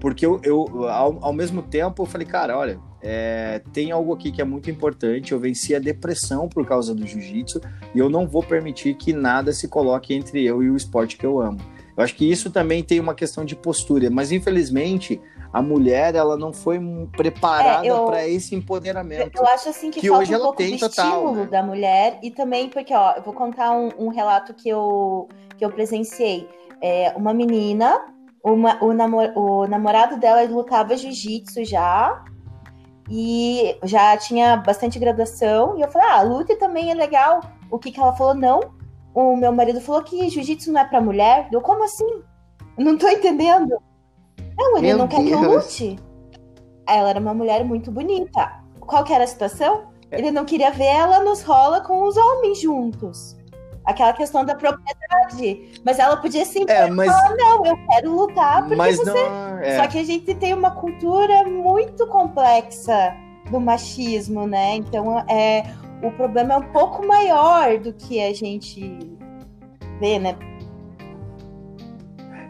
Porque 0.00 0.24
eu, 0.24 0.40
eu 0.42 0.88
ao, 0.88 1.18
ao, 1.22 1.32
mesmo 1.32 1.62
tempo, 1.62 2.02
eu 2.02 2.06
falei, 2.06 2.26
cara, 2.26 2.56
olha, 2.56 2.80
é, 3.02 3.60
tem 3.72 3.92
algo 3.92 4.14
aqui 4.14 4.32
que 4.32 4.40
é 4.40 4.44
muito 4.44 4.70
importante. 4.70 5.32
Eu 5.32 5.38
venci 5.38 5.74
a 5.74 5.78
depressão 5.78 6.48
por 6.48 6.66
causa 6.66 6.94
do 6.94 7.06
jiu-jitsu 7.06 7.60
e 7.94 7.98
eu 7.98 8.08
não 8.08 8.26
vou 8.26 8.42
permitir 8.42 8.94
que 8.94 9.12
nada 9.12 9.52
se 9.52 9.68
coloque 9.68 10.14
entre 10.14 10.44
eu 10.44 10.62
e 10.62 10.70
o 10.70 10.76
esporte 10.76 11.16
que 11.16 11.26
eu 11.26 11.40
amo. 11.40 11.58
Eu 11.96 12.02
acho 12.02 12.14
que 12.14 12.28
isso 12.28 12.50
também 12.50 12.82
tem 12.82 12.98
uma 12.98 13.14
questão 13.14 13.44
de 13.44 13.54
postura, 13.54 14.08
mas 14.10 14.32
infelizmente 14.32 15.20
a 15.52 15.60
mulher 15.60 16.14
ela 16.14 16.36
não 16.36 16.52
foi 16.52 16.80
preparada 17.12 17.86
é, 17.86 18.04
para 18.06 18.26
esse 18.26 18.54
empoderamento. 18.54 19.36
Eu 19.36 19.46
acho 19.46 19.68
assim 19.68 19.90
que, 19.90 20.00
que 20.00 20.10
hoje 20.10 20.32
um 20.32 20.36
ela 20.36 20.54
tem 20.54 20.78
total, 20.78 21.06
estímulo 21.06 21.34
né? 21.34 21.46
da 21.46 21.62
mulher 21.62 22.18
e 22.22 22.30
também 22.30 22.68
porque 22.68 22.94
ó, 22.94 23.12
eu 23.16 23.22
vou 23.22 23.34
contar 23.34 23.72
um, 23.72 23.90
um 23.98 24.08
relato 24.08 24.54
que 24.54 24.68
eu 24.68 25.28
que 25.58 25.64
eu 25.64 25.70
presenciei. 25.70 26.48
É, 26.82 27.12
uma 27.14 27.34
menina, 27.34 28.02
uma, 28.42 28.82
o, 28.82 28.92
namor, 28.92 29.32
o 29.36 29.66
namorado 29.66 30.18
dela 30.18 30.42
lutava 30.44 30.96
jiu-jitsu 30.96 31.64
já 31.64 32.24
e 33.08 33.76
já 33.84 34.16
tinha 34.16 34.56
bastante 34.56 34.98
graduação 34.98 35.76
e 35.76 35.82
eu 35.82 35.88
falei, 35.88 36.08
ah, 36.08 36.22
luta 36.22 36.56
também 36.56 36.90
é 36.90 36.94
legal. 36.94 37.40
O 37.70 37.78
que 37.78 37.90
que 37.90 38.00
ela 38.00 38.14
falou? 38.14 38.34
Não. 38.34 38.60
O 39.14 39.36
meu 39.36 39.52
marido 39.52 39.80
falou 39.80 40.02
que 40.02 40.28
jiu-jitsu 40.28 40.72
não 40.72 40.80
é 40.80 40.84
para 40.84 41.00
mulher. 41.00 41.48
Eu 41.52 41.60
como 41.60 41.84
assim? 41.84 42.22
Não 42.78 42.96
tô 42.96 43.08
entendendo. 43.08 43.76
Não, 44.56 44.76
ele 44.78 44.88
Meu 44.88 44.98
não 44.98 45.08
quer 45.08 45.22
Deus. 45.22 45.28
que 45.28 45.34
eu 45.34 45.54
lute. 45.54 45.98
Ela 46.86 47.10
era 47.10 47.20
uma 47.20 47.34
mulher 47.34 47.64
muito 47.64 47.90
bonita. 47.90 48.60
Qual 48.80 49.04
que 49.04 49.12
era 49.12 49.24
a 49.24 49.26
situação? 49.26 49.90
É. 50.10 50.18
Ele 50.18 50.30
não 50.30 50.44
queria 50.44 50.70
ver 50.70 50.84
ela 50.86 51.20
nos 51.20 51.42
rola 51.42 51.80
com 51.80 52.02
os 52.06 52.16
homens 52.16 52.60
juntos. 52.60 53.36
Aquela 53.84 54.12
questão 54.12 54.44
da 54.44 54.54
propriedade. 54.54 55.80
Mas 55.84 55.98
ela 55.98 56.16
podia 56.16 56.44
sim 56.44 56.64
é, 56.68 56.88
mas... 56.90 57.10
falar, 57.10 57.36
não, 57.36 57.66
eu 57.66 57.78
quero 57.88 58.14
lutar 58.14 58.60
porque 58.60 58.76
mas 58.76 58.96
você. 58.98 59.10
Não, 59.10 59.58
é. 59.58 59.76
Só 59.78 59.86
que 59.88 59.98
a 59.98 60.04
gente 60.04 60.34
tem 60.34 60.52
uma 60.52 60.70
cultura 60.70 61.44
muito 61.44 62.06
complexa 62.06 63.14
do 63.50 63.58
machismo, 63.58 64.46
né? 64.46 64.76
Então 64.76 65.18
é, 65.28 65.64
o 66.02 66.10
problema 66.12 66.54
é 66.54 66.56
um 66.58 66.72
pouco 66.72 67.06
maior 67.06 67.78
do 67.78 67.92
que 67.92 68.22
a 68.22 68.34
gente 68.34 68.98
vê, 69.98 70.18
né? 70.18 70.36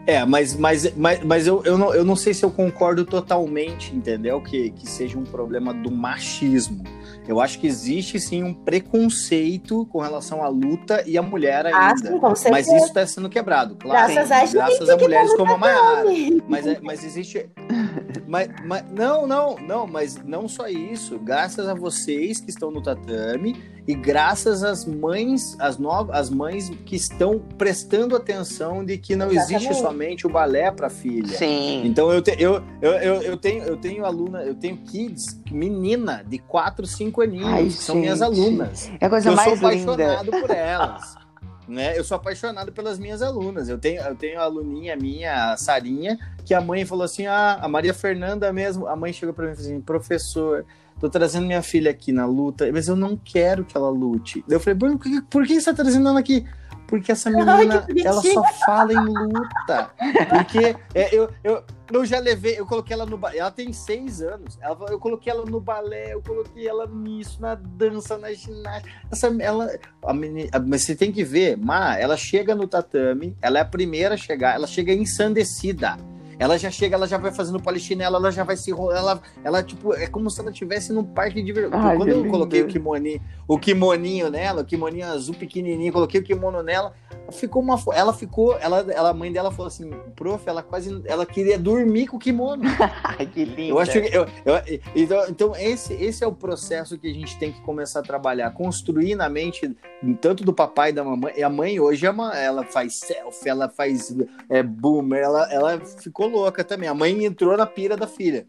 É, 0.07 0.25
mas, 0.25 0.55
mas, 0.55 0.95
mas, 0.95 1.23
mas 1.23 1.47
eu, 1.47 1.63
eu, 1.63 1.77
não, 1.77 1.93
eu 1.93 2.03
não 2.03 2.15
sei 2.15 2.33
se 2.33 2.43
eu 2.43 2.49
concordo 2.49 3.05
totalmente, 3.05 3.95
entendeu? 3.95 4.41
Que, 4.41 4.71
que 4.71 4.89
seja 4.89 5.17
um 5.17 5.23
problema 5.23 5.73
do 5.73 5.91
machismo. 5.91 6.83
Eu 7.31 7.39
acho 7.39 7.59
que 7.59 7.65
existe 7.65 8.19
sim 8.19 8.43
um 8.43 8.53
preconceito 8.53 9.85
com 9.85 9.99
relação 9.99 10.43
à 10.43 10.49
luta 10.49 11.01
e 11.07 11.17
à 11.17 11.21
mulher 11.21 11.65
ah, 11.67 11.93
ainda. 11.93 12.19
Ah, 12.21 12.35
sim, 12.35 12.51
mas 12.51 12.67
isso 12.67 12.87
está 12.87 13.07
sendo 13.07 13.29
quebrado, 13.29 13.77
claro. 13.77 14.13
Graças, 14.13 14.29
a, 14.29 14.45
graças 14.53 14.89
a 14.89 14.97
mulheres 14.97 15.33
como 15.35 15.53
a 15.53 15.57
Mayara. 15.57 16.09
Mas, 16.45 16.67
é, 16.67 16.79
mas 16.81 17.05
existe. 17.05 17.49
Mas, 18.27 18.47
mas, 18.65 18.85
não, 18.93 19.27
não, 19.27 19.57
não, 19.57 19.85
mas 19.85 20.15
não 20.23 20.47
só 20.47 20.65
isso. 20.65 21.19
Graças 21.19 21.67
a 21.67 21.73
vocês 21.73 22.39
que 22.39 22.49
estão 22.49 22.71
no 22.71 22.81
tatame 22.81 23.61
e 23.85 23.93
graças 23.93 24.63
às 24.63 24.85
mães, 24.85 25.57
as 25.59 25.77
novas, 25.77 26.15
as 26.15 26.29
mães 26.29 26.69
que 26.85 26.95
estão 26.95 27.39
prestando 27.57 28.15
atenção 28.15 28.85
de 28.85 28.97
que 28.97 29.17
não 29.17 29.29
Exatamente. 29.29 29.65
existe 29.65 29.81
somente 29.81 30.25
o 30.25 30.29
balé 30.29 30.71
para 30.71 30.89
filha. 30.89 31.37
Sim. 31.37 31.85
Então 31.85 32.09
eu, 32.09 32.21
te, 32.21 32.33
eu, 32.39 32.63
eu, 32.81 32.91
eu, 32.93 33.21
eu, 33.21 33.37
tenho 33.37 33.63
eu 33.63 33.75
tenho 33.75 34.05
aluna, 34.05 34.43
eu 34.43 34.55
tenho 34.55 34.77
kids, 34.77 35.40
menina 35.51 36.23
de 36.25 36.39
4, 36.39 36.85
5 36.85 37.21
aninhos, 37.21 37.47
Ai, 37.47 37.65
que 37.65 37.71
são 37.71 37.95
minhas 37.95 38.21
alunas. 38.21 38.89
É 38.99 39.05
a 39.05 39.09
coisa 39.09 39.29
eu 39.29 39.35
mais 39.35 39.59
sou 39.59 39.67
apaixonado 39.67 40.31
por 40.31 40.49
elas. 40.49 41.15
né? 41.67 41.97
Eu 41.97 42.03
sou 42.03 42.15
apaixonado 42.15 42.71
pelas 42.71 42.99
minhas 42.99 43.21
alunas. 43.21 43.69
Eu 43.69 43.77
tenho, 43.77 44.01
eu 44.01 44.15
tenho 44.15 44.39
a 44.39 44.43
aluninha 44.43 44.95
minha, 44.95 45.53
a 45.53 45.57
Sarinha, 45.57 46.19
que 46.45 46.53
a 46.53 46.61
mãe 46.61 46.85
falou 46.85 47.03
assim: 47.03 47.25
ah, 47.25 47.59
a 47.61 47.67
Maria 47.67 47.93
Fernanda 47.93 48.51
mesmo. 48.51 48.87
A 48.87 48.95
mãe 48.95 49.13
chegou 49.13 49.33
para 49.33 49.45
mim 49.45 49.53
e 49.53 49.55
falou 49.55 49.69
assim: 49.69 49.81
professor, 49.81 50.65
tô 50.99 51.09
trazendo 51.09 51.47
minha 51.47 51.61
filha 51.61 51.91
aqui 51.91 52.11
na 52.11 52.25
luta, 52.25 52.69
mas 52.71 52.87
eu 52.87 52.95
não 52.95 53.17
quero 53.17 53.65
que 53.65 53.75
ela 53.75 53.89
lute. 53.89 54.43
Eu 54.47 54.59
falei, 54.59 54.77
por 54.77 54.99
que, 54.99 55.21
por 55.21 55.47
que 55.47 55.59
você 55.59 55.73
tá 55.73 55.83
trazendo 55.83 56.07
ela 56.07 56.19
aqui? 56.19 56.45
Porque 56.91 57.13
essa 57.13 57.29
menina, 57.29 57.55
Ai, 57.55 57.67
ela 58.03 58.21
só 58.21 58.43
fala 58.65 58.91
em 58.91 59.05
luta. 59.05 59.91
Porque 60.27 60.75
é, 60.93 61.15
eu, 61.15 61.29
eu, 61.41 61.63
eu 61.89 62.05
já 62.05 62.19
levei, 62.19 62.59
eu 62.59 62.65
coloquei 62.65 62.93
ela 62.93 63.05
no 63.05 63.17
balé. 63.17 63.37
Ela 63.37 63.49
tem 63.49 63.71
seis 63.71 64.21
anos. 64.21 64.59
Ela, 64.61 64.77
eu 64.89 64.99
coloquei 64.99 65.31
ela 65.31 65.45
no 65.45 65.61
balé, 65.61 66.13
eu 66.13 66.21
coloquei 66.21 66.67
ela 66.67 66.85
nisso, 66.85 67.41
na 67.41 67.55
dança, 67.55 68.17
na 68.17 68.33
ginástica. 68.33 68.91
Essa, 69.09 69.27
ela, 69.39 69.71
a 70.03 70.13
menina, 70.13 70.49
mas 70.67 70.81
você 70.81 70.93
tem 70.93 71.13
que 71.13 71.23
ver, 71.23 71.57
Ma, 71.57 71.97
ela 71.97 72.17
chega 72.17 72.53
no 72.53 72.67
tatame, 72.67 73.37
ela 73.41 73.59
é 73.59 73.61
a 73.61 73.65
primeira 73.65 74.15
a 74.15 74.17
chegar, 74.17 74.55
ela 74.55 74.67
chega 74.67 74.91
ensandecida 74.91 75.97
ela 76.41 76.57
já 76.57 76.71
chega, 76.71 76.95
ela 76.95 77.07
já 77.07 77.19
vai 77.19 77.31
fazendo 77.31 77.61
polichinela, 77.61 78.17
ela 78.17 78.31
já 78.31 78.43
vai 78.43 78.57
se 78.57 78.71
ela, 78.71 79.21
ela 79.43 79.61
tipo, 79.61 79.93
é 79.93 80.07
como 80.07 80.27
se 80.27 80.41
ela 80.41 80.49
estivesse 80.49 80.91
num 80.91 81.03
parque 81.03 81.35
de 81.35 81.43
diversão. 81.43 81.79
Quando 81.95 82.07
eu 82.07 82.25
coloquei 82.25 82.63
o 82.63 82.67
kimoninho, 82.67 83.21
o 83.47 83.59
kimoninho 83.59 84.27
nela, 84.27 84.63
o 84.63 84.65
kimoninho 84.65 85.05
azul 85.05 85.35
pequenininho, 85.35 85.93
coloquei 85.93 86.19
o 86.19 86.23
kimono 86.23 86.63
nela, 86.63 86.93
ficou 87.31 87.61
uma 87.61 87.79
ela 87.93 88.11
ficou, 88.11 88.57
ela, 88.57 88.79
ela 88.91 89.11
a 89.11 89.13
mãe 89.13 89.31
dela 89.31 89.51
falou 89.51 89.67
assim, 89.67 89.91
prof, 90.15 90.43
ela 90.49 90.63
quase 90.63 90.99
ela 91.05 91.27
queria 91.27 91.59
dormir 91.59 92.07
com 92.07 92.17
o 92.17 92.19
kimono. 92.19 92.63
que 93.31 93.45
lindo. 93.45 93.73
Eu 93.73 93.79
acho 93.79 93.91
que 93.91 94.09
eu, 94.11 94.25
eu, 94.43 94.79
então, 94.95 95.25
então 95.29 95.55
esse 95.55 95.93
esse 95.93 96.23
é 96.23 96.27
o 96.27 96.33
processo 96.33 96.97
que 96.97 97.07
a 97.07 97.13
gente 97.13 97.37
tem 97.37 97.51
que 97.51 97.61
começar 97.61 97.99
a 97.99 98.03
trabalhar, 98.03 98.49
construir 98.49 99.13
na 99.13 99.29
mente 99.29 99.77
tanto 100.19 100.43
do 100.43 100.53
papai 100.53 100.89
e 100.89 100.93
da 100.93 101.03
mamãe. 101.03 101.33
E 101.37 101.43
a 101.43 101.49
mãe 101.49 101.79
hoje 101.79 102.05
é 102.05 102.09
uma, 102.09 102.35
ela 102.37 102.63
faz 102.63 102.95
selfie, 102.95 103.49
ela 103.49 103.69
faz 103.69 104.15
é, 104.49 104.63
boomer, 104.63 105.21
ela, 105.21 105.51
ela 105.51 105.79
ficou 105.79 106.27
louca 106.27 106.63
também. 106.63 106.89
A 106.89 106.93
mãe 106.93 107.25
entrou 107.25 107.55
na 107.55 107.65
pira 107.65 107.95
da 107.95 108.07
filha. 108.07 108.47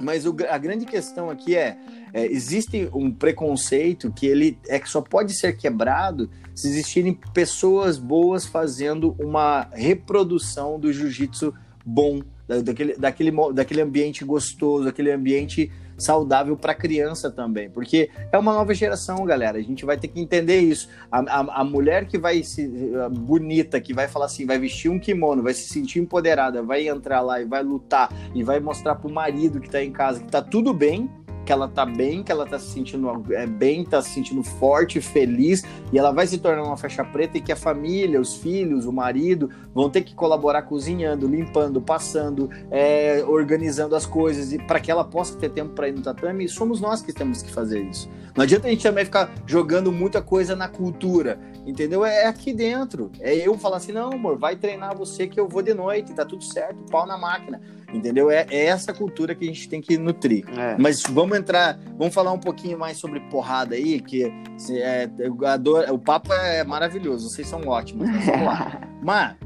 Mas 0.00 0.26
o, 0.26 0.34
a 0.48 0.58
grande 0.58 0.84
questão 0.84 1.30
aqui 1.30 1.56
é, 1.56 1.78
é, 2.12 2.26
existe 2.26 2.88
um 2.92 3.10
preconceito 3.10 4.12
que 4.12 4.26
ele 4.26 4.58
é 4.68 4.78
que 4.78 4.88
só 4.88 5.00
pode 5.00 5.32
ser 5.34 5.56
quebrado 5.56 6.28
se 6.54 6.68
existirem 6.68 7.18
pessoas 7.32 7.98
boas 7.98 8.44
fazendo 8.44 9.16
uma 9.18 9.68
reprodução 9.72 10.78
do 10.78 10.92
jiu-jitsu 10.92 11.54
bom, 11.84 12.20
daquele, 12.46 12.96
daquele, 12.96 13.32
daquele 13.52 13.80
ambiente 13.80 14.24
gostoso, 14.24 14.88
aquele 14.88 15.10
ambiente 15.10 15.70
saudável 15.96 16.56
para 16.56 16.74
criança 16.74 17.30
também, 17.30 17.70
porque 17.70 18.10
é 18.30 18.38
uma 18.38 18.52
nova 18.52 18.74
geração, 18.74 19.24
galera. 19.24 19.58
A 19.58 19.62
gente 19.62 19.84
vai 19.84 19.96
ter 19.96 20.08
que 20.08 20.20
entender 20.20 20.60
isso. 20.60 20.88
A, 21.10 21.20
a, 21.20 21.60
a, 21.60 21.64
mulher 21.64 22.06
que 22.06 22.18
vai 22.18 22.42
se 22.42 22.70
bonita, 23.10 23.80
que 23.80 23.94
vai 23.94 24.08
falar 24.08 24.26
assim, 24.26 24.46
vai 24.46 24.58
vestir 24.58 24.90
um 24.90 24.98
kimono, 24.98 25.42
vai 25.42 25.54
se 25.54 25.68
sentir 25.68 26.00
empoderada, 26.00 26.62
vai 26.62 26.88
entrar 26.88 27.20
lá 27.20 27.40
e 27.40 27.44
vai 27.44 27.62
lutar 27.62 28.12
e 28.34 28.42
vai 28.42 28.60
mostrar 28.60 28.96
pro 28.96 29.10
marido 29.10 29.60
que 29.60 29.70
tá 29.70 29.82
em 29.82 29.92
casa 29.92 30.20
que 30.20 30.30
tá 30.30 30.42
tudo 30.42 30.72
bem. 30.72 31.10
Que 31.44 31.52
ela 31.52 31.68
tá 31.68 31.84
bem, 31.84 32.22
que 32.22 32.30
ela 32.30 32.46
tá 32.46 32.58
se 32.58 32.70
sentindo 32.70 33.10
é, 33.32 33.46
bem, 33.46 33.84
tá 33.84 34.00
se 34.00 34.10
sentindo 34.10 34.42
forte, 34.42 35.00
feliz, 35.00 35.64
e 35.92 35.98
ela 35.98 36.12
vai 36.12 36.26
se 36.26 36.38
tornar 36.38 36.62
uma 36.62 36.76
faixa 36.76 37.04
preta 37.04 37.38
e 37.38 37.40
que 37.40 37.52
a 37.52 37.56
família, 37.56 38.20
os 38.20 38.36
filhos, 38.36 38.86
o 38.86 38.92
marido 38.92 39.50
vão 39.74 39.90
ter 39.90 40.02
que 40.02 40.14
colaborar 40.14 40.62
cozinhando, 40.62 41.26
limpando, 41.26 41.80
passando, 41.80 42.48
é, 42.70 43.24
organizando 43.26 43.96
as 43.96 44.06
coisas, 44.06 44.52
e 44.52 44.58
para 44.58 44.80
que 44.80 44.90
ela 44.90 45.04
possa 45.04 45.36
ter 45.36 45.50
tempo 45.50 45.74
para 45.74 45.88
ir 45.88 45.92
no 45.92 46.02
tatame, 46.02 46.48
somos 46.48 46.80
nós 46.80 47.02
que 47.02 47.12
temos 47.12 47.42
que 47.42 47.50
fazer 47.50 47.82
isso. 47.82 48.08
Não 48.34 48.44
adianta 48.44 48.66
a 48.66 48.70
gente 48.70 48.82
também 48.82 49.04
ficar 49.04 49.30
jogando 49.46 49.92
muita 49.92 50.22
coisa 50.22 50.56
na 50.56 50.68
cultura, 50.68 51.38
entendeu? 51.66 52.04
É 52.04 52.26
aqui 52.26 52.52
dentro. 52.52 53.10
É 53.20 53.34
eu 53.34 53.56
falar 53.56 53.78
assim, 53.78 53.92
não, 53.92 54.12
amor, 54.12 54.38
vai 54.38 54.56
treinar 54.56 54.96
você 54.96 55.26
que 55.26 55.38
eu 55.38 55.48
vou 55.48 55.62
de 55.62 55.74
noite, 55.74 56.12
tá 56.14 56.24
tudo 56.24 56.42
certo, 56.44 56.76
pau 56.90 57.06
na 57.06 57.16
máquina. 57.16 57.60
Entendeu? 57.92 58.30
É, 58.30 58.46
é 58.50 58.66
essa 58.66 58.92
cultura 58.92 59.34
que 59.34 59.44
a 59.44 59.48
gente 59.48 59.68
tem 59.68 59.80
que 59.80 59.98
nutrir. 59.98 60.44
É. 60.58 60.76
Mas 60.78 61.02
vamos 61.02 61.36
entrar, 61.36 61.78
vamos 61.96 62.14
falar 62.14 62.32
um 62.32 62.38
pouquinho 62.38 62.78
mais 62.78 62.96
sobre 62.96 63.20
porrada 63.28 63.74
aí, 63.74 64.00
que 64.00 64.24
é, 64.70 65.10
adoro, 65.46 65.94
o 65.94 65.98
papo 65.98 66.32
é 66.32 66.64
maravilhoso, 66.64 67.28
vocês 67.28 67.46
são 67.46 67.66
ótimos. 67.66 68.08
Mas 68.08 68.24
vamos 68.24 68.46
lá. 68.46 68.88
Mas, 69.02 69.36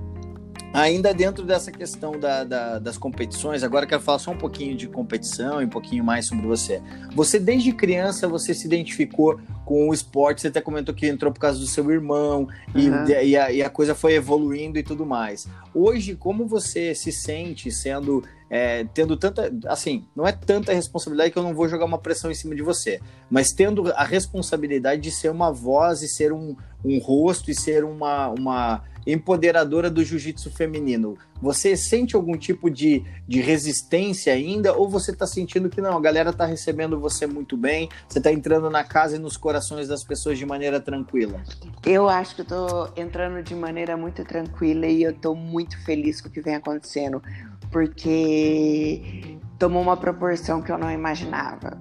ainda 0.72 1.14
dentro 1.14 1.44
dessa 1.44 1.72
questão 1.72 2.18
da, 2.20 2.44
da, 2.44 2.78
das 2.78 2.98
competições, 2.98 3.62
agora 3.62 3.86
quero 3.86 4.02
falar 4.02 4.18
só 4.18 4.30
um 4.30 4.36
pouquinho 4.36 4.76
de 4.76 4.86
competição 4.86 5.62
e 5.62 5.64
um 5.64 5.68
pouquinho 5.68 6.04
mais 6.04 6.26
sobre 6.26 6.46
você. 6.46 6.82
Você, 7.14 7.40
desde 7.40 7.72
criança, 7.72 8.28
você 8.28 8.52
se 8.52 8.66
identificou 8.66 9.40
com 9.66 9.88
o 9.88 9.92
esporte, 9.92 10.40
você 10.40 10.46
até 10.46 10.60
comentou 10.60 10.94
que 10.94 11.08
entrou 11.08 11.32
por 11.32 11.40
causa 11.40 11.58
do 11.58 11.66
seu 11.66 11.90
irmão, 11.90 12.48
uhum. 12.72 13.04
e, 13.04 13.30
e, 13.30 13.36
a, 13.36 13.50
e 13.50 13.62
a 13.62 13.68
coisa 13.68 13.96
foi 13.96 14.14
evoluindo 14.14 14.78
e 14.78 14.82
tudo 14.84 15.04
mais. 15.04 15.48
Hoje, 15.74 16.14
como 16.14 16.46
você 16.46 16.94
se 16.94 17.10
sente 17.10 17.68
sendo 17.72 18.22
é, 18.48 18.84
tendo 18.94 19.16
tanta. 19.16 19.52
Assim, 19.66 20.04
não 20.14 20.24
é 20.24 20.30
tanta 20.30 20.72
responsabilidade 20.72 21.32
que 21.32 21.38
eu 21.38 21.42
não 21.42 21.52
vou 21.52 21.68
jogar 21.68 21.84
uma 21.84 21.98
pressão 21.98 22.30
em 22.30 22.34
cima 22.34 22.54
de 22.54 22.62
você, 22.62 23.00
mas 23.28 23.50
tendo 23.50 23.92
a 23.92 24.04
responsabilidade 24.04 25.02
de 25.02 25.10
ser 25.10 25.30
uma 25.30 25.50
voz 25.50 26.00
e 26.02 26.08
ser 26.08 26.32
um, 26.32 26.54
um 26.84 26.98
rosto 26.98 27.50
e 27.50 27.54
ser 27.54 27.82
uma, 27.84 28.28
uma 28.28 28.84
empoderadora 29.06 29.90
do 29.90 30.04
jiu-jitsu 30.04 30.50
feminino. 30.50 31.16
Você 31.40 31.76
sente 31.76 32.16
algum 32.16 32.36
tipo 32.36 32.70
de, 32.70 33.04
de 33.28 33.40
resistência 33.40 34.32
ainda? 34.32 34.72
Ou 34.74 34.88
você 34.88 35.10
está 35.10 35.26
sentindo 35.26 35.68
que 35.68 35.80
não, 35.80 35.96
a 35.96 36.00
galera 36.00 36.30
está 36.30 36.46
recebendo 36.46 36.98
você 36.98 37.26
muito 37.26 37.56
bem, 37.56 37.88
você 38.08 38.18
está 38.18 38.32
entrando 38.32 38.70
na 38.70 38.82
casa 38.82 39.16
e 39.16 39.18
nos 39.18 39.36
corações 39.36 39.55
das 39.88 40.04
pessoas 40.04 40.38
de 40.38 40.46
maneira 40.46 40.80
tranquila? 40.80 41.42
Eu 41.84 42.08
acho 42.08 42.34
que 42.34 42.40
eu 42.40 42.44
estou 42.44 42.92
entrando 42.96 43.42
de 43.42 43.54
maneira 43.54 43.96
muito 43.96 44.24
tranquila 44.24 44.86
e 44.86 45.02
eu 45.02 45.10
estou 45.10 45.34
muito 45.34 45.82
feliz 45.84 46.20
com 46.20 46.28
o 46.28 46.30
que 46.30 46.40
vem 46.40 46.54
acontecendo 46.54 47.22
porque 47.70 49.38
tomou 49.58 49.82
uma 49.82 49.96
proporção 49.96 50.62
que 50.62 50.70
eu 50.70 50.78
não 50.78 50.90
imaginava. 50.90 51.78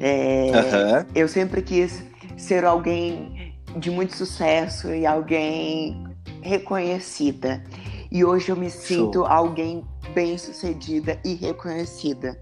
É, 0.00 0.50
uhum. 0.50 1.06
Eu 1.14 1.28
sempre 1.28 1.62
quis 1.62 2.02
ser 2.36 2.64
alguém 2.64 3.54
de 3.78 3.90
muito 3.90 4.16
sucesso 4.16 4.92
e 4.92 5.06
alguém 5.06 6.04
reconhecida. 6.42 7.62
E 8.10 8.24
hoje 8.24 8.50
eu 8.50 8.56
me 8.56 8.70
sinto 8.70 9.20
Show. 9.20 9.26
alguém 9.26 9.84
bem 10.14 10.38
sucedida 10.38 11.18
e 11.24 11.34
reconhecida. 11.34 12.38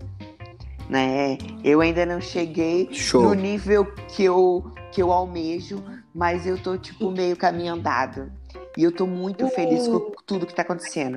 Né? 0.88 1.38
Eu 1.62 1.80
ainda 1.80 2.04
não 2.04 2.20
cheguei 2.20 2.88
Show. 2.92 3.22
no 3.22 3.34
nível 3.34 3.86
que 4.08 4.24
eu, 4.24 4.70
que 4.92 5.02
eu 5.02 5.10
almejo, 5.10 5.82
mas 6.14 6.46
eu 6.46 6.58
tô 6.58 6.76
tipo 6.76 7.10
meio 7.10 7.36
caminho 7.36 7.74
andado. 7.74 8.30
E 8.76 8.82
eu 8.82 8.92
tô 8.92 9.06
muito 9.06 9.46
feliz 9.48 9.86
com 9.86 10.12
tudo 10.26 10.46
que 10.46 10.54
tá 10.54 10.62
acontecendo. 10.62 11.16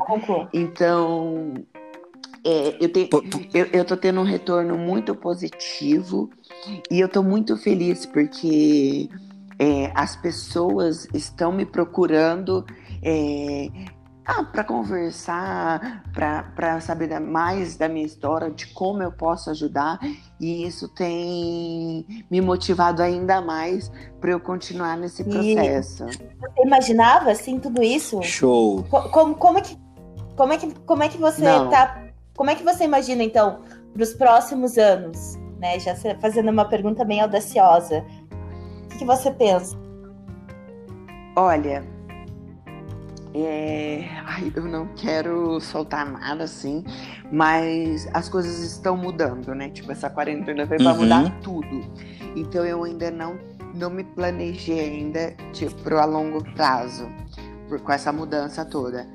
Então, 0.54 1.54
é, 2.44 2.78
eu, 2.80 2.90
te, 2.92 3.10
eu, 3.54 3.66
eu 3.74 3.84
tô 3.84 3.98
tendo 3.98 4.22
um 4.22 4.24
retorno 4.24 4.78
muito 4.78 5.16
positivo 5.16 6.30
e 6.90 7.00
eu 7.00 7.10
tô 7.10 7.24
muito 7.24 7.58
feliz 7.58 8.06
porque 8.06 9.10
é, 9.60 9.92
as 9.96 10.16
pessoas 10.16 11.08
estão 11.14 11.52
me 11.52 11.66
procurando 11.66 12.66
é, 13.02 13.70
ah, 14.28 14.44
para 14.44 14.62
conversar, 14.62 16.04
para 16.14 16.82
saber 16.82 17.18
mais 17.18 17.78
da 17.78 17.88
minha 17.88 18.06
história, 18.06 18.52
de 18.52 18.68
como 18.68 19.02
eu 19.02 19.10
posso 19.10 19.50
ajudar, 19.50 19.98
e 20.38 20.68
isso 20.68 20.90
tem 20.90 22.06
me 22.30 22.42
motivado 22.42 23.02
ainda 23.02 23.40
mais 23.40 23.90
para 24.20 24.32
eu 24.32 24.40
continuar 24.40 24.98
nesse 24.98 25.24
processo. 25.24 26.04
E 26.10 26.36
você 26.42 26.62
imaginava 26.62 27.32
assim 27.32 27.58
tudo 27.58 27.82
isso? 27.82 28.22
Show. 28.22 28.84
Como, 28.90 29.36
como 29.36 29.60
é 29.60 29.62
que 29.62 29.78
como 30.36 30.52
é 30.52 30.58
que 30.58 30.74
como 30.86 31.04
é 31.04 31.08
que 31.08 31.18
você 31.18 31.42
Não. 31.42 31.70
tá? 31.70 32.04
Como 32.36 32.50
é 32.50 32.56
que 32.56 32.64
você 32.64 32.84
imagina 32.84 33.24
então 33.24 33.62
para 33.94 34.04
os 34.04 34.14
próximos 34.14 34.78
anos, 34.78 35.38
né? 35.58 35.80
Já 35.80 35.96
fazendo 36.20 36.52
uma 36.52 36.66
pergunta 36.66 37.06
bem 37.06 37.22
audaciosa. 37.22 38.04
O 38.84 38.90
que, 38.90 38.98
que 39.00 39.06
você 39.06 39.32
pensa? 39.32 39.78
Olha, 41.36 41.84
é... 43.34 44.08
Ai, 44.26 44.52
eu 44.56 44.66
não 44.66 44.88
quero 44.96 45.60
soltar 45.60 46.10
nada 46.10 46.44
assim, 46.44 46.84
mas 47.32 48.08
as 48.14 48.30
coisas 48.30 48.60
estão 48.60 48.96
mudando, 48.98 49.54
né? 49.54 49.70
Tipo, 49.70 49.92
essa 49.92 50.10
quarentena 50.10 50.66
vai 50.66 50.78
uhum. 50.80 50.98
mudar 50.98 51.40
tudo. 51.42 51.86
Então 52.36 52.66
eu 52.66 52.84
ainda 52.84 53.10
não, 53.12 53.38
não 53.74 53.90
me 53.90 54.04
planejei 54.04 54.80
ainda, 54.80 55.36
tipo, 55.54 55.96
a 55.96 56.06
longo 56.06 56.44
prazo, 56.54 57.10
por, 57.68 57.80
com 57.80 57.92
essa 57.92 58.12
mudança 58.12 58.64
toda. 58.66 59.08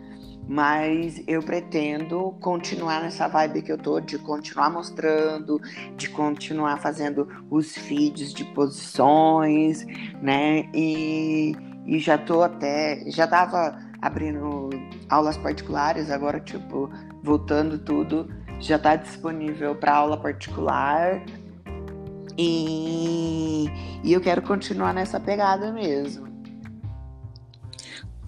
Mas 0.49 1.23
eu 1.29 1.41
pretendo 1.41 2.35
continuar 2.41 3.01
nessa 3.01 3.29
vibe 3.29 3.63
que 3.63 3.71
eu 3.71 3.79
tô, 3.79 4.01
de 4.01 4.19
continuar 4.19 4.71
mostrando, 4.71 5.61
de 5.97 6.09
continuar 6.11 6.79
fazendo 6.79 7.29
os 7.49 7.77
feeds 7.77 8.35
de 8.35 8.45
posições, 8.47 9.87
né? 10.21 10.69
E, 10.75 11.57
e 11.87 11.99
já 12.01 12.19
tô 12.19 12.43
até. 12.43 13.05
Já 13.07 13.27
tava 13.27 13.79
abrindo 14.03 14.69
aulas 15.09 15.37
particulares, 15.37 16.11
agora, 16.11 16.41
tipo, 16.41 16.91
voltando 17.23 17.79
tudo, 17.79 18.29
já 18.59 18.75
está 18.75 18.97
disponível 18.97 19.77
para 19.77 19.95
aula 19.95 20.17
particular. 20.17 21.25
E, 22.37 23.67
e 24.03 24.13
eu 24.13 24.21
quero 24.21 24.43
continuar 24.43 24.93
nessa 24.93 25.21
pegada 25.21 25.73
mesmo. 25.73 26.27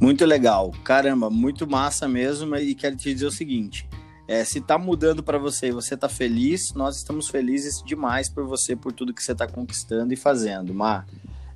Muito 0.01 0.25
legal, 0.25 0.71
caramba, 0.85 1.29
muito 1.29 1.67
massa 1.67 2.07
mesmo. 2.07 2.55
E 2.57 2.75
quero 2.75 2.97
te 2.97 3.13
dizer 3.13 3.27
o 3.27 3.33
seguinte: 3.33 3.89
é, 4.29 4.45
se 4.45 4.61
tá 4.61 4.79
mudando 4.79 5.23
para 5.23 5.39
você 5.39 5.69
e 5.69 5.73
você 5.73 5.97
tá 5.97 6.09
feliz, 6.09 6.73
nós 6.75 6.99
estamos 6.99 7.29
felizes 7.29 7.83
demais 7.85 8.29
por 8.29 8.47
você, 8.47 8.77
por 8.77 8.93
tudo 8.93 9.15
que 9.15 9.23
você 9.23 9.35
tá 9.35 9.47
conquistando 9.49 10.13
e 10.13 10.17
fazendo, 10.17 10.73
Mar. 10.73 11.07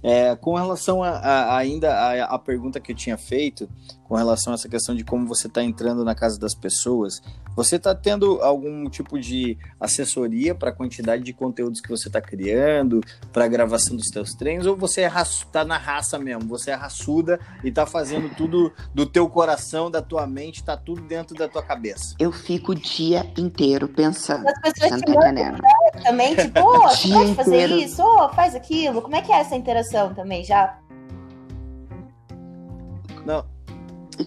É, 0.02 0.36
com 0.36 0.54
relação 0.54 1.02
a, 1.02 1.10
a 1.10 1.56
ainda 1.56 1.92
a, 1.92 2.34
a, 2.34 2.38
pergunta 2.38 2.78
que 2.78 2.92
eu 2.92 2.96
tinha 2.96 3.18
feito, 3.18 3.68
com 4.04 4.14
relação 4.14 4.52
a 4.52 4.54
essa 4.54 4.68
questão 4.68 4.94
de 4.94 5.04
como 5.04 5.26
você 5.26 5.48
está 5.48 5.62
entrando 5.62 6.04
na 6.04 6.14
casa 6.14 6.38
das 6.38 6.54
pessoas, 6.54 7.20
você 7.54 7.74
está 7.76 7.94
tendo 7.94 8.40
algum 8.40 8.88
tipo 8.88 9.18
de 9.18 9.58
assessoria 9.80 10.54
para 10.54 10.70
a 10.70 10.72
quantidade 10.72 11.24
de 11.24 11.32
conteúdos 11.32 11.80
que 11.80 11.88
você 11.88 12.08
está 12.08 12.20
criando, 12.20 13.00
para 13.32 13.44
a 13.44 13.48
gravação 13.48 13.96
dos 13.96 14.08
seus 14.08 14.34
treinos, 14.34 14.66
ou 14.66 14.76
você 14.76 15.02
está 15.02 15.60
é 15.60 15.64
na 15.64 15.76
raça 15.76 16.18
mesmo, 16.18 16.48
você 16.48 16.70
é 16.70 16.74
raçuda 16.74 17.40
e 17.64 17.68
está 17.68 17.84
fazendo 17.84 18.32
tudo 18.36 18.72
do 18.94 19.04
teu 19.04 19.28
coração, 19.28 19.90
da 19.90 20.00
tua 20.00 20.26
mente, 20.26 20.60
está 20.60 20.76
tudo 20.76 21.02
dentro 21.02 21.36
da 21.36 21.48
tua 21.48 21.62
cabeça? 21.62 22.14
Eu 22.18 22.30
fico 22.30 22.72
o 22.72 22.74
dia 22.74 23.28
inteiro 23.36 23.88
pensando. 23.88 24.46
As 24.48 24.60
pessoas 24.60 25.00
te 25.00 25.12
mandam 25.12 25.58
também, 26.04 26.36
tipo, 26.36 26.60
oh, 26.60 26.88
você 26.88 27.08
pode 27.12 27.34
fazer 27.34 27.70
isso, 27.72 28.02
oh, 28.02 28.28
faz 28.30 28.54
aquilo. 28.54 29.02
Como 29.02 29.16
é 29.16 29.20
que 29.20 29.32
é 29.32 29.40
essa 29.40 29.56
interação 29.56 29.87
também, 30.14 30.44
já? 30.44 30.78
Não, 33.24 33.44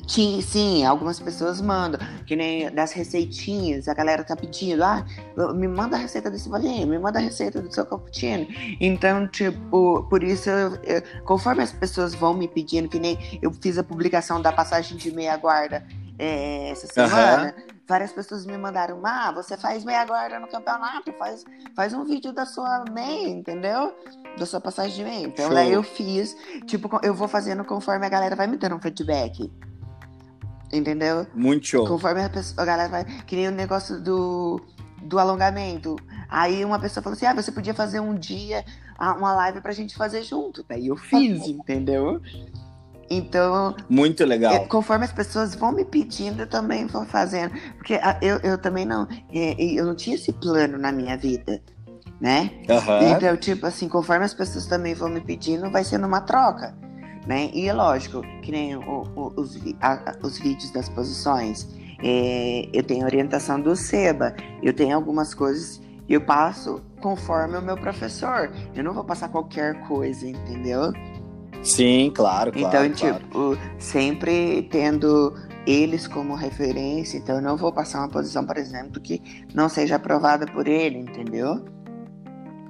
Sim, 0.07 0.85
algumas 0.85 1.19
pessoas 1.19 1.59
mandam, 1.59 1.99
que 2.25 2.33
nem 2.35 2.71
das 2.71 2.93
receitinhas, 2.93 3.89
a 3.89 3.93
galera 3.93 4.23
tá 4.23 4.35
pedindo, 4.35 4.83
ah, 4.83 5.05
me 5.53 5.67
manda 5.67 5.97
a 5.97 5.99
receita 5.99 6.31
desse 6.31 6.47
bolinho, 6.47 6.87
me 6.87 6.97
manda 6.97 7.19
a 7.19 7.21
receita 7.21 7.61
do 7.61 7.73
seu 7.73 7.85
cappuccino. 7.85 8.47
Então, 8.79 9.27
tipo, 9.27 10.07
por 10.09 10.23
isso, 10.23 10.49
eu, 10.49 11.01
conforme 11.25 11.61
as 11.61 11.73
pessoas 11.73 12.15
vão 12.15 12.33
me 12.33 12.47
pedindo, 12.47 12.87
que 12.87 12.99
nem 12.99 13.39
eu 13.41 13.51
fiz 13.51 13.77
a 13.77 13.83
publicação 13.83 14.41
da 14.41 14.51
passagem 14.51 14.95
de 14.97 15.11
meia 15.11 15.35
guarda 15.35 15.85
é, 16.17 16.69
essa 16.69 16.87
semana, 16.87 17.53
uhum. 17.57 17.70
Várias 17.91 18.13
pessoas 18.13 18.45
me 18.45 18.57
mandaram, 18.57 19.01
ah, 19.05 19.33
você 19.33 19.57
faz 19.57 19.83
meia 19.83 20.05
guarda 20.05 20.39
no 20.39 20.47
campeonato, 20.47 21.11
faz, 21.19 21.43
faz 21.75 21.93
um 21.93 22.05
vídeo 22.05 22.31
da 22.31 22.45
sua 22.45 22.85
meia, 22.89 23.27
entendeu? 23.27 23.93
Da 24.37 24.45
sua 24.45 24.61
passagem 24.61 24.95
de 24.95 25.03
meia. 25.03 25.27
Então, 25.27 25.47
Show. 25.47 25.53
daí 25.53 25.73
eu 25.73 25.83
fiz, 25.83 26.35
tipo, 26.65 26.89
eu 27.03 27.13
vou 27.13 27.27
fazendo 27.27 27.65
conforme 27.65 28.05
a 28.05 28.09
galera 28.09 28.33
vai 28.33 28.47
me 28.47 28.55
dando 28.55 28.77
um 28.77 28.79
feedback. 28.79 29.51
Entendeu? 30.71 31.27
Muito 31.35 31.67
show. 31.67 31.85
Conforme 31.85 32.23
a, 32.23 32.29
pessoa, 32.29 32.63
a 32.63 32.65
galera 32.65 32.87
vai. 32.87 33.03
Que 33.03 33.35
nem 33.35 33.49
o 33.49 33.51
negócio 33.51 33.99
do, 33.99 34.61
do 35.01 35.19
alongamento. 35.19 35.97
Aí 36.29 36.63
uma 36.63 36.79
pessoa 36.79 37.03
falou 37.03 37.17
assim: 37.17 37.25
ah, 37.25 37.33
você 37.33 37.51
podia 37.51 37.73
fazer 37.73 37.99
um 37.99 38.15
dia 38.15 38.63
uma 38.97 39.33
live 39.33 39.59
pra 39.59 39.73
gente 39.73 39.97
fazer 39.97 40.23
junto. 40.23 40.63
Daí 40.63 40.87
eu 40.87 40.95
fiz, 40.95 41.45
entendeu? 41.45 42.21
Então. 43.17 43.75
Muito 43.89 44.23
legal. 44.25 44.53
Eu, 44.53 44.67
conforme 44.67 45.05
as 45.05 45.11
pessoas 45.11 45.53
vão 45.55 45.71
me 45.71 45.83
pedindo, 45.85 46.41
eu 46.41 46.47
também 46.47 46.85
vou 46.87 47.05
fazendo. 47.05 47.53
Porque 47.77 47.99
eu, 48.21 48.37
eu 48.37 48.57
também 48.57 48.85
não. 48.85 49.07
Eu 49.31 49.85
não 49.85 49.95
tinha 49.95 50.15
esse 50.15 50.31
plano 50.31 50.77
na 50.77 50.91
minha 50.91 51.17
vida. 51.17 51.61
né? 52.19 52.51
Aham. 52.69 53.09
Então, 53.17 53.35
tipo 53.35 53.65
assim, 53.65 53.89
conforme 53.89 54.23
as 54.23 54.33
pessoas 54.33 54.65
também 54.67 54.93
vão 54.93 55.09
me 55.09 55.19
pedindo, 55.21 55.71
vai 55.71 55.83
sendo 55.83 56.05
uma 56.05 56.21
troca, 56.21 56.75
né? 57.25 57.49
E 57.51 57.67
é 57.67 57.73
lógico, 57.73 58.21
que 58.43 58.51
nem 58.51 58.75
o- 58.75 59.03
o- 59.15 59.33
os, 59.37 59.57
a- 59.81 60.15
os 60.21 60.37
vídeos 60.37 60.69
das 60.71 60.87
posições, 60.87 61.67
é, 62.03 62.69
eu 62.71 62.83
tenho 62.83 63.05
orientação 63.05 63.59
do 63.59 63.75
SEBA, 63.75 64.35
eu 64.61 64.71
tenho 64.71 64.95
algumas 64.95 65.33
coisas 65.33 65.81
e 66.07 66.13
eu 66.13 66.21
passo 66.21 66.79
conforme 67.01 67.57
o 67.57 67.61
meu 67.61 67.75
professor. 67.75 68.51
Eu 68.75 68.83
não 68.83 68.93
vou 68.93 69.03
passar 69.03 69.27
qualquer 69.29 69.81
coisa, 69.87 70.27
entendeu? 70.27 70.93
Sim, 71.63 72.11
claro, 72.13 72.51
claro. 72.51 72.85
então, 72.87 73.09
claro. 73.09 73.23
tipo, 73.23 73.57
sempre 73.77 74.63
tendo 74.63 75.35
eles 75.65 76.07
como 76.07 76.33
referência, 76.33 77.17
então 77.17 77.35
eu 77.35 77.41
não 77.41 77.55
vou 77.55 77.71
passar 77.71 77.99
uma 77.99 78.09
posição, 78.09 78.45
por 78.45 78.57
exemplo, 78.57 78.99
que 78.99 79.21
não 79.53 79.69
seja 79.69 79.95
aprovada 79.97 80.45
por 80.47 80.67
ele, 80.67 80.97
entendeu? 80.97 81.63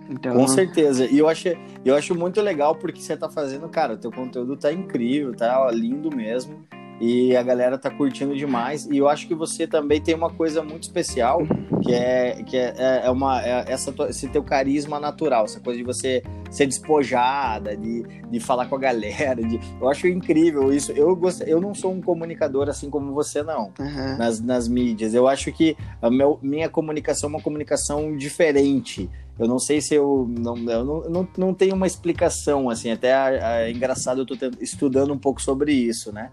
Então, 0.10 0.36
Com 0.36 0.48
certeza. 0.48 1.06
E 1.06 1.18
eu 1.18 1.30
acho, 1.30 1.48
eu 1.86 1.96
acho 1.96 2.14
muito 2.14 2.42
legal 2.42 2.76
porque 2.76 3.00
você 3.00 3.16
tá 3.16 3.30
fazendo, 3.30 3.70
cara, 3.70 3.96
teu 3.96 4.12
conteúdo 4.12 4.58
tá 4.58 4.72
incrível, 4.72 5.34
tá 5.34 5.72
lindo 5.72 6.14
mesmo. 6.14 6.66
E 7.04 7.36
a 7.36 7.42
galera 7.42 7.80
tá 7.80 7.90
curtindo 7.90 8.36
demais. 8.36 8.86
E 8.86 8.96
eu 8.98 9.10
acho 9.10 9.28
que 9.28 9.34
você 9.34 9.66
também 9.66 10.00
tem 10.00 10.14
uma 10.14 10.30
coisa 10.30 10.62
muito 10.62 10.84
especial, 10.84 11.42
que 11.84 11.92
é, 11.92 12.44
que 12.44 12.56
é, 12.56 12.76
é- 12.78 13.02
é 13.06 13.10
uma, 13.10 13.42
é 13.44 13.66
essa, 13.72 13.92
esse 14.08 14.28
teu 14.28 14.44
carisma 14.44 15.00
natural, 15.00 15.46
essa 15.46 15.60
coisa 15.60 15.80
de 15.80 15.84
você 15.84 16.22
ser 16.52 16.68
despojada, 16.68 17.76
de, 17.76 18.04
de 18.30 18.40
falar 18.40 18.68
com 18.68 18.76
a 18.76 18.80
galera. 18.80 19.42
De, 19.42 19.60
eu 19.82 19.90
acho 19.90 20.08
incrível 20.08 20.72
isso. 20.72 20.92
Eu, 20.92 21.16
gost, 21.16 21.42
eu 21.48 21.60
não 21.60 21.74
sou 21.74 21.92
um 21.92 22.02
comunicador 22.02 22.70
assim 22.70 22.88
como 22.88 23.12
você, 23.14 23.42
não 23.42 23.72
aham. 23.80 24.18
nas, 24.18 24.40
nas 24.40 24.68
mídias. 24.68 25.16
Eu 25.16 25.28
acho 25.28 25.52
que 25.52 25.76
a 26.00 26.10
meu- 26.10 26.38
minha 26.42 26.70
comunicação 26.70 27.30
é 27.30 27.34
uma 27.34 27.42
comunicação 27.42 28.16
diferente. 28.16 29.10
Eu 29.40 29.48
não 29.48 29.58
sei 29.58 29.82
se 29.82 29.96
eu 29.96 30.28
não, 30.38 30.56
eu 30.70 30.86
não, 30.86 31.02
não, 31.10 31.28
não 31.36 31.54
tenho 31.54 31.74
uma 31.74 31.88
explicação 31.88 32.70
assim. 32.70 32.92
Até 32.92 33.10
é 33.66 33.72
engraçado 33.72 34.22
eu 34.22 34.26
tô 34.26 34.36
tent- 34.38 34.62
estudando 34.62 35.12
um 35.12 35.18
pouco 35.18 35.42
sobre 35.42 35.74
isso, 35.74 36.14
né? 36.14 36.30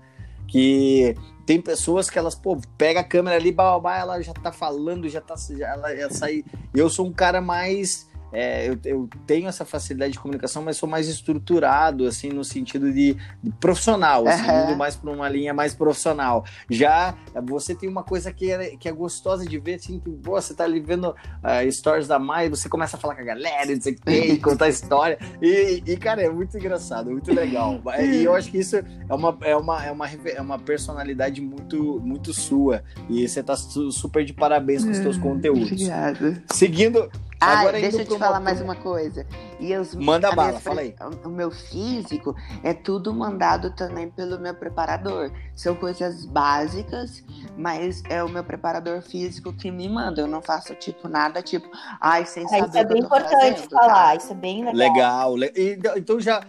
Que 0.48 1.14
tem 1.46 1.60
pessoas 1.60 2.10
que 2.10 2.18
elas, 2.18 2.34
pô, 2.34 2.58
pega 2.76 3.00
a 3.00 3.04
câmera 3.04 3.36
ali, 3.36 3.52
babá, 3.52 3.98
ela 3.98 4.20
já 4.20 4.34
tá 4.34 4.50
falando, 4.50 5.08
já 5.08 5.20
tá, 5.20 5.34
já, 5.36 5.68
ela 5.68 5.94
já 5.94 6.10
sai. 6.10 6.44
Eu 6.74 6.90
sou 6.90 7.06
um 7.06 7.12
cara 7.12 7.40
mais 7.40 8.08
é, 8.32 8.68
eu, 8.68 8.78
eu 8.84 9.08
tenho 9.26 9.48
essa 9.48 9.64
facilidade 9.64 10.12
de 10.12 10.18
comunicação, 10.18 10.62
mas 10.62 10.76
sou 10.76 10.88
mais 10.88 11.08
estruturado, 11.08 12.06
assim, 12.06 12.28
no 12.28 12.44
sentido 12.44 12.92
de, 12.92 13.16
de 13.42 13.50
profissional, 13.60 14.26
assim, 14.28 14.46
Aham. 14.46 14.64
indo 14.70 14.76
mais 14.76 14.96
para 14.96 15.10
uma 15.10 15.28
linha 15.28 15.54
mais 15.54 15.74
profissional. 15.74 16.44
Já 16.70 17.14
você 17.44 17.74
tem 17.74 17.88
uma 17.88 18.02
coisa 18.02 18.32
que 18.32 18.50
é, 18.50 18.76
que 18.76 18.88
é 18.88 18.92
gostosa 18.92 19.46
de 19.46 19.58
ver, 19.58 19.74
assim, 19.74 19.98
que 19.98 20.10
pô, 20.10 20.40
você 20.40 20.54
tá 20.54 20.64
ali 20.64 20.80
vendo 20.80 21.14
ah, 21.42 21.68
stories 21.70 22.06
da 22.08 22.18
Mai, 22.18 22.48
você 22.48 22.68
começa 22.68 22.96
a 22.96 23.00
falar 23.00 23.14
com 23.14 23.22
a 23.22 23.24
galera, 23.24 23.74
não 23.74 23.80
sei 23.80 23.92
o 23.94 23.96
que 23.96 24.38
contar 24.42 24.68
história. 24.68 25.18
E, 25.40 25.82
e, 25.86 25.96
cara, 25.96 26.22
é 26.22 26.28
muito 26.30 26.56
engraçado, 26.56 27.10
muito 27.10 27.32
legal. 27.32 27.80
E 27.98 28.24
eu 28.24 28.34
acho 28.34 28.50
que 28.50 28.58
isso 28.58 28.76
é 28.76 28.84
uma, 29.10 29.36
é 29.42 29.56
uma, 29.56 29.84
é 29.84 29.90
uma, 29.92 30.06
é 30.08 30.40
uma 30.40 30.58
personalidade 30.58 31.40
muito, 31.40 32.00
muito 32.04 32.32
sua. 32.32 32.82
E 33.08 33.26
você 33.28 33.42
tá 33.42 33.56
su- 33.56 33.90
super 33.90 34.24
de 34.24 34.32
parabéns 34.32 34.84
com 34.84 34.90
os 34.90 34.98
teus 35.00 35.16
conteúdos. 35.16 35.72
Obrigada. 35.72 36.42
Seguindo. 36.52 37.10
Ah, 37.40 37.60
agora 37.60 37.80
deixa 37.80 38.02
eu 38.02 38.06
te 38.06 38.18
falar 38.18 38.40
mais 38.40 38.60
uma 38.60 38.74
coisa. 38.74 39.24
E 39.60 39.74
os, 39.76 39.94
Manda 39.94 40.28
a 40.28 40.32
bala, 40.34 40.48
minha 40.48 40.60
fala 40.60 40.80
aí. 40.80 40.94
O 41.24 41.28
meu 41.28 41.50
físico 41.52 42.34
é 42.64 42.74
tudo 42.74 43.14
mandado 43.14 43.70
também 43.70 44.10
pelo 44.10 44.40
meu 44.40 44.54
preparador. 44.54 45.30
São 45.54 45.76
coisas 45.76 46.24
básicas, 46.24 47.22
mas 47.56 48.02
é 48.08 48.24
o 48.24 48.28
meu 48.28 48.42
preparador 48.42 49.02
físico 49.02 49.52
que 49.52 49.70
me 49.70 49.88
manda. 49.88 50.20
Eu 50.20 50.26
não 50.26 50.42
faço 50.42 50.74
tipo 50.74 51.08
nada, 51.08 51.40
tipo, 51.40 51.68
ai, 52.00 52.26
sem 52.26 52.44
Ah, 52.44 52.48
saber 52.48 52.66
isso 52.68 52.78
é 52.78 52.80
o 52.82 52.86
que 52.88 52.94
bem 52.94 53.02
importante 53.04 53.30
fazendo, 53.60 53.70
falar, 53.70 54.08
tá? 54.08 54.14
isso 54.16 54.32
é 54.32 54.36
bem 54.36 54.64
legal. 54.64 54.74
Legal. 54.74 55.36
le- 55.36 55.52
Então, 55.96 56.18
já 56.20 56.42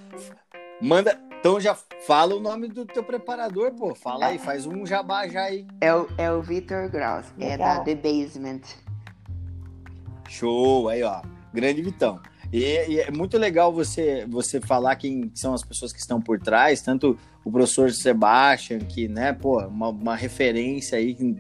manda. 0.81 1.19
Então 1.39 1.57
já 1.57 1.73
fala 2.05 2.35
o 2.35 2.39
nome 2.41 2.67
do 2.67 2.85
teu 2.85 3.01
preparador, 3.01 3.71
pô. 3.71 3.95
Fala 3.95 4.25
aí, 4.25 4.37
faz 4.37 4.65
um 4.65 4.85
jabá 4.85 5.25
já 5.27 5.43
aí. 5.43 5.65
É 5.79 5.93
o, 5.95 6.05
é 6.17 6.29
o 6.29 6.41
Victor 6.41 6.89
Gross, 6.89 7.27
é 7.39 7.51
Legal. 7.51 7.77
da 7.77 7.83
The 7.85 7.95
Basement. 7.95 8.59
Show, 10.32 10.89
aí 10.89 11.03
ó, 11.03 11.21
grande 11.53 11.82
Vitão. 11.82 12.19
E, 12.51 12.63
e 12.88 12.99
é 12.99 13.11
muito 13.11 13.38
legal 13.38 13.71
você 13.71 14.25
você 14.27 14.59
falar 14.59 14.95
quem 14.95 15.32
são 15.36 15.53
as 15.53 15.63
pessoas 15.63 15.93
que 15.93 15.99
estão 15.99 16.19
por 16.19 16.39
trás, 16.39 16.82
tanto 16.82 17.17
o 17.43 17.51
professor 17.51 17.91
Sebastian, 17.91 18.80
que, 18.80 19.07
né, 19.07 19.34
pô, 19.34 19.59
uma, 19.65 19.89
uma 19.89 20.15
referência 20.15 20.97
aí, 20.97 21.15
que, 21.15 21.36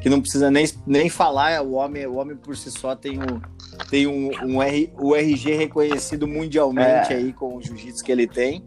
que 0.00 0.08
não 0.08 0.20
precisa 0.20 0.50
nem, 0.50 0.66
nem 0.86 1.08
falar, 1.08 1.62
o 1.62 1.72
homem, 1.72 2.06
o 2.06 2.16
homem 2.16 2.36
por 2.36 2.56
si 2.56 2.70
só 2.70 2.96
tem, 2.96 3.18
um, 3.18 3.40
tem 3.90 4.06
um, 4.06 4.30
um 4.44 4.62
R, 4.62 4.92
o 4.98 5.14
RG 5.14 5.54
reconhecido 5.54 6.26
mundialmente 6.26 7.12
É. 7.12 7.16
aí 7.16 7.32
com 7.32 7.56
o 7.56 7.62
jiu-jitsu 7.62 8.04
que 8.04 8.10
ele 8.10 8.26
tem 8.26 8.64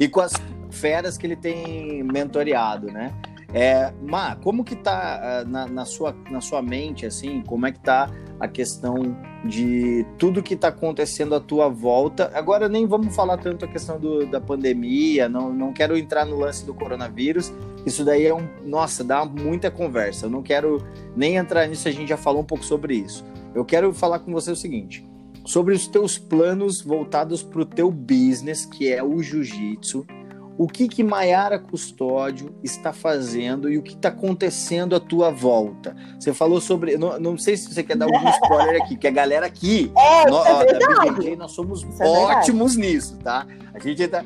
e 0.00 0.08
com 0.08 0.20
as 0.20 0.32
feras 0.70 1.16
que 1.16 1.26
ele 1.26 1.36
tem 1.36 2.02
mentoreado, 2.02 2.88
né? 2.88 3.12
É, 3.52 3.92
Má, 4.02 4.36
como 4.36 4.62
que 4.62 4.76
tá 4.76 5.20
ah, 5.22 5.44
na, 5.44 5.66
na 5.66 5.84
sua, 5.84 6.14
na 6.30 6.40
sua 6.40 6.60
mente, 6.60 7.06
assim, 7.06 7.42
como 7.46 7.66
é 7.66 7.72
que 7.72 7.80
tá 7.80 8.10
a 8.38 8.46
questão 8.46 9.16
de 9.44 10.04
tudo 10.18 10.42
que 10.42 10.54
está 10.54 10.68
acontecendo 10.68 11.34
à 11.34 11.40
tua 11.40 11.68
volta. 11.68 12.30
Agora 12.34 12.68
nem 12.68 12.86
vamos 12.86 13.14
falar 13.14 13.38
tanto 13.38 13.64
a 13.64 13.68
questão 13.68 13.98
do, 13.98 14.26
da 14.26 14.40
pandemia, 14.40 15.28
não, 15.28 15.52
não 15.52 15.72
quero 15.72 15.96
entrar 15.96 16.24
no 16.24 16.38
lance 16.38 16.64
do 16.64 16.74
coronavírus. 16.74 17.52
Isso 17.86 18.04
daí 18.04 18.26
é 18.26 18.34
um. 18.34 18.46
Nossa, 18.64 19.02
dá 19.02 19.24
muita 19.24 19.70
conversa. 19.70 20.26
Eu 20.26 20.30
não 20.30 20.42
quero 20.42 20.84
nem 21.16 21.36
entrar 21.36 21.66
nisso, 21.66 21.88
a 21.88 21.90
gente 21.90 22.08
já 22.08 22.16
falou 22.16 22.42
um 22.42 22.46
pouco 22.46 22.64
sobre 22.64 22.96
isso. 22.96 23.24
Eu 23.54 23.64
quero 23.64 23.92
falar 23.92 24.18
com 24.18 24.32
você 24.32 24.50
o 24.50 24.56
seguinte: 24.56 25.08
sobre 25.44 25.74
os 25.74 25.86
teus 25.86 26.18
planos 26.18 26.82
voltados 26.82 27.42
para 27.42 27.62
o 27.62 27.64
teu 27.64 27.90
business, 27.90 28.66
que 28.66 28.92
é 28.92 29.02
o 29.02 29.22
jiu-jitsu. 29.22 30.06
O 30.58 30.66
que 30.66 30.88
que 30.88 31.04
Maiara 31.04 31.56
Custódio 31.56 32.52
está 32.64 32.92
fazendo 32.92 33.70
e 33.70 33.78
o 33.78 33.82
que 33.82 33.94
está 33.94 34.08
acontecendo 34.08 34.96
à 34.96 34.98
tua 34.98 35.30
volta? 35.30 35.94
Você 36.18 36.34
falou 36.34 36.60
sobre. 36.60 36.98
Não, 36.98 37.16
não 37.20 37.38
sei 37.38 37.56
se 37.56 37.72
você 37.72 37.84
quer 37.84 37.96
dar 37.96 38.06
algum 38.06 38.28
spoiler 38.30 38.82
aqui, 38.82 38.96
que 38.96 39.06
a 39.06 39.10
galera 39.12 39.46
aqui 39.46 39.92
É, 39.96 40.28
nó- 40.28 40.42
isso 40.42 40.48
é 40.48 40.52
ó, 40.52 41.12
da 41.30 41.36
nós 41.36 41.52
somos 41.52 41.84
Isso 41.84 42.02
é 42.02 42.06
ótimos 42.08 42.76
nisso, 42.76 43.16
tá? 43.22 43.46
A 43.72 43.78
gente 43.78 44.08
tá, 44.08 44.24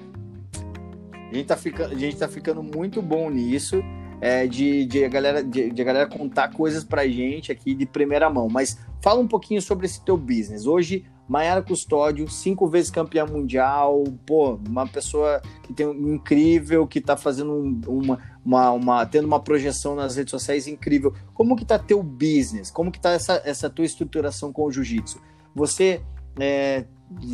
a 1.30 1.34
gente 1.34 1.46
tá, 1.46 1.56
ficando, 1.56 1.94
a 1.94 1.98
gente 1.98 2.16
tá 2.16 2.26
ficando 2.26 2.62
muito 2.62 3.02
bom 3.02 3.28
nisso, 3.28 3.82
é, 4.18 4.46
de, 4.46 4.86
de, 4.86 5.04
a 5.04 5.08
galera, 5.08 5.44
de, 5.44 5.70
de 5.70 5.82
a 5.82 5.84
galera 5.84 6.06
contar 6.06 6.48
coisas 6.54 6.82
pra 6.82 7.06
gente 7.06 7.52
aqui 7.52 7.74
de 7.74 7.84
primeira 7.84 8.30
mão. 8.30 8.48
Mas 8.50 8.78
fala 9.02 9.20
um 9.20 9.28
pouquinho 9.28 9.60
sobre 9.60 9.84
esse 9.84 10.02
teu 10.02 10.16
business. 10.16 10.64
Hoje, 10.66 11.04
Maiara 11.28 11.62
Custódio, 11.62 12.28
cinco 12.28 12.66
vezes 12.66 12.90
campeã 12.90 13.24
mundial, 13.24 14.04
pô, 14.26 14.58
uma 14.68 14.86
pessoa 14.86 15.40
que 15.62 15.72
tem 15.72 15.86
um 15.86 16.14
incrível, 16.14 16.86
que 16.86 17.00
tá 17.00 17.16
fazendo 17.16 17.52
um- 17.52 17.80
uma, 17.86 18.18
uma, 18.44 18.70
uma- 18.72 19.06
tendo 19.06 19.26
uma 19.26 19.40
projeção 19.40 19.94
nas 19.94 20.16
redes 20.16 20.30
sociais 20.30 20.66
incrível. 20.66 21.14
Como 21.32 21.56
que 21.56 21.64
tá 21.64 21.78
teu 21.78 22.02
business? 22.02 22.70
Como 22.70 22.90
que 22.92 23.00
tá 23.00 23.12
essa, 23.12 23.40
essa 23.44 23.70
tua 23.70 23.84
estruturação 23.84 24.52
com 24.52 24.64
o 24.64 24.70
jiu-jitsu? 24.72 25.20
Você 25.54 26.02
é, 26.40 26.84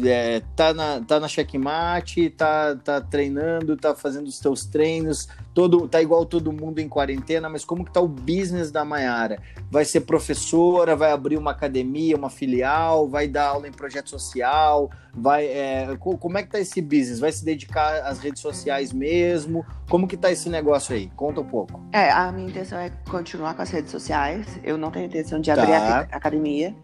é, 0.05 0.41
tá, 0.55 0.73
na, 0.75 1.01
tá 1.01 1.19
na 1.21 1.29
checkmate, 1.29 2.31
tá, 2.31 2.77
tá 2.77 3.01
treinando, 3.01 3.77
tá 3.77 3.95
fazendo 3.95 4.27
os 4.29 4.39
teus 4.39 4.65
treinos, 4.65 5.29
todo, 5.55 5.89
tá 5.89 6.01
igual 6.03 6.25
todo 6.27 6.53
mundo 6.53 6.79
em 6.79 6.89
quarentena, 6.89 7.49
mas 7.49 7.65
como 7.65 7.85
que 7.85 7.93
tá 7.93 8.01
o 8.01 8.09
business 8.09 8.71
da 8.71 8.85
Maiara? 8.85 9.39
Vai 9.71 9.85
ser 9.85 10.01
professora, 10.03 10.95
vai 10.97 11.11
abrir 11.13 11.37
uma 11.37 11.51
academia, 11.51 12.17
uma 12.17 12.31
filial, 12.31 13.09
vai 13.09 13.27
dar 13.29 13.49
aula 13.49 13.69
em 13.69 13.73
projeto 13.73 14.09
social, 14.11 14.91
vai 15.15 15.47
é, 15.47 15.97
co- 15.99 16.17
como 16.19 16.39
é 16.39 16.43
que 16.43 16.51
tá 16.51 16.61
esse 16.61 16.81
business? 16.81 17.19
Vai 17.19 17.33
se 17.33 17.45
dedicar 17.45 18.03
às 18.07 18.19
redes 18.19 18.41
sociais 18.43 18.93
mesmo? 18.93 19.65
Como 19.89 20.07
que 20.07 20.17
tá 20.17 20.31
esse 20.31 20.49
negócio 20.49 20.95
aí? 20.95 21.11
Conta 21.17 21.41
um 21.41 21.45
pouco. 21.47 21.81
É, 21.93 22.11
a 22.11 22.31
minha 22.31 22.49
intenção 22.49 22.79
é 22.79 22.91
continuar 23.11 23.55
com 23.55 23.63
as 23.63 23.71
redes 23.71 23.91
sociais. 23.91 24.47
Eu 24.63 24.77
não 24.79 24.91
tenho 24.91 25.07
intenção 25.07 25.41
de 25.41 25.53
Tá. 25.53 25.63
abrir 25.63 25.73
a 25.75 25.99
a 26.13 26.17
academia. 26.17 26.75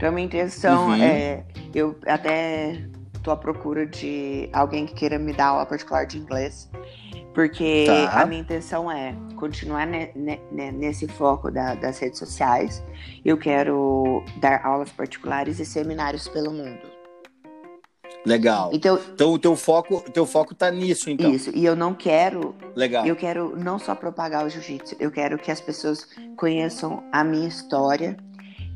Então, 0.00 0.08
a 0.08 0.12
minha 0.12 0.24
intenção 0.26 0.86
Uhum. 0.88 0.94
é. 1.02 1.44
Eu 1.74 1.94
até 2.06 2.80
tô 3.22 3.30
à 3.32 3.36
procura 3.36 3.84
de 3.86 4.48
alguém 4.50 4.86
que 4.86 4.94
queira 4.94 5.18
me 5.18 5.30
dar 5.34 5.48
aula 5.48 5.66
particular 5.66 6.06
de 6.06 6.16
inglês. 6.16 6.70
Porque 7.34 7.84
Tá. 7.86 8.22
a 8.22 8.24
minha 8.24 8.40
intenção 8.40 8.90
é 8.90 9.14
continuar 9.36 9.86
ne- 9.86 10.10
ne- 10.16 10.40
ne- 10.50 10.72
nesse 10.72 11.06
foco 11.06 11.50
da- 11.50 11.74
das 11.74 11.98
redes 11.98 12.18
sociais. 12.18 12.82
Eu 13.22 13.36
quero 13.36 14.24
dar 14.40 14.64
aulas 14.64 14.88
particulares 14.90 15.60
e 15.60 15.66
seminários 15.66 16.26
pelo 16.28 16.50
mundo. 16.50 16.88
Legal. 18.24 18.70
Então, 18.72 18.98
Então 19.14 19.32
o 19.32 19.38
teu 19.38 19.54
foco, 19.56 20.00
teu 20.12 20.24
foco 20.26 20.54
tá 20.54 20.70
nisso, 20.70 21.08
então. 21.10 21.30
isso. 21.30 21.50
E 21.54 21.64
eu 21.64 21.76
não 21.76 21.94
quero 21.94 22.54
Legal. 22.74 23.06
Eu 23.06 23.16
quero 23.16 23.54
não 23.56 23.78
só 23.78 23.94
propagar 23.94 24.44
o 24.46 24.48
jiu-jitsu, 24.50 24.96
eu 24.98 25.10
quero 25.10 25.38
que 25.38 25.50
as 25.50 25.60
pessoas 25.60 26.06
conheçam 26.36 27.02
a 27.12 27.22
minha 27.24 27.48
história, 27.48 28.16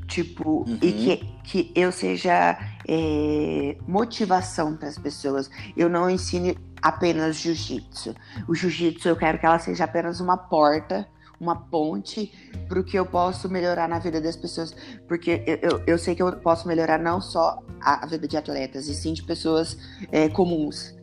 tipo, 0.07 0.65
Uhum. 0.69 0.79
e 0.83 0.93
que, 0.93 1.17
que 1.45 1.73
eu 1.75 1.91
seja 1.93 2.59
é, 2.87 3.77
motivação 3.87 4.77
para 4.77 4.89
as 4.89 4.99
pessoas. 4.99 5.51
Eu 5.77 5.89
não 5.89 6.09
ensine 6.09 6.57
apenas 6.81 7.37
jiu-jitsu. 7.37 8.15
O 8.49 8.55
jiu-jitsu 8.55 9.09
eu 9.09 9.17
quero 9.17 9.39
que 9.39 9.47
ela 9.47 9.59
seja 9.59 9.85
apenas 9.85 10.21
uma 10.21 10.37
porta, 10.37 11.07
uma 11.41 11.57
ponte 11.57 12.33
para 12.69 12.81
o 12.81 12.85
que 12.85 12.99
eu 12.99 13.05
posso 13.05 13.49
melhorar 13.49 13.89
na 13.89 13.99
vida 13.99 14.21
das 14.21 14.37
pessoas. 14.37 14.75
Porque 15.09 15.43
eu, 15.47 15.71
eu, 15.71 15.83
eu, 15.87 15.99
sei 15.99 16.15
que 16.15 16.23
eu 16.23 16.33
posso 16.37 16.69
melhorar 16.69 16.99
não 16.99 17.21
só 17.21 17.63
a, 17.81 18.07
vida 18.07 18.29
de 18.29 18.37
atletas, 18.37 18.89
e 18.89 18.95
sim 18.95 19.13
de 19.13 19.23
pessoas 19.23 19.77
é, 20.13 20.29
comuns. 20.29 20.95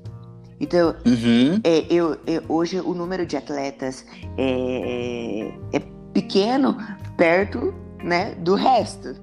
Então, 0.59 0.95
uhum. 1.05 1.59
é, 1.63 1.85
eu, 1.89 2.19
eu, 2.27 2.43
hoje 2.47 2.79
o 2.79 2.93
número 2.93 3.25
de 3.25 3.35
atletas 3.35 4.05
é, 4.37 5.51
é 5.73 5.79
pequeno 6.13 6.77
perto 7.17 7.73
né, 8.03 8.35
do 8.35 8.55
resto. 8.55 9.15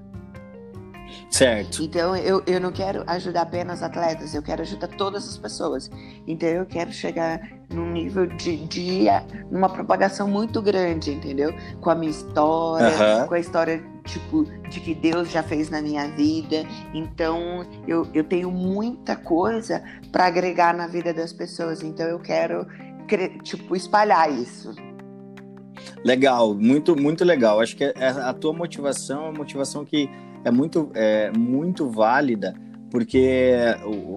Certo. 1.30 1.82
Então 1.82 2.16
eu, 2.16 2.42
eu 2.46 2.60
não 2.60 2.72
quero 2.72 3.02
ajudar 3.06 3.42
apenas 3.42 3.82
atletas, 3.82 4.34
eu 4.34 4.42
quero 4.42 4.62
ajudar 4.62 4.88
todas 4.88 5.28
as 5.28 5.36
pessoas. 5.36 5.90
Então 6.26 6.48
eu 6.48 6.66
quero 6.66 6.92
chegar 6.92 7.40
num 7.70 7.90
nível 7.90 8.26
de, 8.26 8.56
de 8.66 9.06
numa 9.50 9.68
propagação 9.68 10.28
muito 10.28 10.60
grande, 10.62 11.12
entendeu? 11.12 11.52
Com 11.80 11.90
a 11.90 11.94
minha 11.94 12.10
história, 12.10 13.26
com 13.26 13.34
a 13.34 13.38
história 13.38 13.82
tipo 14.04 14.44
de 14.70 14.80
que 14.80 14.94
Deus 14.94 15.30
já 15.30 15.42
fez 15.42 15.68
na 15.70 15.82
minha 15.82 16.08
vida. 16.08 16.64
Então 16.94 17.64
eu, 17.86 18.06
eu 18.14 18.24
tenho 18.24 18.50
muita 18.50 19.16
coisa 19.16 19.82
para 20.10 20.26
agregar 20.26 20.74
na 20.74 20.86
vida 20.86 21.12
das 21.12 21.32
pessoas. 21.32 21.82
Então 21.82 22.06
eu 22.06 22.18
quero 22.18 22.66
tipo 23.42 23.74
espalhar 23.76 24.30
isso. 24.30 24.74
Legal, 26.04 26.54
muito 26.54 26.96
muito 26.96 27.24
legal. 27.24 27.60
Acho 27.60 27.76
que 27.76 27.84
é, 27.84 27.94
a 27.96 28.32
tua 28.32 28.52
motivação 28.52 29.26
é 29.26 29.28
uma 29.28 29.38
motivação 29.38 29.84
que 29.84 30.08
é 30.44 30.50
muito, 30.50 30.90
é, 30.94 31.30
muito 31.36 31.88
válida, 31.88 32.54
porque, 32.90 33.52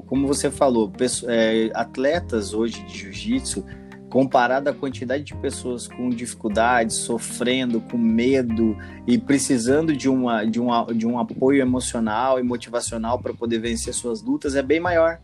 como 0.07 0.27
você 0.27 0.49
falou, 0.49 0.91
é, 1.27 1.69
atletas 1.73 2.53
hoje 2.53 2.83
de 2.83 2.97
jiu-jitsu, 2.97 3.65
comparado 4.09 4.69
à 4.69 4.73
quantidade 4.73 5.23
de 5.23 5.35
pessoas 5.35 5.87
com 5.87 6.09
dificuldades, 6.09 6.97
sofrendo, 6.97 7.79
com 7.79 7.97
medo 7.97 8.77
e 9.07 9.17
precisando 9.17 9.95
de, 9.95 10.09
uma, 10.09 10.43
de, 10.43 10.59
uma, 10.59 10.85
de 10.85 11.07
um 11.07 11.17
apoio 11.17 11.61
emocional 11.61 12.39
e 12.39 12.43
motivacional 12.43 13.19
para 13.19 13.33
poder 13.33 13.59
vencer 13.59 13.93
suas 13.93 14.21
lutas, 14.21 14.55
é 14.55 14.61
bem 14.61 14.79
maior. 14.79 15.19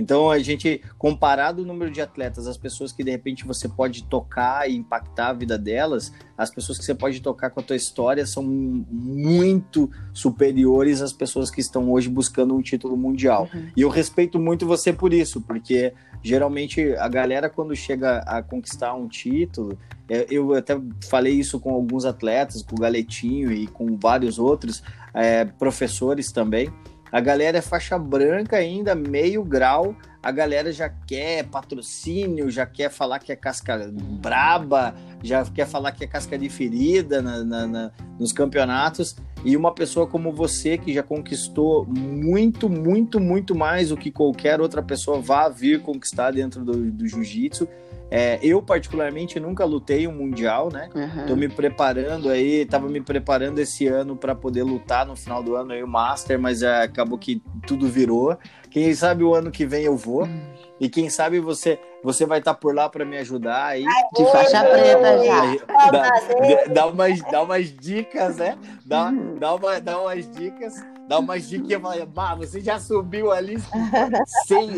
Então, 0.00 0.30
a 0.30 0.38
gente, 0.38 0.80
comparado 0.96 1.62
o 1.62 1.66
número 1.66 1.90
de 1.90 2.00
atletas, 2.00 2.46
as 2.46 2.56
pessoas 2.56 2.90
que 2.90 3.04
de 3.04 3.10
repente 3.10 3.44
você 3.44 3.68
pode 3.68 4.04
tocar 4.04 4.68
e 4.68 4.74
impactar 4.74 5.28
a 5.28 5.32
vida 5.34 5.58
delas, 5.58 6.10
as 6.38 6.50
pessoas 6.50 6.78
que 6.78 6.84
você 6.86 6.94
pode 6.94 7.20
tocar 7.20 7.50
com 7.50 7.60
a 7.60 7.62
tua 7.62 7.76
história 7.76 8.26
são 8.26 8.42
muito 8.42 9.90
superiores 10.10 11.02
às 11.02 11.12
pessoas 11.12 11.50
que 11.50 11.60
estão 11.60 11.90
hoje 11.90 12.08
buscando 12.08 12.56
um 12.56 12.62
título 12.62 12.96
mundial. 12.96 13.46
Uhum. 13.52 13.68
E 13.76 13.82
eu 13.82 13.90
respeito 13.90 14.40
muito 14.40 14.66
você 14.66 14.90
por 14.90 15.12
isso, 15.12 15.42
porque 15.42 15.92
geralmente 16.22 16.94
a 16.94 17.08
galera, 17.08 17.50
quando 17.50 17.76
chega 17.76 18.20
a 18.20 18.42
conquistar 18.42 18.94
um 18.94 19.06
título, 19.06 19.78
é, 20.08 20.26
eu 20.30 20.54
até 20.54 20.80
falei 21.10 21.34
isso 21.34 21.60
com 21.60 21.74
alguns 21.74 22.06
atletas, 22.06 22.62
com 22.62 22.74
o 22.74 22.80
Galetinho 22.80 23.52
e 23.52 23.66
com 23.66 23.98
vários 23.98 24.38
outros 24.38 24.82
é, 25.12 25.44
professores 25.44 26.32
tambem 26.32 26.72
a 27.12 27.20
galera 27.20 27.58
é 27.58 27.60
faixa 27.60 27.98
branca 27.98 28.56
ainda, 28.56 28.94
meio 28.94 29.42
grau. 29.42 29.94
A 30.22 30.30
galera 30.30 30.70
já 30.70 30.88
quer 30.88 31.44
patrocínio, 31.46 32.50
já 32.50 32.66
quer 32.66 32.90
falar 32.90 33.18
que 33.18 33.32
é 33.32 33.36
casca 33.36 33.90
braba, 34.20 34.94
já 35.22 35.44
quer 35.44 35.66
falar 35.66 35.92
que 35.92 36.04
é 36.04 36.06
casca 36.06 36.38
de 36.38 36.48
ferida 36.50 37.22
na, 37.22 37.42
na, 37.42 37.66
na, 37.66 37.90
nos 38.18 38.32
campeonatos. 38.32 39.16
E 39.44 39.56
uma 39.56 39.72
pessoa 39.72 40.06
como 40.06 40.30
você, 40.30 40.76
que 40.76 40.92
já 40.92 41.02
conquistou 41.02 41.86
muito, 41.86 42.68
muito, 42.68 43.18
muito 43.18 43.54
mais 43.54 43.88
do 43.88 43.96
que 43.96 44.10
qualquer 44.10 44.60
outra 44.60 44.82
pessoa 44.82 45.20
vá 45.20 45.48
vir 45.48 45.80
conquistar 45.80 46.32
dentro 46.32 46.62
do, 46.64 46.90
do 46.90 47.08
jiu-jitsu, 47.08 47.66
é, 48.10 48.40
eu, 48.42 48.60
particularmente, 48.60 49.38
nunca 49.38 49.64
lutei 49.64 50.06
um 50.08 50.12
mundial, 50.12 50.68
né? 50.72 50.88
Uhum. 50.94 51.26
Tô 51.26 51.36
me 51.36 51.48
preparando 51.48 52.28
aí, 52.28 52.66
tava 52.66 52.88
me 52.88 53.00
preparando 53.00 53.60
esse 53.60 53.86
ano 53.86 54.16
para 54.16 54.34
poder 54.34 54.64
lutar 54.64 55.06
no 55.06 55.14
final 55.14 55.42
do 55.42 55.54
ano 55.54 55.72
aí 55.72 55.82
o 55.82 55.88
Master, 55.88 56.38
mas 56.38 56.62
é, 56.62 56.82
acabou 56.82 57.16
que 57.16 57.40
tudo 57.66 57.86
virou. 57.86 58.36
Quem 58.68 58.92
sabe 58.94 59.22
o 59.22 59.34
ano 59.34 59.50
que 59.50 59.64
vem 59.64 59.84
eu 59.84 59.96
vou. 59.96 60.24
Uhum. 60.24 60.40
E 60.80 60.88
quem 60.88 61.08
sabe 61.08 61.38
você 61.38 61.78
você 62.02 62.24
vai 62.24 62.38
estar 62.38 62.54
tá 62.54 62.58
por 62.58 62.74
lá 62.74 62.88
para 62.88 63.04
me 63.04 63.18
ajudar 63.18 63.66
aí. 63.66 63.84
De 64.16 64.24
faixa 64.32 64.64
preta 64.64 65.24
já. 65.24 65.90
Dá, 65.90 66.72
dá, 66.72 66.86
umas, 66.86 67.20
dá 67.30 67.42
umas 67.42 67.76
dicas, 67.76 68.38
né? 68.38 68.56
Dá, 68.84 69.12
dá, 69.38 69.54
uma, 69.54 69.80
dá 69.80 70.00
umas 70.00 70.28
dicas 70.30 70.74
dá 71.10 71.18
umas 71.18 71.48
dicas, 71.48 71.82
bah, 72.14 72.36
você 72.36 72.60
já 72.60 72.78
subiu 72.78 73.32
ali 73.32 73.56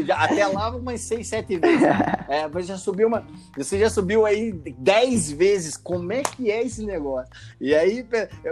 já, 0.06 0.16
até 0.16 0.46
lá 0.46 0.74
umas 0.74 1.02
seis, 1.02 1.28
sete 1.28 1.58
vezes. 1.58 1.82
É, 2.26 2.48
você 2.48 2.68
já 2.68 2.78
subiu 2.78 3.06
uma, 3.06 3.26
você 3.54 3.78
já 3.78 3.90
subiu 3.90 4.24
aí 4.24 4.50
dez 4.78 5.30
vezes. 5.30 5.76
Como 5.76 6.10
é 6.10 6.22
que 6.22 6.50
é 6.50 6.64
esse 6.64 6.86
negócio? 6.86 7.30
E 7.60 7.74
aí, 7.74 8.02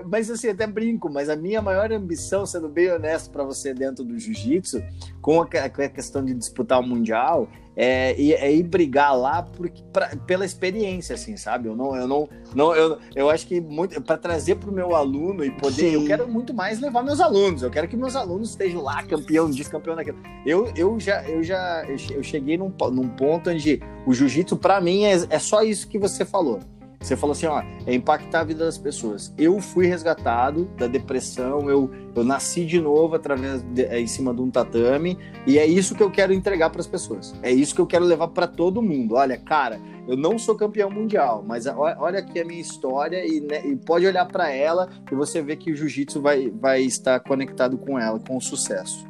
mas 0.04 0.30
assim, 0.30 0.48
até 0.48 0.66
brinco, 0.66 1.10
mas 1.10 1.30
a 1.30 1.36
minha 1.36 1.62
maior 1.62 1.90
ambição, 1.90 2.44
sendo 2.44 2.68
bem 2.68 2.92
honesto 2.92 3.30
para 3.30 3.44
você 3.44 3.72
dentro 3.72 4.04
do 4.04 4.18
jiu-jitsu, 4.18 4.82
com 5.22 5.40
a 5.40 5.88
questão 5.88 6.22
de 6.22 6.34
disputar 6.34 6.80
o 6.80 6.86
mundial, 6.86 7.48
é, 7.82 8.12
é 8.12 8.52
ir 8.52 8.62
brigar 8.62 9.16
lá 9.16 9.42
porque, 9.42 9.82
pra, 9.90 10.08
pela 10.26 10.44
experiência, 10.44 11.14
assim, 11.14 11.34
sabe? 11.38 11.66
Eu 11.66 11.74
não, 11.74 11.96
eu 11.96 12.06
não, 12.06 12.28
não 12.54 12.74
eu, 12.74 12.98
eu 13.16 13.30
acho 13.30 13.46
que 13.46 13.58
muito 13.58 13.98
para 14.02 14.18
trazer 14.18 14.56
para 14.56 14.68
o 14.68 14.72
meu 14.72 14.94
aluno 14.94 15.42
e 15.42 15.50
poder, 15.50 15.90
Sim. 15.90 15.94
eu 15.94 16.04
quero 16.04 16.28
muito 16.28 16.52
mais 16.52 16.78
levar 16.78 17.02
meus 17.02 17.20
alunos. 17.20 17.62
Eu 17.62 17.70
quero 17.70 17.88
que 17.88 17.96
meus 17.96 18.14
alunos 18.14 18.50
estejam 18.50 18.82
lá, 18.82 19.02
campeão 19.04 19.50
disso, 19.50 19.70
campeão 19.70 19.96
daquilo. 19.96 20.18
Eu, 20.44 20.70
eu 20.76 21.00
já, 21.00 21.22
eu 21.26 21.42
já, 21.42 21.86
eu 22.10 22.22
cheguei 22.22 22.58
num, 22.58 22.70
num 22.92 23.08
ponto 23.08 23.48
onde 23.48 23.80
o 24.06 24.12
jiu-jitsu 24.12 24.58
para 24.58 24.78
mim 24.78 25.04
é, 25.04 25.14
é 25.30 25.38
só 25.38 25.62
isso 25.62 25.88
que 25.88 25.98
você 25.98 26.22
falou 26.24 26.60
você 27.00 27.16
falou 27.16 27.32
assim, 27.32 27.46
ó, 27.46 27.62
é 27.86 27.94
impactar 27.94 28.40
a 28.40 28.44
vida 28.44 28.64
das 28.66 28.76
pessoas. 28.76 29.32
Eu 29.38 29.58
fui 29.58 29.86
resgatado 29.86 30.66
da 30.76 30.86
depressão, 30.86 31.70
eu, 31.70 31.90
eu 32.14 32.22
nasci 32.22 32.66
de 32.66 32.78
novo 32.78 33.14
através 33.14 33.62
de, 33.62 33.84
é, 33.84 33.98
em 33.98 34.06
cima 34.06 34.34
de 34.34 34.42
um 34.42 34.50
tatame 34.50 35.18
e 35.46 35.58
é 35.58 35.66
isso 35.66 35.94
que 35.94 36.02
eu 36.02 36.10
quero 36.10 36.34
entregar 36.34 36.68
para 36.68 36.80
as 36.80 36.86
pessoas. 36.86 37.34
É 37.42 37.50
isso 37.50 37.74
que 37.74 37.80
eu 37.80 37.86
quero 37.86 38.04
levar 38.04 38.28
para 38.28 38.46
todo 38.46 38.82
mundo. 38.82 39.14
Olha, 39.14 39.38
cara, 39.38 39.80
eu 40.06 40.14
não 40.14 40.38
sou 40.38 40.54
campeão 40.54 40.90
mundial, 40.90 41.42
mas 41.46 41.66
olha 41.66 42.18
aqui 42.18 42.38
a 42.38 42.44
minha 42.44 42.60
história 42.60 43.26
e, 43.26 43.40
né, 43.40 43.66
e 43.66 43.76
pode 43.76 44.06
olhar 44.06 44.26
para 44.26 44.50
ela 44.50 44.90
e 45.10 45.14
você 45.14 45.40
vê 45.40 45.56
que 45.56 45.72
o 45.72 45.76
jiu-jitsu 45.76 46.20
vai, 46.20 46.50
vai 46.50 46.82
estar 46.82 47.18
conectado 47.20 47.78
com 47.78 47.98
ela, 47.98 48.20
com 48.20 48.36
o 48.36 48.40
sucesso. 48.42 49.08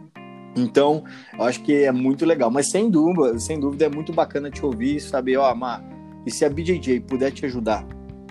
Então, 0.56 1.04
eu 1.36 1.44
acho 1.44 1.62
que 1.62 1.84
é 1.84 1.92
muito 1.92 2.24
legal, 2.24 2.50
mas 2.50 2.70
sem 2.70 2.88
dúvida, 2.88 3.38
sem 3.38 3.58
dúvida 3.58 3.86
é 3.86 3.88
muito 3.88 4.12
bacana 4.12 4.50
te 4.50 4.64
ouvir 4.64 5.00
saber, 5.00 5.36
ó, 5.36 5.54
Mar, 5.54 5.82
e 6.26 6.30
se 6.30 6.44
a 6.44 6.50
BJJ 6.50 7.00
puder 7.00 7.30
te 7.32 7.46
ajudar 7.46 7.86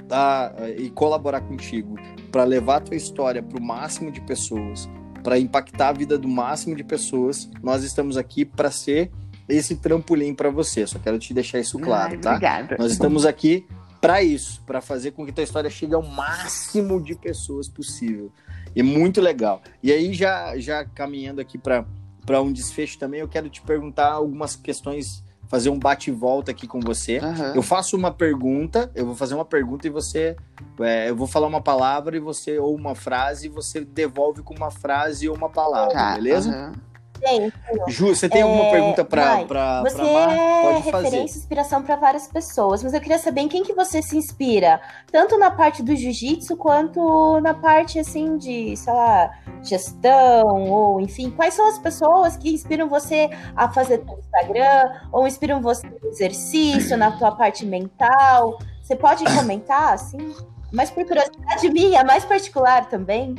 tá, 0.07 0.53
e 0.77 0.89
colaborar 0.89 1.41
contigo 1.41 1.95
para 2.31 2.43
levar 2.43 2.77
a 2.77 2.81
tua 2.81 2.95
história 2.95 3.41
para 3.41 3.57
o 3.57 3.61
máximo 3.61 4.11
de 4.11 4.21
pessoas, 4.21 4.89
para 5.23 5.37
impactar 5.39 5.89
a 5.89 5.93
vida 5.93 6.17
do 6.17 6.27
máximo 6.27 6.75
de 6.75 6.83
pessoas, 6.83 7.49
nós 7.61 7.83
estamos 7.83 8.17
aqui 8.17 8.45
para 8.45 8.71
ser 8.71 9.11
esse 9.47 9.75
trampolim 9.75 10.33
para 10.33 10.49
você. 10.49 10.85
Só 10.85 10.99
quero 10.99 11.17
te 11.17 11.33
deixar 11.33 11.59
isso 11.59 11.79
claro, 11.79 12.13
Ai, 12.13 12.19
tá? 12.19 12.31
Obrigada. 12.31 12.75
Nós 12.77 12.91
estamos 12.91 13.25
aqui 13.25 13.65
para 13.99 14.23
isso, 14.23 14.61
para 14.65 14.79
fazer 14.79 15.11
com 15.11 15.25
que 15.25 15.31
tua 15.31 15.43
história 15.43 15.69
chegue 15.69 15.93
ao 15.93 16.03
máximo 16.03 17.01
de 17.01 17.15
pessoas 17.15 17.67
possível. 17.67 18.31
E 18.75 18.83
muito 18.83 19.19
legal. 19.19 19.61
E 19.83 19.91
aí 19.91 20.13
já 20.13 20.57
já 20.57 20.85
caminhando 20.85 21.41
aqui 21.41 21.57
para 21.57 21.85
para 22.25 22.41
um 22.41 22.53
desfecho 22.53 22.99
também, 22.99 23.21
eu 23.21 23.27
quero 23.27 23.49
te 23.49 23.59
perguntar 23.59 24.11
algumas 24.11 24.55
questões 24.55 25.23
fazer 25.49 25.69
um 25.71 25.79
bate 25.79 26.11
volta 26.11 26.51
aqui 26.51 26.67
com 26.67 26.79
você. 26.79 27.17
Uhum. 27.17 27.55
Eu 27.55 27.61
faço 27.63 27.97
uma 27.97 28.11
pergunta, 28.11 28.89
eu 28.93 29.05
vou 29.05 29.15
fazer 29.15 29.33
uma 29.33 29.43
pergunta 29.43 29.87
e 29.87 29.89
você. 29.89 30.37
É, 30.79 31.09
eu 31.09 31.15
vou 31.15 31.27
falar 31.27 31.47
uma 31.47 31.59
palavra 31.59 32.15
e 32.15 32.19
você, 32.19 32.59
ou 32.59 32.73
uma 32.75 32.93
frase, 32.95 33.47
e 33.47 33.49
você 33.49 33.83
devolve 33.83 34.43
com 34.43 34.53
uma 34.53 34.69
frase 34.69 35.27
ou 35.27 35.35
uma 35.35 35.49
palavra, 35.49 35.93
tá, 35.93 36.13
beleza? 36.13 36.51
Uhum. 36.51 36.88
Tenho. 37.19 37.51
Ju, 37.87 38.15
você 38.15 38.29
tem 38.29 38.41
alguma 38.41 38.65
é... 38.65 38.71
pergunta 38.71 39.05
para 39.05 39.45
para 39.45 39.81
Você 39.83 40.01
é 40.01 40.77
referência 40.79 41.17
e 41.17 41.39
inspiração 41.39 41.83
para 41.83 41.95
várias 41.95 42.27
pessoas, 42.27 42.83
mas 42.83 42.93
eu 42.93 43.01
queria 43.01 43.17
saber 43.17 43.41
em 43.41 43.47
quem 43.47 43.63
que 43.63 43.73
você 43.73 44.01
se 44.01 44.17
inspira, 44.17 44.79
tanto 45.11 45.37
na 45.37 45.51
parte 45.51 45.83
do 45.83 45.95
jiu-jitsu 45.95 46.55
quanto 46.55 47.39
na 47.41 47.53
parte 47.53 47.99
assim 47.99 48.37
de, 48.37 48.75
sei 48.75 48.93
lá, 48.93 49.31
gestão 49.61 50.69
ou 50.69 51.01
enfim, 51.01 51.29
quais 51.31 51.53
são 51.53 51.67
as 51.67 51.77
pessoas 51.77 52.37
que 52.37 52.53
inspiram 52.53 52.87
você 52.87 53.29
a 53.55 53.69
fazer 53.71 54.03
no 54.05 54.17
Instagram 54.17 54.91
ou 55.11 55.27
inspiram 55.27 55.61
você 55.61 55.87
no 55.87 56.09
exercício, 56.09 56.97
na 56.97 57.11
tua 57.11 57.31
parte 57.31 57.65
mental? 57.65 58.57
Você 58.81 58.95
pode 58.95 59.23
comentar 59.23 59.93
assim? 59.93 60.33
Mas 60.71 60.89
por 60.89 61.05
curiosidade 61.05 61.69
minha, 61.69 62.03
mais 62.03 62.23
particular 62.25 62.87
também. 62.87 63.35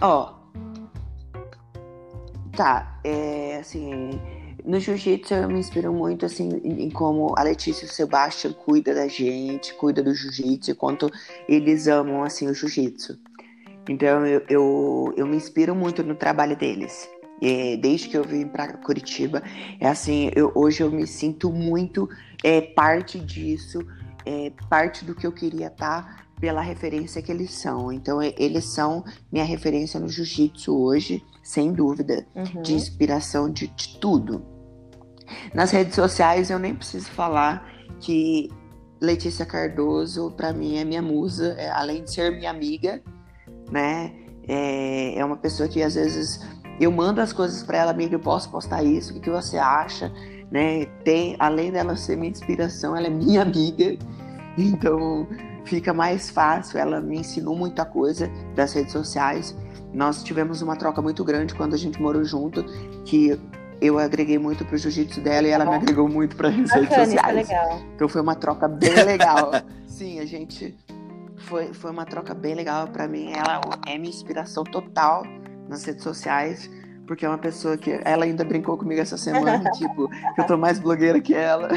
Ó, 0.00 0.30
oh 0.32 0.37
Tá, 2.58 2.98
é, 3.04 3.58
assim, 3.60 4.10
no 4.64 4.80
jiu-jitsu 4.80 5.32
eu 5.32 5.48
me 5.48 5.60
inspiro 5.60 5.92
muito, 5.92 6.26
assim, 6.26 6.60
em, 6.64 6.90
como 6.90 7.32
a 7.38 7.44
Letícia 7.44 7.84
e 7.84 7.88
o 7.88 7.92
Sebastian 7.92 8.52
cuida 8.52 8.92
da 8.92 9.06
gente, 9.06 9.72
cuida 9.74 10.02
do 10.02 10.12
jiu-jitsu, 10.12 10.74
quanto 10.74 11.08
eles 11.48 11.86
amam, 11.86 12.24
assim, 12.24 12.48
o 12.48 12.52
jiu-jitsu. 12.52 13.16
Então, 13.88 14.26
eu, 14.26 14.42
eu, 14.48 15.14
eu, 15.16 15.24
me 15.24 15.36
inspiro 15.36 15.72
muito 15.72 16.02
no 16.02 16.16
trabalho 16.16 16.56
deles. 16.56 17.08
É, 17.40 17.76
desde 17.76 18.08
que 18.08 18.16
eu 18.16 18.24
vim 18.24 18.48
para 18.48 18.72
Curitiba, 18.78 19.40
é 19.78 19.86
assim, 19.86 20.28
eu, 20.34 20.50
hoje 20.52 20.82
eu 20.82 20.90
me 20.90 21.06
sinto 21.06 21.52
muito 21.52 22.08
é, 22.42 22.60
parte 22.60 23.20
disso, 23.20 23.86
é, 24.26 24.50
parte 24.68 25.04
do 25.04 25.14
que 25.14 25.24
eu 25.24 25.30
queria 25.30 25.68
estar, 25.68 26.02
tá, 26.02 26.24
pela 26.40 26.60
referência 26.60 27.22
que 27.22 27.30
eles 27.30 27.52
são. 27.52 27.92
Então, 27.92 28.20
eles 28.20 28.64
são 28.64 29.04
minha 29.30 29.44
referência 29.44 30.00
no 30.00 30.08
jiu-jitsu 30.08 30.76
hoje, 30.76 31.22
sem 31.48 31.72
dúvida, 31.72 32.26
uhum. 32.34 32.60
de 32.60 32.74
inspiração 32.74 33.50
de, 33.50 33.68
de 33.68 33.98
tudo. 33.98 34.44
Nas 35.54 35.70
redes 35.70 35.94
sociais, 35.94 36.50
eu 36.50 36.58
nem 36.58 36.74
preciso 36.74 37.10
falar 37.10 37.66
que 38.00 38.50
Letícia 39.00 39.46
Cardoso, 39.46 40.30
para 40.32 40.52
mim, 40.52 40.76
é 40.76 40.84
minha 40.84 41.00
musa, 41.00 41.54
é, 41.56 41.70
além 41.70 42.04
de 42.04 42.12
ser 42.12 42.36
minha 42.36 42.50
amiga, 42.50 43.02
né? 43.72 44.12
É, 44.46 45.18
é 45.18 45.24
uma 45.24 45.38
pessoa 45.38 45.66
que 45.70 45.82
às 45.82 45.94
vezes 45.94 46.46
eu 46.78 46.92
mando 46.92 47.22
as 47.22 47.32
coisas 47.32 47.62
para 47.62 47.78
ela, 47.78 47.92
amiga, 47.92 48.14
eu 48.14 48.20
posso 48.20 48.50
postar 48.50 48.82
isso, 48.82 49.12
o 49.12 49.14
que, 49.14 49.20
que 49.20 49.30
você 49.30 49.56
acha? 49.56 50.12
Né? 50.50 50.84
Tem, 51.02 51.34
além 51.38 51.72
dela 51.72 51.96
ser 51.96 52.16
minha 52.16 52.30
inspiração, 52.30 52.94
ela 52.94 53.06
é 53.06 53.10
minha 53.10 53.40
amiga, 53.40 53.96
então 54.58 55.26
fica 55.64 55.94
mais 55.94 56.30
fácil. 56.30 56.78
Ela 56.78 57.00
me 57.00 57.18
ensinou 57.18 57.54
muita 57.54 57.84
coisa 57.84 58.30
das 58.54 58.72
redes 58.72 58.92
sociais. 58.92 59.56
Nós 59.92 60.22
tivemos 60.22 60.62
uma 60.62 60.76
troca 60.76 61.00
muito 61.00 61.24
grande 61.24 61.54
quando 61.54 61.74
a 61.74 61.78
gente 61.78 62.00
morou 62.00 62.24
junto, 62.24 62.64
que 63.04 63.38
eu 63.80 63.98
agreguei 63.98 64.38
muito 64.38 64.64
pro 64.64 64.76
jiu-jitsu 64.76 65.20
dela 65.20 65.46
e 65.46 65.50
ela 65.50 65.64
me 65.64 65.74
agregou 65.74 66.08
muito 66.08 66.36
para 66.36 66.48
as 66.48 66.54
redes 66.54 66.72
é 66.72 67.04
sociais. 67.04 67.48
Legal. 67.48 67.80
Então 67.94 68.08
foi 68.08 68.20
uma 68.20 68.34
troca 68.34 68.68
bem 68.68 69.04
legal. 69.04 69.52
Sim, 69.86 70.20
a 70.20 70.26
gente 70.26 70.76
foi, 71.36 71.72
foi 71.72 71.90
uma 71.90 72.04
troca 72.04 72.34
bem 72.34 72.54
legal 72.54 72.88
para 72.88 73.06
mim. 73.06 73.32
Ela 73.32 73.60
é 73.86 73.96
minha 73.96 74.10
inspiração 74.10 74.64
total 74.64 75.22
nas 75.68 75.84
redes 75.84 76.02
sociais, 76.02 76.68
porque 77.08 77.24
é 77.24 77.28
uma 77.28 77.38
pessoa 77.38 77.78
que 77.78 77.98
ela 78.04 78.26
ainda 78.26 78.44
brincou 78.44 78.76
comigo 78.76 79.00
essa 79.00 79.16
semana, 79.16 79.68
tipo, 79.72 80.10
eu 80.36 80.46
tô 80.46 80.58
mais 80.58 80.78
blogueira 80.78 81.18
que 81.20 81.34
ela. 81.34 81.70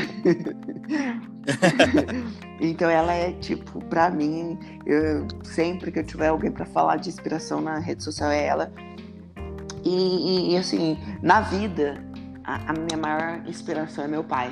então 2.60 2.90
ela 2.90 3.14
é 3.14 3.32
tipo, 3.32 3.84
para 3.86 4.12
mim, 4.12 4.60
eu, 4.86 5.26
sempre 5.42 5.90
que 5.90 6.00
eu 6.00 6.04
tiver 6.04 6.28
alguém 6.28 6.52
para 6.52 6.66
falar 6.66 6.98
de 6.98 7.08
inspiração 7.08 7.62
na 7.62 7.80
rede 7.80 8.04
social 8.04 8.30
é 8.30 8.46
ela. 8.46 8.74
E, 9.86 9.90
e, 9.90 10.54
e 10.54 10.58
assim, 10.58 11.00
na 11.24 11.40
vida, 11.40 12.04
a, 12.44 12.70
a, 12.70 12.74
minha 12.74 12.98
maior 12.98 13.42
inspiração 13.48 14.04
é 14.04 14.08
meu 14.10 14.26
pai. 14.26 14.52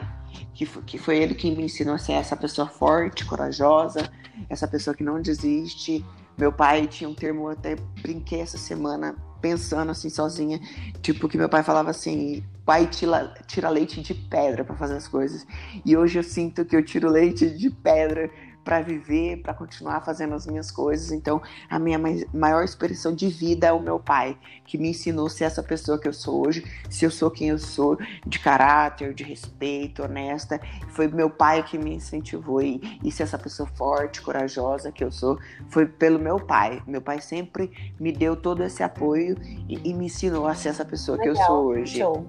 Que, 0.53 0.65
que 0.65 0.97
foi 0.97 1.17
ele 1.17 1.36
que 1.36 1.51
me 1.51 1.63
ensinou 1.63 1.95
a 1.95 1.97
ser 1.97 2.13
essa 2.13 2.36
pessoa 2.36 2.67
forte, 2.67 3.25
corajosa, 3.25 4.09
essa 4.49 4.67
pessoa 4.67 4.95
que 4.95 5.03
não 5.03 5.21
desiste. 5.21 6.05
Meu 6.38 6.53
pai 6.53 6.88
tinha 6.88 7.09
um 7.09 7.13
termo, 7.13 7.47
eu 7.47 7.49
até 7.49 7.75
brinquei 8.01 8.39
essa 8.39 8.57
semana, 8.57 9.15
pensando 9.42 9.92
assim 9.92 10.10
sozinha, 10.10 10.60
tipo 11.02 11.28
que 11.28 11.38
meu 11.38 11.50
pai 11.50 11.64
falava 11.64 11.90
assim, 11.90 12.44
pai 12.66 12.88
tira, 12.88 13.34
tira 13.48 13.70
leite 13.70 14.02
de 14.02 14.14
pedra 14.14 14.64
para 14.64 14.76
fazer 14.76 14.96
as 14.96 15.08
coisas. 15.08 15.46
E 15.86 15.96
hoje 15.96 16.20
eu 16.20 16.24
sinto 16.24 16.66
que 16.66 16.76
eu 16.76 16.84
tiro 16.84 17.10
leite 17.10 17.50
de 17.50 17.70
pedra 17.70 18.30
para 18.64 18.82
viver, 18.82 19.41
para 19.41 19.53
continuar 19.53 20.01
fazendo 20.01 20.36
as 20.36 20.45
minhas 20.45 20.72
coisas. 20.72 21.12
Então, 21.12 21.41
a 21.70 21.80
minha 21.80 21.99
maior 22.34 22.64
inspiração 22.64 23.14
de 23.14 23.28
vida 23.28 23.68
é 23.68 23.72
o 23.72 23.80
meu 23.80 23.99
pai, 23.99 24.38
que 24.66 24.78
me 24.78 24.89
ensinou 24.89 25.28
a 25.28 25.30
ser 25.30 25.45
essa 25.45 25.64
pessoa 25.64 25.99
que 25.99 26.07
eu 26.07 26.14
sou 26.14 26.45
hoje, 26.45 26.64
se 26.89 27.05
eu 27.05 27.12
sou 27.12 27.32
quem 27.32 27.49
eu 27.49 27.60
sou, 27.60 27.97
de 28.26 28.39
caráter, 28.39 29.14
de 29.14 29.24
respeito, 29.24 30.03
honesta. 30.03 30.60
Foi 30.89 31.07
meu 31.07 31.30
pai 31.30 31.64
que 31.64 31.78
me 31.78 31.95
incentivou 31.95 32.62
e, 32.62 32.99
e 33.03 33.12
ser 33.12 33.24
essa 33.24 33.38
pessoa 33.38 33.68
forte, 33.76 34.22
corajosa 34.22 34.91
que 34.91 35.03
eu 35.03 35.12
sou, 35.12 35.39
foi 35.70 35.86
pelo 35.86 36.20
meu 36.20 36.39
pai. 36.39 36.82
Meu 36.86 37.01
pai 37.01 37.22
sempre 37.22 37.72
me 37.99 38.12
deu 38.12 38.36
todo 38.36 38.64
esse 38.64 38.84
apoio 38.84 39.38
e, 39.68 39.89
e 39.89 39.93
me 39.93 40.05
ensinou 40.05 40.47
a 40.47 40.55
ser 40.55 40.70
essa 40.70 40.86
pessoa 40.86 41.18
Legal, 41.18 41.34
que 41.34 41.41
eu 41.41 41.45
sou 41.45 41.66
hoje. 41.66 41.99
Show. 41.99 42.28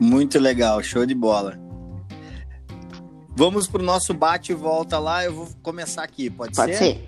Muito 0.00 0.38
legal, 0.38 0.82
show 0.82 1.04
de 1.04 1.14
bola. 1.14 1.67
Vamos 3.38 3.68
pro 3.68 3.80
nosso 3.80 4.12
bate 4.12 4.50
e 4.50 4.54
volta 4.54 4.98
lá. 4.98 5.24
Eu 5.24 5.32
vou 5.32 5.48
começar 5.62 6.02
aqui, 6.02 6.28
pode, 6.28 6.56
pode 6.56 6.74
ser? 6.74 6.94
Pode 6.96 7.06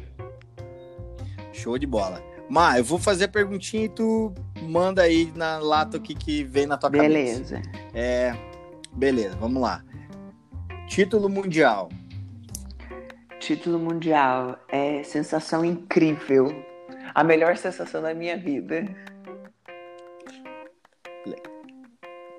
ser. 1.42 1.52
Show 1.52 1.76
de 1.76 1.88
bola. 1.88 2.22
Má, 2.48 2.78
eu 2.78 2.84
vou 2.84 3.00
fazer 3.00 3.24
a 3.24 3.28
perguntinha 3.28 3.86
e 3.86 3.88
tu 3.88 4.32
manda 4.62 5.02
aí 5.02 5.32
na 5.34 5.58
lata 5.58 5.96
o 5.96 6.00
que, 6.00 6.14
que 6.14 6.44
vem 6.44 6.66
na 6.66 6.78
tua 6.78 6.88
beleza. 6.88 7.56
cabeça. 7.56 7.56
Beleza. 7.56 7.92
É, 7.92 8.32
beleza, 8.92 9.36
vamos 9.40 9.60
lá. 9.60 9.82
Título 10.86 11.28
mundial. 11.28 11.88
Título 13.40 13.76
mundial 13.80 14.56
é 14.68 15.02
sensação 15.02 15.64
incrível. 15.64 16.46
A 17.12 17.24
melhor 17.24 17.56
sensação 17.56 18.00
da 18.00 18.14
minha 18.14 18.38
vida. 18.38 18.84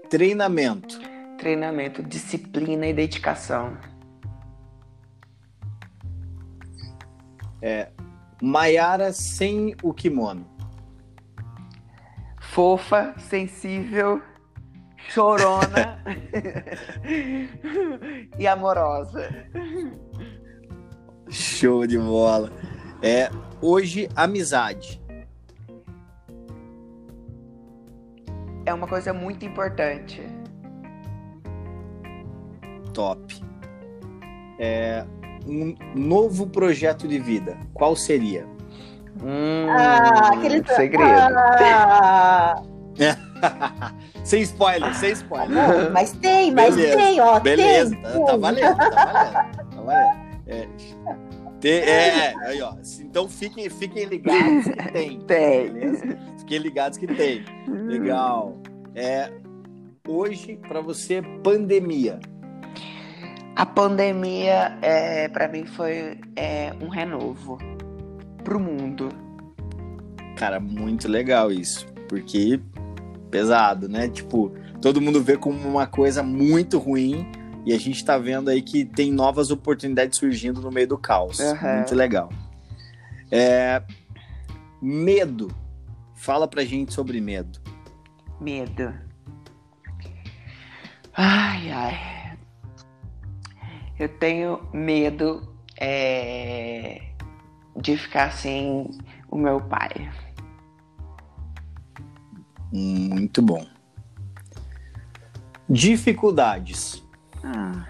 Treinamento 0.09 1.10
treinamento, 1.41 2.03
disciplina 2.03 2.85
e 2.85 2.93
dedicação. 2.93 3.75
É, 7.59 7.89
Maiara 8.39 9.11
sem 9.11 9.75
o 9.81 9.91
kimono. 9.91 10.47
Fofa, 12.39 13.15
sensível, 13.17 14.21
chorona 15.09 16.03
e 18.37 18.47
amorosa. 18.47 19.27
Show 21.27 21.87
de 21.87 21.97
bola. 21.97 22.51
É, 23.01 23.31
hoje, 23.59 24.07
amizade. 24.15 25.01
É 28.63 28.71
uma 28.71 28.87
coisa 28.87 29.11
muito 29.11 29.43
importante 29.43 30.40
top. 32.91 33.41
É, 34.59 35.03
um 35.47 35.75
novo 35.95 36.47
projeto 36.47 37.07
de 37.07 37.17
vida, 37.19 37.57
qual 37.73 37.95
seria? 37.95 38.45
Hum, 39.23 39.67
ah, 39.69 40.29
aquele 40.33 40.63
segredo. 40.67 41.35
Ah. 41.35 42.61
sem 44.23 44.41
spoiler, 44.43 44.93
sem 44.95 45.11
spoiler. 45.13 45.91
mas 45.91 46.11
tem, 46.13 46.51
mas 46.51 46.75
Beleza. 46.75 46.97
tem, 46.97 47.19
ó. 47.19 47.39
Beleza, 47.39 47.95
tem, 47.95 48.03
tá, 48.03 48.11
tá, 48.11 48.37
valendo, 48.37 48.77
tá 48.77 48.89
valendo. 48.89 49.75
Tá 49.75 49.81
valendo. 49.81 50.31
É, 50.47 50.67
tem, 51.61 51.73
é, 51.73 52.33
aí, 52.45 52.61
ó. 52.61 52.73
Então 52.99 53.29
fiquem, 53.29 53.69
fiquem 53.69 54.05
ligados 54.05 54.65
que 54.65 54.91
tem. 54.91 55.19
Tem. 55.27 55.71
Beleza? 55.71 56.17
Fiquem 56.39 56.57
ligados 56.57 56.97
que 56.97 57.07
tem. 57.07 57.45
Legal. 57.67 58.57
É, 58.95 59.31
hoje, 60.07 60.59
para 60.67 60.81
você, 60.81 61.21
pandemia. 61.43 62.19
A 63.55 63.65
pandemia, 63.65 64.77
é, 64.81 65.27
para 65.27 65.47
mim, 65.47 65.65
foi 65.65 66.19
é, 66.35 66.73
um 66.81 66.87
renovo 66.87 67.57
pro 68.43 68.59
mundo. 68.59 69.09
Cara, 70.37 70.59
muito 70.59 71.07
legal 71.07 71.51
isso. 71.51 71.85
Porque 72.07 72.59
pesado, 73.29 73.87
né? 73.87 74.09
Tipo, 74.09 74.51
todo 74.81 75.01
mundo 75.01 75.21
vê 75.21 75.37
como 75.37 75.57
uma 75.67 75.87
coisa 75.87 76.23
muito 76.23 76.77
ruim 76.77 77.25
e 77.65 77.73
a 77.73 77.79
gente 77.79 78.03
tá 78.03 78.17
vendo 78.17 78.49
aí 78.49 78.61
que 78.61 78.83
tem 78.83 79.11
novas 79.11 79.51
oportunidades 79.51 80.17
surgindo 80.17 80.61
no 80.61 80.71
meio 80.71 80.87
do 80.87 80.97
caos. 80.97 81.39
Uhum. 81.39 81.75
Muito 81.75 81.95
legal. 81.95 82.29
É... 83.31 83.81
Medo. 84.81 85.53
Fala 86.15 86.47
pra 86.47 86.63
gente 86.63 86.93
sobre 86.93 87.21
medo. 87.21 87.59
Medo. 88.39 88.93
Ai, 91.13 91.71
ai. 91.71 92.20
Eu 94.01 94.09
tenho 94.09 94.67
medo 94.73 95.47
é, 95.79 97.03
de 97.77 97.95
ficar 97.95 98.31
sem 98.31 98.89
o 99.29 99.37
meu 99.37 99.61
pai. 99.61 100.11
Muito 102.73 103.43
bom. 103.43 103.63
Dificuldades. 105.69 107.03
Ah, 107.43 107.85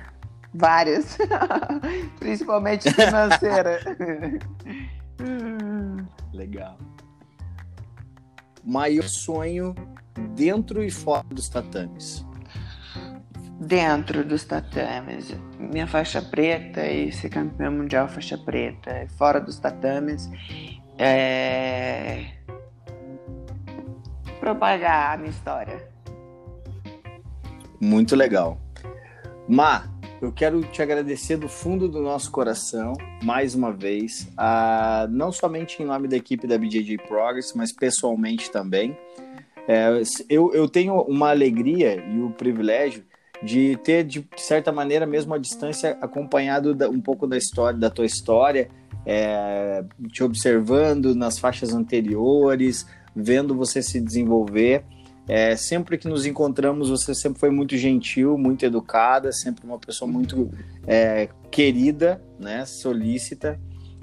várias. 0.53 1.17
Principalmente 2.19 2.91
financeira. 2.91 3.79
Legal. 6.33 6.77
Maior 8.65 9.07
sonho 9.07 9.73
dentro 10.35 10.83
e 10.83 10.91
fora 10.91 11.25
dos 11.29 11.47
tatames 11.47 12.29
dentro 13.61 14.25
dos 14.25 14.43
tatames. 14.43 15.35
Minha 15.59 15.85
faixa 15.85 16.19
preta 16.19 16.83
e 16.85 17.11
ser 17.11 17.29
campeão 17.29 17.71
mundial 17.71 18.07
faixa 18.09 18.37
preta. 18.37 19.05
Fora 19.17 19.39
dos 19.39 19.59
tatames. 19.59 20.29
É... 20.97 22.25
Propagar 24.39 25.13
a 25.13 25.17
minha 25.17 25.29
história. 25.29 25.87
Muito 27.79 28.15
legal. 28.15 28.59
Ma, 29.47 29.83
eu 30.19 30.31
quero 30.31 30.63
te 30.63 30.81
agradecer 30.81 31.37
do 31.37 31.47
fundo 31.47 31.87
do 31.87 32.01
nosso 32.01 32.31
coração, 32.31 32.93
mais 33.23 33.53
uma 33.53 33.71
vez, 33.71 34.27
a, 34.37 35.07
não 35.09 35.31
somente 35.31 35.81
em 35.81 35.85
nome 35.85 36.07
da 36.07 36.15
equipe 36.15 36.47
da 36.47 36.57
BJJ 36.57 36.97
Progress, 37.07 37.53
mas 37.55 37.71
pessoalmente 37.71 38.49
também. 38.49 38.97
É, 39.67 40.01
eu, 40.29 40.51
eu 40.53 40.67
tenho 40.67 40.99
uma 41.01 41.29
alegria 41.29 42.03
e 42.03 42.19
o 42.19 42.31
privilégio 42.31 43.03
de 43.43 43.77
ter, 43.83 44.03
de 44.03 44.27
certa 44.37 44.71
maneira, 44.71 45.05
mesmo 45.05 45.33
a 45.33 45.37
distância, 45.37 45.97
acompanhado 46.01 46.75
da, 46.75 46.89
um 46.89 47.01
pouco 47.01 47.25
da 47.25 47.37
história, 47.37 47.79
da 47.79 47.89
tua 47.89 48.05
história, 48.05 48.69
é, 49.05 49.83
te 50.11 50.23
observando 50.23 51.15
nas 51.15 51.39
faixas 51.39 51.73
anteriores, 51.73 52.85
vendo 53.15 53.55
você 53.55 53.81
se 53.81 53.99
desenvolver. 53.99 54.83
É, 55.27 55.55
sempre 55.55 55.97
que 55.97 56.07
nos 56.07 56.25
encontramos, 56.25 56.89
você 56.89 57.13
sempre 57.15 57.39
foi 57.39 57.49
muito 57.49 57.77
gentil, 57.77 58.37
muito 58.37 58.65
educada, 58.65 59.31
sempre 59.31 59.65
uma 59.65 59.79
pessoa 59.79 60.09
muito 60.09 60.49
é, 60.85 61.29
querida, 61.49 62.21
né, 62.39 62.65
solícita. 62.65 63.59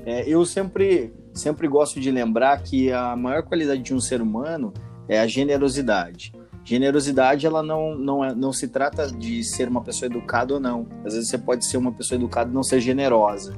É, 0.06 0.28
eu 0.28 0.44
sempre, 0.44 1.12
sempre 1.34 1.68
gosto 1.68 2.00
de 2.00 2.10
lembrar 2.10 2.62
que 2.62 2.90
a 2.92 3.14
maior 3.14 3.42
qualidade 3.42 3.82
de 3.82 3.94
um 3.94 4.00
ser 4.00 4.22
humano 4.22 4.72
é 5.08 5.18
a 5.18 5.26
generosidade. 5.26 6.32
Generosidade, 6.68 7.46
ela 7.46 7.62
não, 7.62 7.94
não, 7.94 8.22
é, 8.22 8.34
não 8.34 8.52
se 8.52 8.68
trata 8.68 9.10
de 9.10 9.42
ser 9.42 9.68
uma 9.68 9.80
pessoa 9.80 10.06
educada 10.06 10.52
ou 10.52 10.60
não. 10.60 10.86
Às 11.02 11.14
vezes 11.14 11.30
você 11.30 11.38
pode 11.38 11.64
ser 11.64 11.78
uma 11.78 11.90
pessoa 11.90 12.18
educada 12.18 12.50
e 12.50 12.52
não 12.52 12.62
ser 12.62 12.78
generosa. 12.78 13.56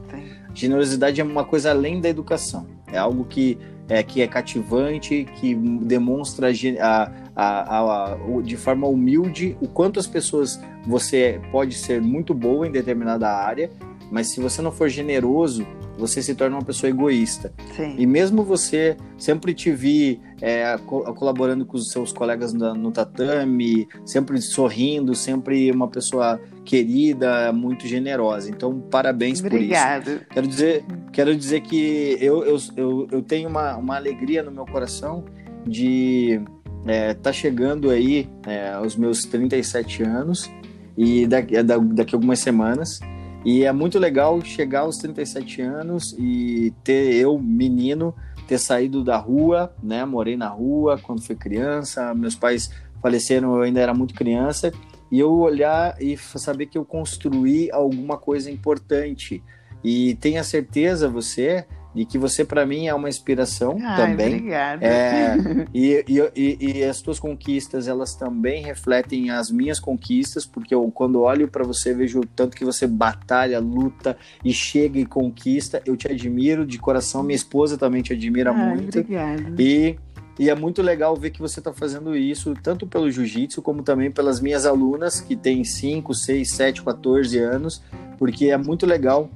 Generosidade 0.54 1.20
é 1.20 1.24
uma 1.24 1.44
coisa 1.44 1.70
além 1.70 2.00
da 2.00 2.08
educação. 2.08 2.68
É 2.86 2.98
algo 2.98 3.24
que 3.24 3.58
é, 3.88 4.00
que 4.04 4.22
é 4.22 4.28
cativante, 4.28 5.26
que 5.40 5.56
demonstra 5.56 6.52
a, 6.80 7.12
a, 7.34 8.12
a, 8.12 8.16
de 8.44 8.56
forma 8.56 8.86
humilde 8.86 9.56
o 9.61 9.66
quanto 9.66 9.98
as 9.98 10.06
pessoas 10.06 10.61
você 10.86 11.40
pode 11.50 11.74
ser 11.74 12.00
muito 12.00 12.32
boa 12.32 12.64
em 12.64 12.70
determinada 12.70 13.28
área, 13.28 13.72
mas 14.08 14.28
se 14.28 14.40
você 14.40 14.62
não 14.62 14.70
for 14.70 14.88
generoso, 14.88 15.66
você 16.01 16.22
se 16.22 16.34
torna 16.34 16.57
uma 16.57 16.64
pessoa 16.64 16.90
egoísta. 16.90 17.53
Sim. 17.76 17.94
E 17.98 18.07
mesmo 18.07 18.42
você 18.42 18.96
sempre 19.18 19.55
te 19.55 19.70
vi 19.70 20.20
é, 20.40 20.76
colaborando 20.78 21.66
com 21.66 21.76
os 21.76 21.90
seus 21.90 22.12
colegas 22.12 22.53
no, 22.53 22.74
no, 22.74 22.90
tatame, 22.90 23.86
sempre 24.05 24.40
sorrindo, 24.40 25.14
sempre 25.14 25.70
uma 25.70 25.86
pessoa 25.88 26.40
querida, 26.64 27.53
muito 27.53 27.86
generosa. 27.86 28.51
Então, 28.51 28.80
parabéns 28.80 29.40
Obrigado. 29.40 30.05
por 30.05 30.11
isso. 30.12 30.26
Quero 30.30 30.46
dizer, 30.46 30.84
quero 31.12 31.36
dizer 31.36 31.61
que 31.61 32.16
eu, 32.20 32.44
eu, 32.44 32.57
eu, 32.76 33.09
eu 33.12 33.22
tenho 33.22 33.48
uma, 33.48 33.76
uma 33.76 33.96
alegria 33.96 34.42
no 34.42 34.51
meu 34.51 34.64
coração 34.64 35.24
de 35.66 36.40
é, 36.86 37.12
tá 37.14 37.32
chegando 37.32 37.90
aí 37.90 38.28
é, 38.46 38.72
aos 38.72 38.96
meus 38.96 39.24
37 39.24 40.03
anos 40.03 40.51
e 40.96 41.26
daqui, 41.26 41.55
daqui 41.62 42.14
algumas 42.14 42.38
semanas 42.38 43.01
e 43.45 43.64
é 43.64 43.72
muito 43.72 43.99
legal 43.99 44.41
chegar 44.43 44.80
aos 44.80 44.99
37 44.99 45.62
anos 45.62 46.14
e 46.18 46.74
ter 46.84 47.14
eu, 47.14 47.38
menino, 47.38 48.14
ter 48.47 48.59
saído 48.59 49.03
da 49.03 49.16
rua, 49.16 49.74
né? 49.82 50.05
Morei 50.05 50.36
na 50.36 50.49
rua 50.49 50.99
quando 51.03 51.22
fui 51.22 51.36
criança, 51.36 52.14
meus 52.14 52.34
pais 52.34 52.70
faleceram, 53.01 53.57
eu 53.57 53.62
ainda 53.62 53.80
era 53.80 53.95
muito 53.95 54.14
criança, 54.14 54.72
e 55.11 55.18
eu 55.18 55.32
olhar 55.32 55.97
e 56.01 56.16
saber 56.16 56.66
que 56.66 56.76
eu 56.76 56.84
construí 56.84 57.70
alguma 57.72 58.18
coisa 58.18 58.51
importante. 58.51 59.43
E 59.82 60.14
tenha 60.16 60.45
certeza 60.45 61.09
você 61.09 61.66
e 61.95 62.05
que 62.05 62.18
você 62.18 62.45
para 62.45 62.64
mim 62.64 62.86
é 62.86 62.95
uma 62.95 63.09
inspiração 63.09 63.78
Ai, 63.82 63.97
também. 63.97 64.34
Obrigada. 64.36 64.84
É, 64.84 65.36
e, 65.74 66.05
e, 66.36 66.59
e, 66.61 66.84
as 66.84 67.01
tuas 67.01 67.18
conquistas 67.18 67.88
elas 67.88 68.14
também 68.14 68.62
refletem 68.62 69.30
as 69.30 69.51
minhas 69.51 69.80
conquistas, 69.80 70.47
porque 70.47 70.74
eu 70.74 70.91
quando 70.91 71.20
olho 71.20 71.49
para 71.49 71.64
você 71.64 71.93
vejo 71.93 72.20
tanto 72.34 72.57
que 72.57 72.64
você 72.64 72.86
batalha, 72.86 73.59
luta 73.59 74.16
e 74.45 74.53
chega 74.53 74.99
e 74.99 75.07
conquista. 75.07 75.82
Eu 75.84 75.97
te 75.97 76.09
admiro 76.09 76.64
de 76.64 76.78
coração, 76.78 77.22
minha 77.22 77.36
esposa 77.36 77.76
também 77.76 78.03
te 78.03 78.12
admira 78.12 78.53
Ai, 78.53 78.74
muito. 78.74 78.99
Obrigada. 79.01 79.55
E 79.59 79.97
e 80.41 80.49
é 80.49 80.55
muito 80.55 80.80
legal 80.80 81.14
ver 81.14 81.32
que 81.32 81.38
você 81.38 81.61
está 81.61 81.70
fazendo 81.70 82.16
isso, 82.16 82.55
tanto 82.62 82.86
pelo 82.86 83.11
jiu-jitsu, 83.11 83.61
como 83.61 83.82
também 83.82 84.11
pelas 84.11 84.41
minhas 84.41 84.64
alunas, 84.64 85.20
que 85.20 85.36
têm 85.36 85.62
5, 85.64 86.14
6, 86.14 86.51
7, 86.51 86.82
14 86.82 87.38
anos, 87.38 87.82
porque 88.16 88.47
é 88.47 88.57
muito 88.57 88.86
legal 88.86 89.28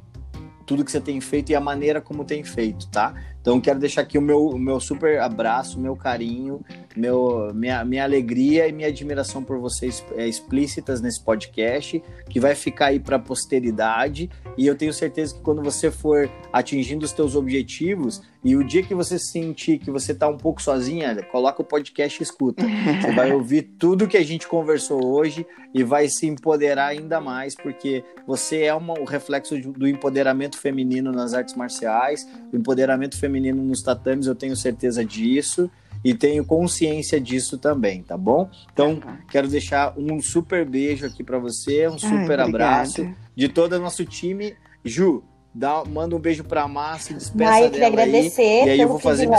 tudo 0.67 0.85
que 0.85 0.91
você 0.91 1.01
tem 1.01 1.21
feito 1.21 1.51
e 1.51 1.55
a 1.55 1.61
maneira 1.61 2.01
como 2.01 2.25
tem 2.25 2.43
feito, 2.45 2.87
tá? 2.89 3.15
Então 3.45 3.61
quero 3.61 3.78
deixar 3.78 4.01
aqui 4.01 4.16
o 4.16 4.22
meu, 4.22 4.47
o 4.47 4.59
meu 4.59 4.80
super 4.80 5.20
abraço, 5.20 5.78
meu 5.78 5.95
carinho, 5.95 6.64
meu, 6.97 7.53
minha, 7.55 7.84
minha 7.84 8.03
alegria 8.03 8.66
e 8.66 8.72
minha 8.72 8.88
admiração 8.88 9.45
por 9.45 9.59
vocês 9.59 10.03
é, 10.16 10.26
explícitas 10.26 11.03
nesse 11.03 11.22
podcast, 11.22 12.03
que 12.30 12.40
vai 12.40 12.55
ficar 12.55 12.86
aí 12.86 12.99
para 12.99 13.16
a 13.16 13.18
posteridade. 13.18 14.30
E 14.57 14.66
eu 14.66 14.74
tenho 14.74 14.95
certeza 14.95 15.34
que 15.34 15.42
quando 15.42 15.62
você 15.62 15.90
for 15.90 16.30
atingindo 16.55 17.05
os 17.05 17.12
teus 17.12 17.36
objetivos 17.36 18.22
e 18.42 18.57
o 18.57 18.64
dia 18.64 18.82
que 18.82 18.95
você 18.95 19.18
sentir 19.18 19.78
que 19.78 19.90
você 19.90 20.12
está 20.12 20.26
um 20.26 20.38
pouco 20.38 20.62
sozinha, 20.62 21.22
coloca 21.24 21.61
o 21.61 21.64
podcast 21.64 22.18
e 22.18 22.22
escuta. 22.22 22.64
Você 22.64 23.12
vai 23.12 23.32
ouvir 23.32 23.62
tudo 23.78 24.09
que 24.09 24.16
a 24.16 24.24
gente 24.24 24.49
conversou 24.49 25.05
hoje 25.05 25.47
e 25.74 25.82
vai 25.82 26.09
se 26.09 26.26
empoderar 26.26 26.86
ainda 26.86 27.20
mais, 27.20 27.55
porque 27.55 28.05
você 28.26 28.62
é 28.62 28.74
uma, 28.74 28.95
o 28.99 29.05
reflexo 29.05 29.59
do 29.72 29.88
empoderamento 29.88 30.57
feminino 30.59 31.11
nas 31.11 31.34
artes 31.34 31.55
marciais, 31.55 32.26
o 32.53 32.57
empoderamento 32.57 33.18
feminino 33.18 33.34
feminino 33.35 33.62
nos 33.62 33.82
tatames, 33.82 34.26
eu 34.26 34.35
tenho 34.35 34.55
certeza 34.55 35.05
disso 35.05 35.68
e 36.05 36.14
tenho 36.14 36.45
consciência 36.45 37.20
disso 37.20 37.59
também, 37.59 38.03
tá 38.03 38.16
bom? 38.16 38.49
Então, 38.72 38.97
tá 38.97 39.18
quero 39.30 39.49
deixar 39.49 39.95
um 39.97 40.20
super 40.20 40.64
beijo 40.64 41.07
aqui 41.07 41.24
para 41.24 41.39
você, 41.39 41.89
um 41.89 41.99
super 41.99 42.39
Ai, 42.39 42.49
abraço 42.49 43.09
de 43.35 43.49
todo 43.49 43.72
o 43.72 43.80
nosso 43.80 44.05
time. 44.05 44.55
Ju, 44.85 45.24
dá, 45.53 45.82
manda 45.85 46.14
um 46.14 46.18
beijo 46.18 46.45
para 46.45 46.62
a 46.62 46.68
Márcia, 46.68 47.16
despeça 47.16 47.51
Ai, 47.51 47.66
eu 47.66 47.70
queria 47.70 47.87
agradecer 47.89 48.43
aí, 48.43 48.66
e 48.66 48.70
aí 48.70 48.80
eu 48.80 48.89
vou 48.89 49.01
fazer 49.01 49.24
de 49.26 49.32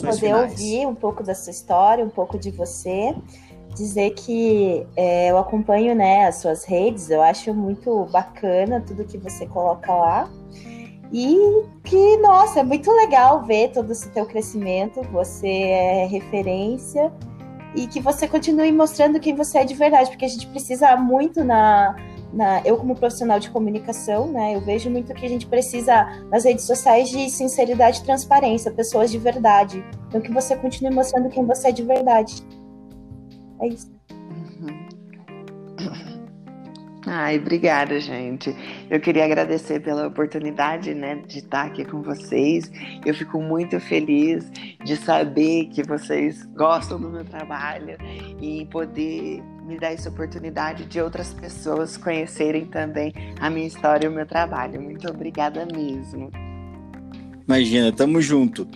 poder 0.00 0.14
finais. 0.14 0.50
ouvir 0.52 0.86
um 0.86 0.94
pouco 0.94 1.22
da 1.22 1.34
sua 1.34 1.50
história, 1.50 2.04
um 2.04 2.10
pouco 2.10 2.38
de 2.38 2.50
você. 2.50 3.14
Dizer 3.76 4.10
que 4.10 4.86
é, 4.94 5.32
eu 5.32 5.36
acompanho 5.36 5.96
né, 5.96 6.26
as 6.28 6.36
suas 6.36 6.64
redes, 6.64 7.10
eu 7.10 7.20
acho 7.20 7.52
muito 7.52 8.04
bacana 8.04 8.80
tudo 8.80 9.04
que 9.04 9.18
você 9.18 9.46
coloca 9.46 9.92
lá. 9.92 10.30
E 11.16 11.64
que, 11.84 12.16
nossa, 12.16 12.58
é 12.58 12.62
muito 12.64 12.90
legal 12.90 13.44
ver 13.44 13.70
todo 13.70 13.92
esse 13.92 14.10
teu 14.10 14.26
crescimento, 14.26 15.00
você 15.12 15.46
é 15.46 16.06
referência 16.06 17.12
e 17.76 17.86
que 17.86 18.00
você 18.00 18.26
continue 18.26 18.72
mostrando 18.72 19.20
quem 19.20 19.32
você 19.32 19.58
é 19.58 19.64
de 19.64 19.74
verdade, 19.74 20.10
porque 20.10 20.24
a 20.24 20.28
gente 20.28 20.48
precisa 20.48 20.96
muito 20.96 21.44
na, 21.44 21.94
na 22.32 22.60
eu 22.64 22.76
como 22.76 22.96
profissional 22.96 23.38
de 23.38 23.48
comunicação, 23.50 24.26
né, 24.26 24.56
eu 24.56 24.60
vejo 24.60 24.90
muito 24.90 25.14
que 25.14 25.24
a 25.24 25.28
gente 25.28 25.46
precisa 25.46 26.04
nas 26.32 26.44
redes 26.44 26.64
sociais 26.64 27.08
de 27.08 27.30
sinceridade 27.30 28.00
e 28.00 28.04
transparência, 28.04 28.72
pessoas 28.72 29.08
de 29.08 29.18
verdade. 29.18 29.84
Então 30.08 30.20
que 30.20 30.32
você 30.32 30.56
continue 30.56 30.92
mostrando 30.92 31.28
quem 31.28 31.46
você 31.46 31.68
é 31.68 31.72
de 31.72 31.84
verdade. 31.84 32.42
É 33.60 33.68
isso. 33.68 33.93
Ai, 37.06 37.38
obrigada, 37.38 38.00
gente. 38.00 38.54
Eu 38.88 38.98
queria 38.98 39.24
agradecer 39.24 39.80
pela 39.80 40.06
oportunidade, 40.06 40.94
né, 40.94 41.16
de 41.26 41.38
estar 41.38 41.66
aqui 41.66 41.84
com 41.84 42.00
vocês. 42.02 42.70
Eu 43.04 43.14
fico 43.14 43.42
muito 43.42 43.78
feliz 43.78 44.50
de 44.82 44.96
saber 44.96 45.66
que 45.66 45.82
vocês 45.82 46.46
gostam 46.56 46.98
do 46.98 47.10
meu 47.10 47.24
trabalho 47.24 47.98
e 48.40 48.66
poder 48.66 49.42
me 49.66 49.78
dar 49.78 49.92
essa 49.92 50.08
oportunidade 50.08 50.86
de 50.86 51.00
outras 51.00 51.34
pessoas 51.34 51.96
conhecerem 51.96 52.66
também 52.66 53.12
a 53.38 53.50
minha 53.50 53.66
história 53.66 54.06
e 54.06 54.08
o 54.08 54.12
meu 54.12 54.26
trabalho. 54.26 54.80
Muito 54.80 55.06
obrigada 55.08 55.66
mesmo. 55.66 56.30
Imagina, 57.46 57.92
tamo 57.92 58.22
junto. 58.22 58.66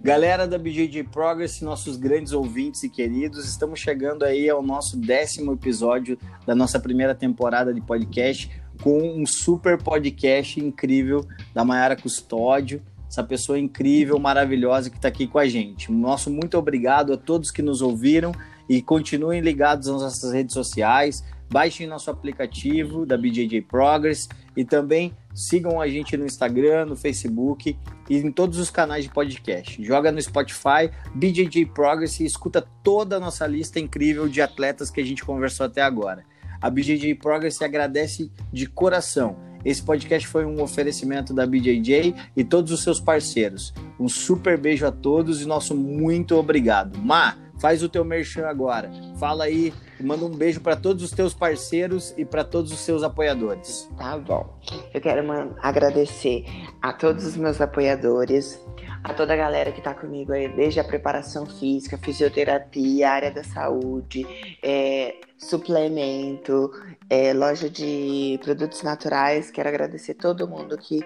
Galera 0.00 0.46
da 0.46 0.56
BJJ 0.56 1.04
Progress, 1.04 1.60
nossos 1.60 1.96
grandes 1.96 2.32
ouvintes 2.32 2.84
e 2.84 2.88
queridos, 2.88 3.48
estamos 3.48 3.80
chegando 3.80 4.24
aí 4.24 4.48
ao 4.48 4.62
nosso 4.62 4.96
décimo 4.96 5.52
episódio 5.52 6.16
da 6.46 6.54
nossa 6.54 6.78
primeira 6.78 7.16
temporada 7.16 7.74
de 7.74 7.80
podcast 7.80 8.48
com 8.80 9.20
um 9.20 9.26
super 9.26 9.76
podcast 9.76 10.60
incrível 10.60 11.26
da 11.52 11.64
Mayara 11.64 11.96
Custódio, 11.96 12.80
essa 13.10 13.24
pessoa 13.24 13.58
incrível, 13.58 14.20
maravilhosa 14.20 14.88
que 14.88 14.96
está 14.96 15.08
aqui 15.08 15.26
com 15.26 15.38
a 15.38 15.48
gente. 15.48 15.90
Nosso 15.90 16.30
muito 16.30 16.56
obrigado 16.56 17.12
a 17.12 17.16
todos 17.16 17.50
que 17.50 17.60
nos 17.60 17.82
ouviram 17.82 18.30
e 18.68 18.80
continuem 18.80 19.40
ligados 19.40 19.88
nas 19.88 20.00
nossas 20.00 20.32
redes 20.32 20.54
sociais. 20.54 21.24
Baixem 21.50 21.88
nosso 21.88 22.08
aplicativo 22.08 23.04
da 23.04 23.16
BJJ 23.16 23.62
Progress 23.62 24.28
e 24.56 24.64
também 24.64 25.12
sigam 25.38 25.80
a 25.80 25.86
gente 25.86 26.16
no 26.16 26.26
Instagram, 26.26 26.86
no 26.86 26.96
Facebook 26.96 27.78
e 28.10 28.16
em 28.16 28.32
todos 28.32 28.58
os 28.58 28.70
canais 28.70 29.04
de 29.04 29.10
podcast. 29.10 29.82
Joga 29.84 30.10
no 30.10 30.20
Spotify, 30.20 30.90
BJJ 31.14 31.66
Progress 31.66 32.20
e 32.20 32.26
escuta 32.26 32.66
toda 32.82 33.16
a 33.16 33.20
nossa 33.20 33.46
lista 33.46 33.78
incrível 33.78 34.28
de 34.28 34.42
atletas 34.42 34.90
que 34.90 35.00
a 35.00 35.04
gente 35.04 35.24
conversou 35.24 35.66
até 35.66 35.80
agora. 35.80 36.24
A 36.60 36.68
BJJ 36.68 37.14
Progress 37.14 37.62
agradece 37.62 38.32
de 38.52 38.66
coração. 38.66 39.36
Esse 39.64 39.82
podcast 39.82 40.26
foi 40.26 40.44
um 40.44 40.60
oferecimento 40.60 41.32
da 41.32 41.46
BJJ 41.46 42.14
e 42.36 42.42
todos 42.44 42.72
os 42.72 42.82
seus 42.82 43.00
parceiros. 43.00 43.72
Um 43.98 44.08
super 44.08 44.58
beijo 44.58 44.86
a 44.86 44.92
todos 44.92 45.40
e 45.40 45.46
nosso 45.46 45.74
muito 45.74 46.36
obrigado. 46.36 46.98
Ma, 46.98 47.36
faz 47.60 47.82
o 47.82 47.88
teu 47.88 48.04
merchan 48.04 48.46
agora. 48.46 48.90
Fala 49.18 49.44
aí, 49.44 49.72
manda 50.00 50.24
um 50.24 50.30
beijo 50.30 50.60
para 50.60 50.76
todos 50.76 51.02
os 51.02 51.10
teus 51.10 51.34
parceiros 51.34 52.14
e 52.16 52.24
para 52.24 52.44
todos 52.44 52.72
os 52.72 52.80
seus 52.80 53.02
apoiadores. 53.02 53.88
Tá 53.96 54.16
bom. 54.16 54.58
Eu 54.92 55.00
quero 55.00 55.22
agradecer 55.60 56.44
a 56.80 56.92
todos 56.92 57.24
os 57.24 57.36
meus 57.36 57.60
apoiadores, 57.60 58.60
a 59.02 59.12
toda 59.14 59.34
a 59.34 59.36
galera 59.36 59.72
que 59.72 59.78
está 59.78 59.94
comigo 59.94 60.32
aí, 60.32 60.48
desde 60.48 60.80
a 60.80 60.84
preparação 60.84 61.46
física, 61.46 61.98
fisioterapia, 61.98 63.10
área 63.10 63.30
da 63.30 63.44
saúde, 63.44 64.26
é, 64.62 65.16
suplemento, 65.36 66.70
é, 67.08 67.32
loja 67.32 67.70
de 67.70 68.38
produtos 68.42 68.82
naturais. 68.82 69.50
Quero 69.50 69.68
agradecer 69.68 70.14
todo 70.14 70.48
mundo 70.48 70.76
que 70.76 71.00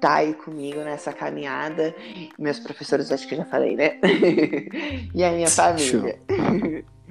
tá 0.00 0.16
aí 0.16 0.34
comigo 0.34 0.80
nessa 0.80 1.12
caminhada. 1.12 1.94
Meus 2.38 2.58
professores, 2.58 3.12
acho 3.12 3.26
que 3.28 3.36
já 3.36 3.44
falei, 3.44 3.76
né? 3.76 4.00
e 5.14 5.22
a 5.22 5.30
minha 5.30 5.48
família. 5.48 6.18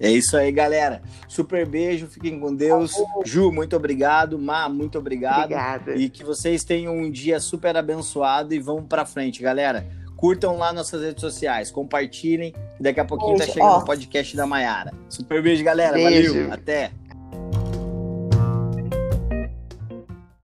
É 0.00 0.10
isso 0.10 0.36
aí, 0.36 0.52
galera. 0.52 1.02
Super 1.26 1.66
beijo, 1.66 2.06
fiquem 2.06 2.38
com 2.38 2.54
Deus. 2.54 2.92
Ju, 3.24 3.50
muito 3.50 3.74
obrigado. 3.76 4.38
Ma, 4.38 4.68
muito 4.68 4.98
obrigado. 4.98 5.44
Obrigada. 5.44 5.94
E 5.96 6.08
que 6.08 6.24
vocês 6.24 6.62
tenham 6.64 6.96
um 6.96 7.10
dia 7.10 7.40
super 7.40 7.76
abençoado 7.76 8.54
e 8.54 8.60
vamos 8.60 8.86
pra 8.88 9.04
frente, 9.04 9.42
galera. 9.42 9.86
Curtam 10.16 10.56
lá 10.56 10.72
nossas 10.72 11.00
redes 11.02 11.20
sociais, 11.20 11.70
compartilhem. 11.70 12.52
Daqui 12.80 12.98
a 12.98 13.04
pouquinho 13.04 13.34
tá 13.34 13.38
Beijo, 13.44 13.52
chegando 13.52 13.70
ó. 13.70 13.78
o 13.78 13.84
podcast 13.84 14.36
da 14.36 14.46
Maiara. 14.46 14.92
Super 15.08 15.40
beijo, 15.42 15.62
galera. 15.62 15.92
Beijo. 15.94 16.34
Valeu. 16.34 16.52
Até. 16.52 16.90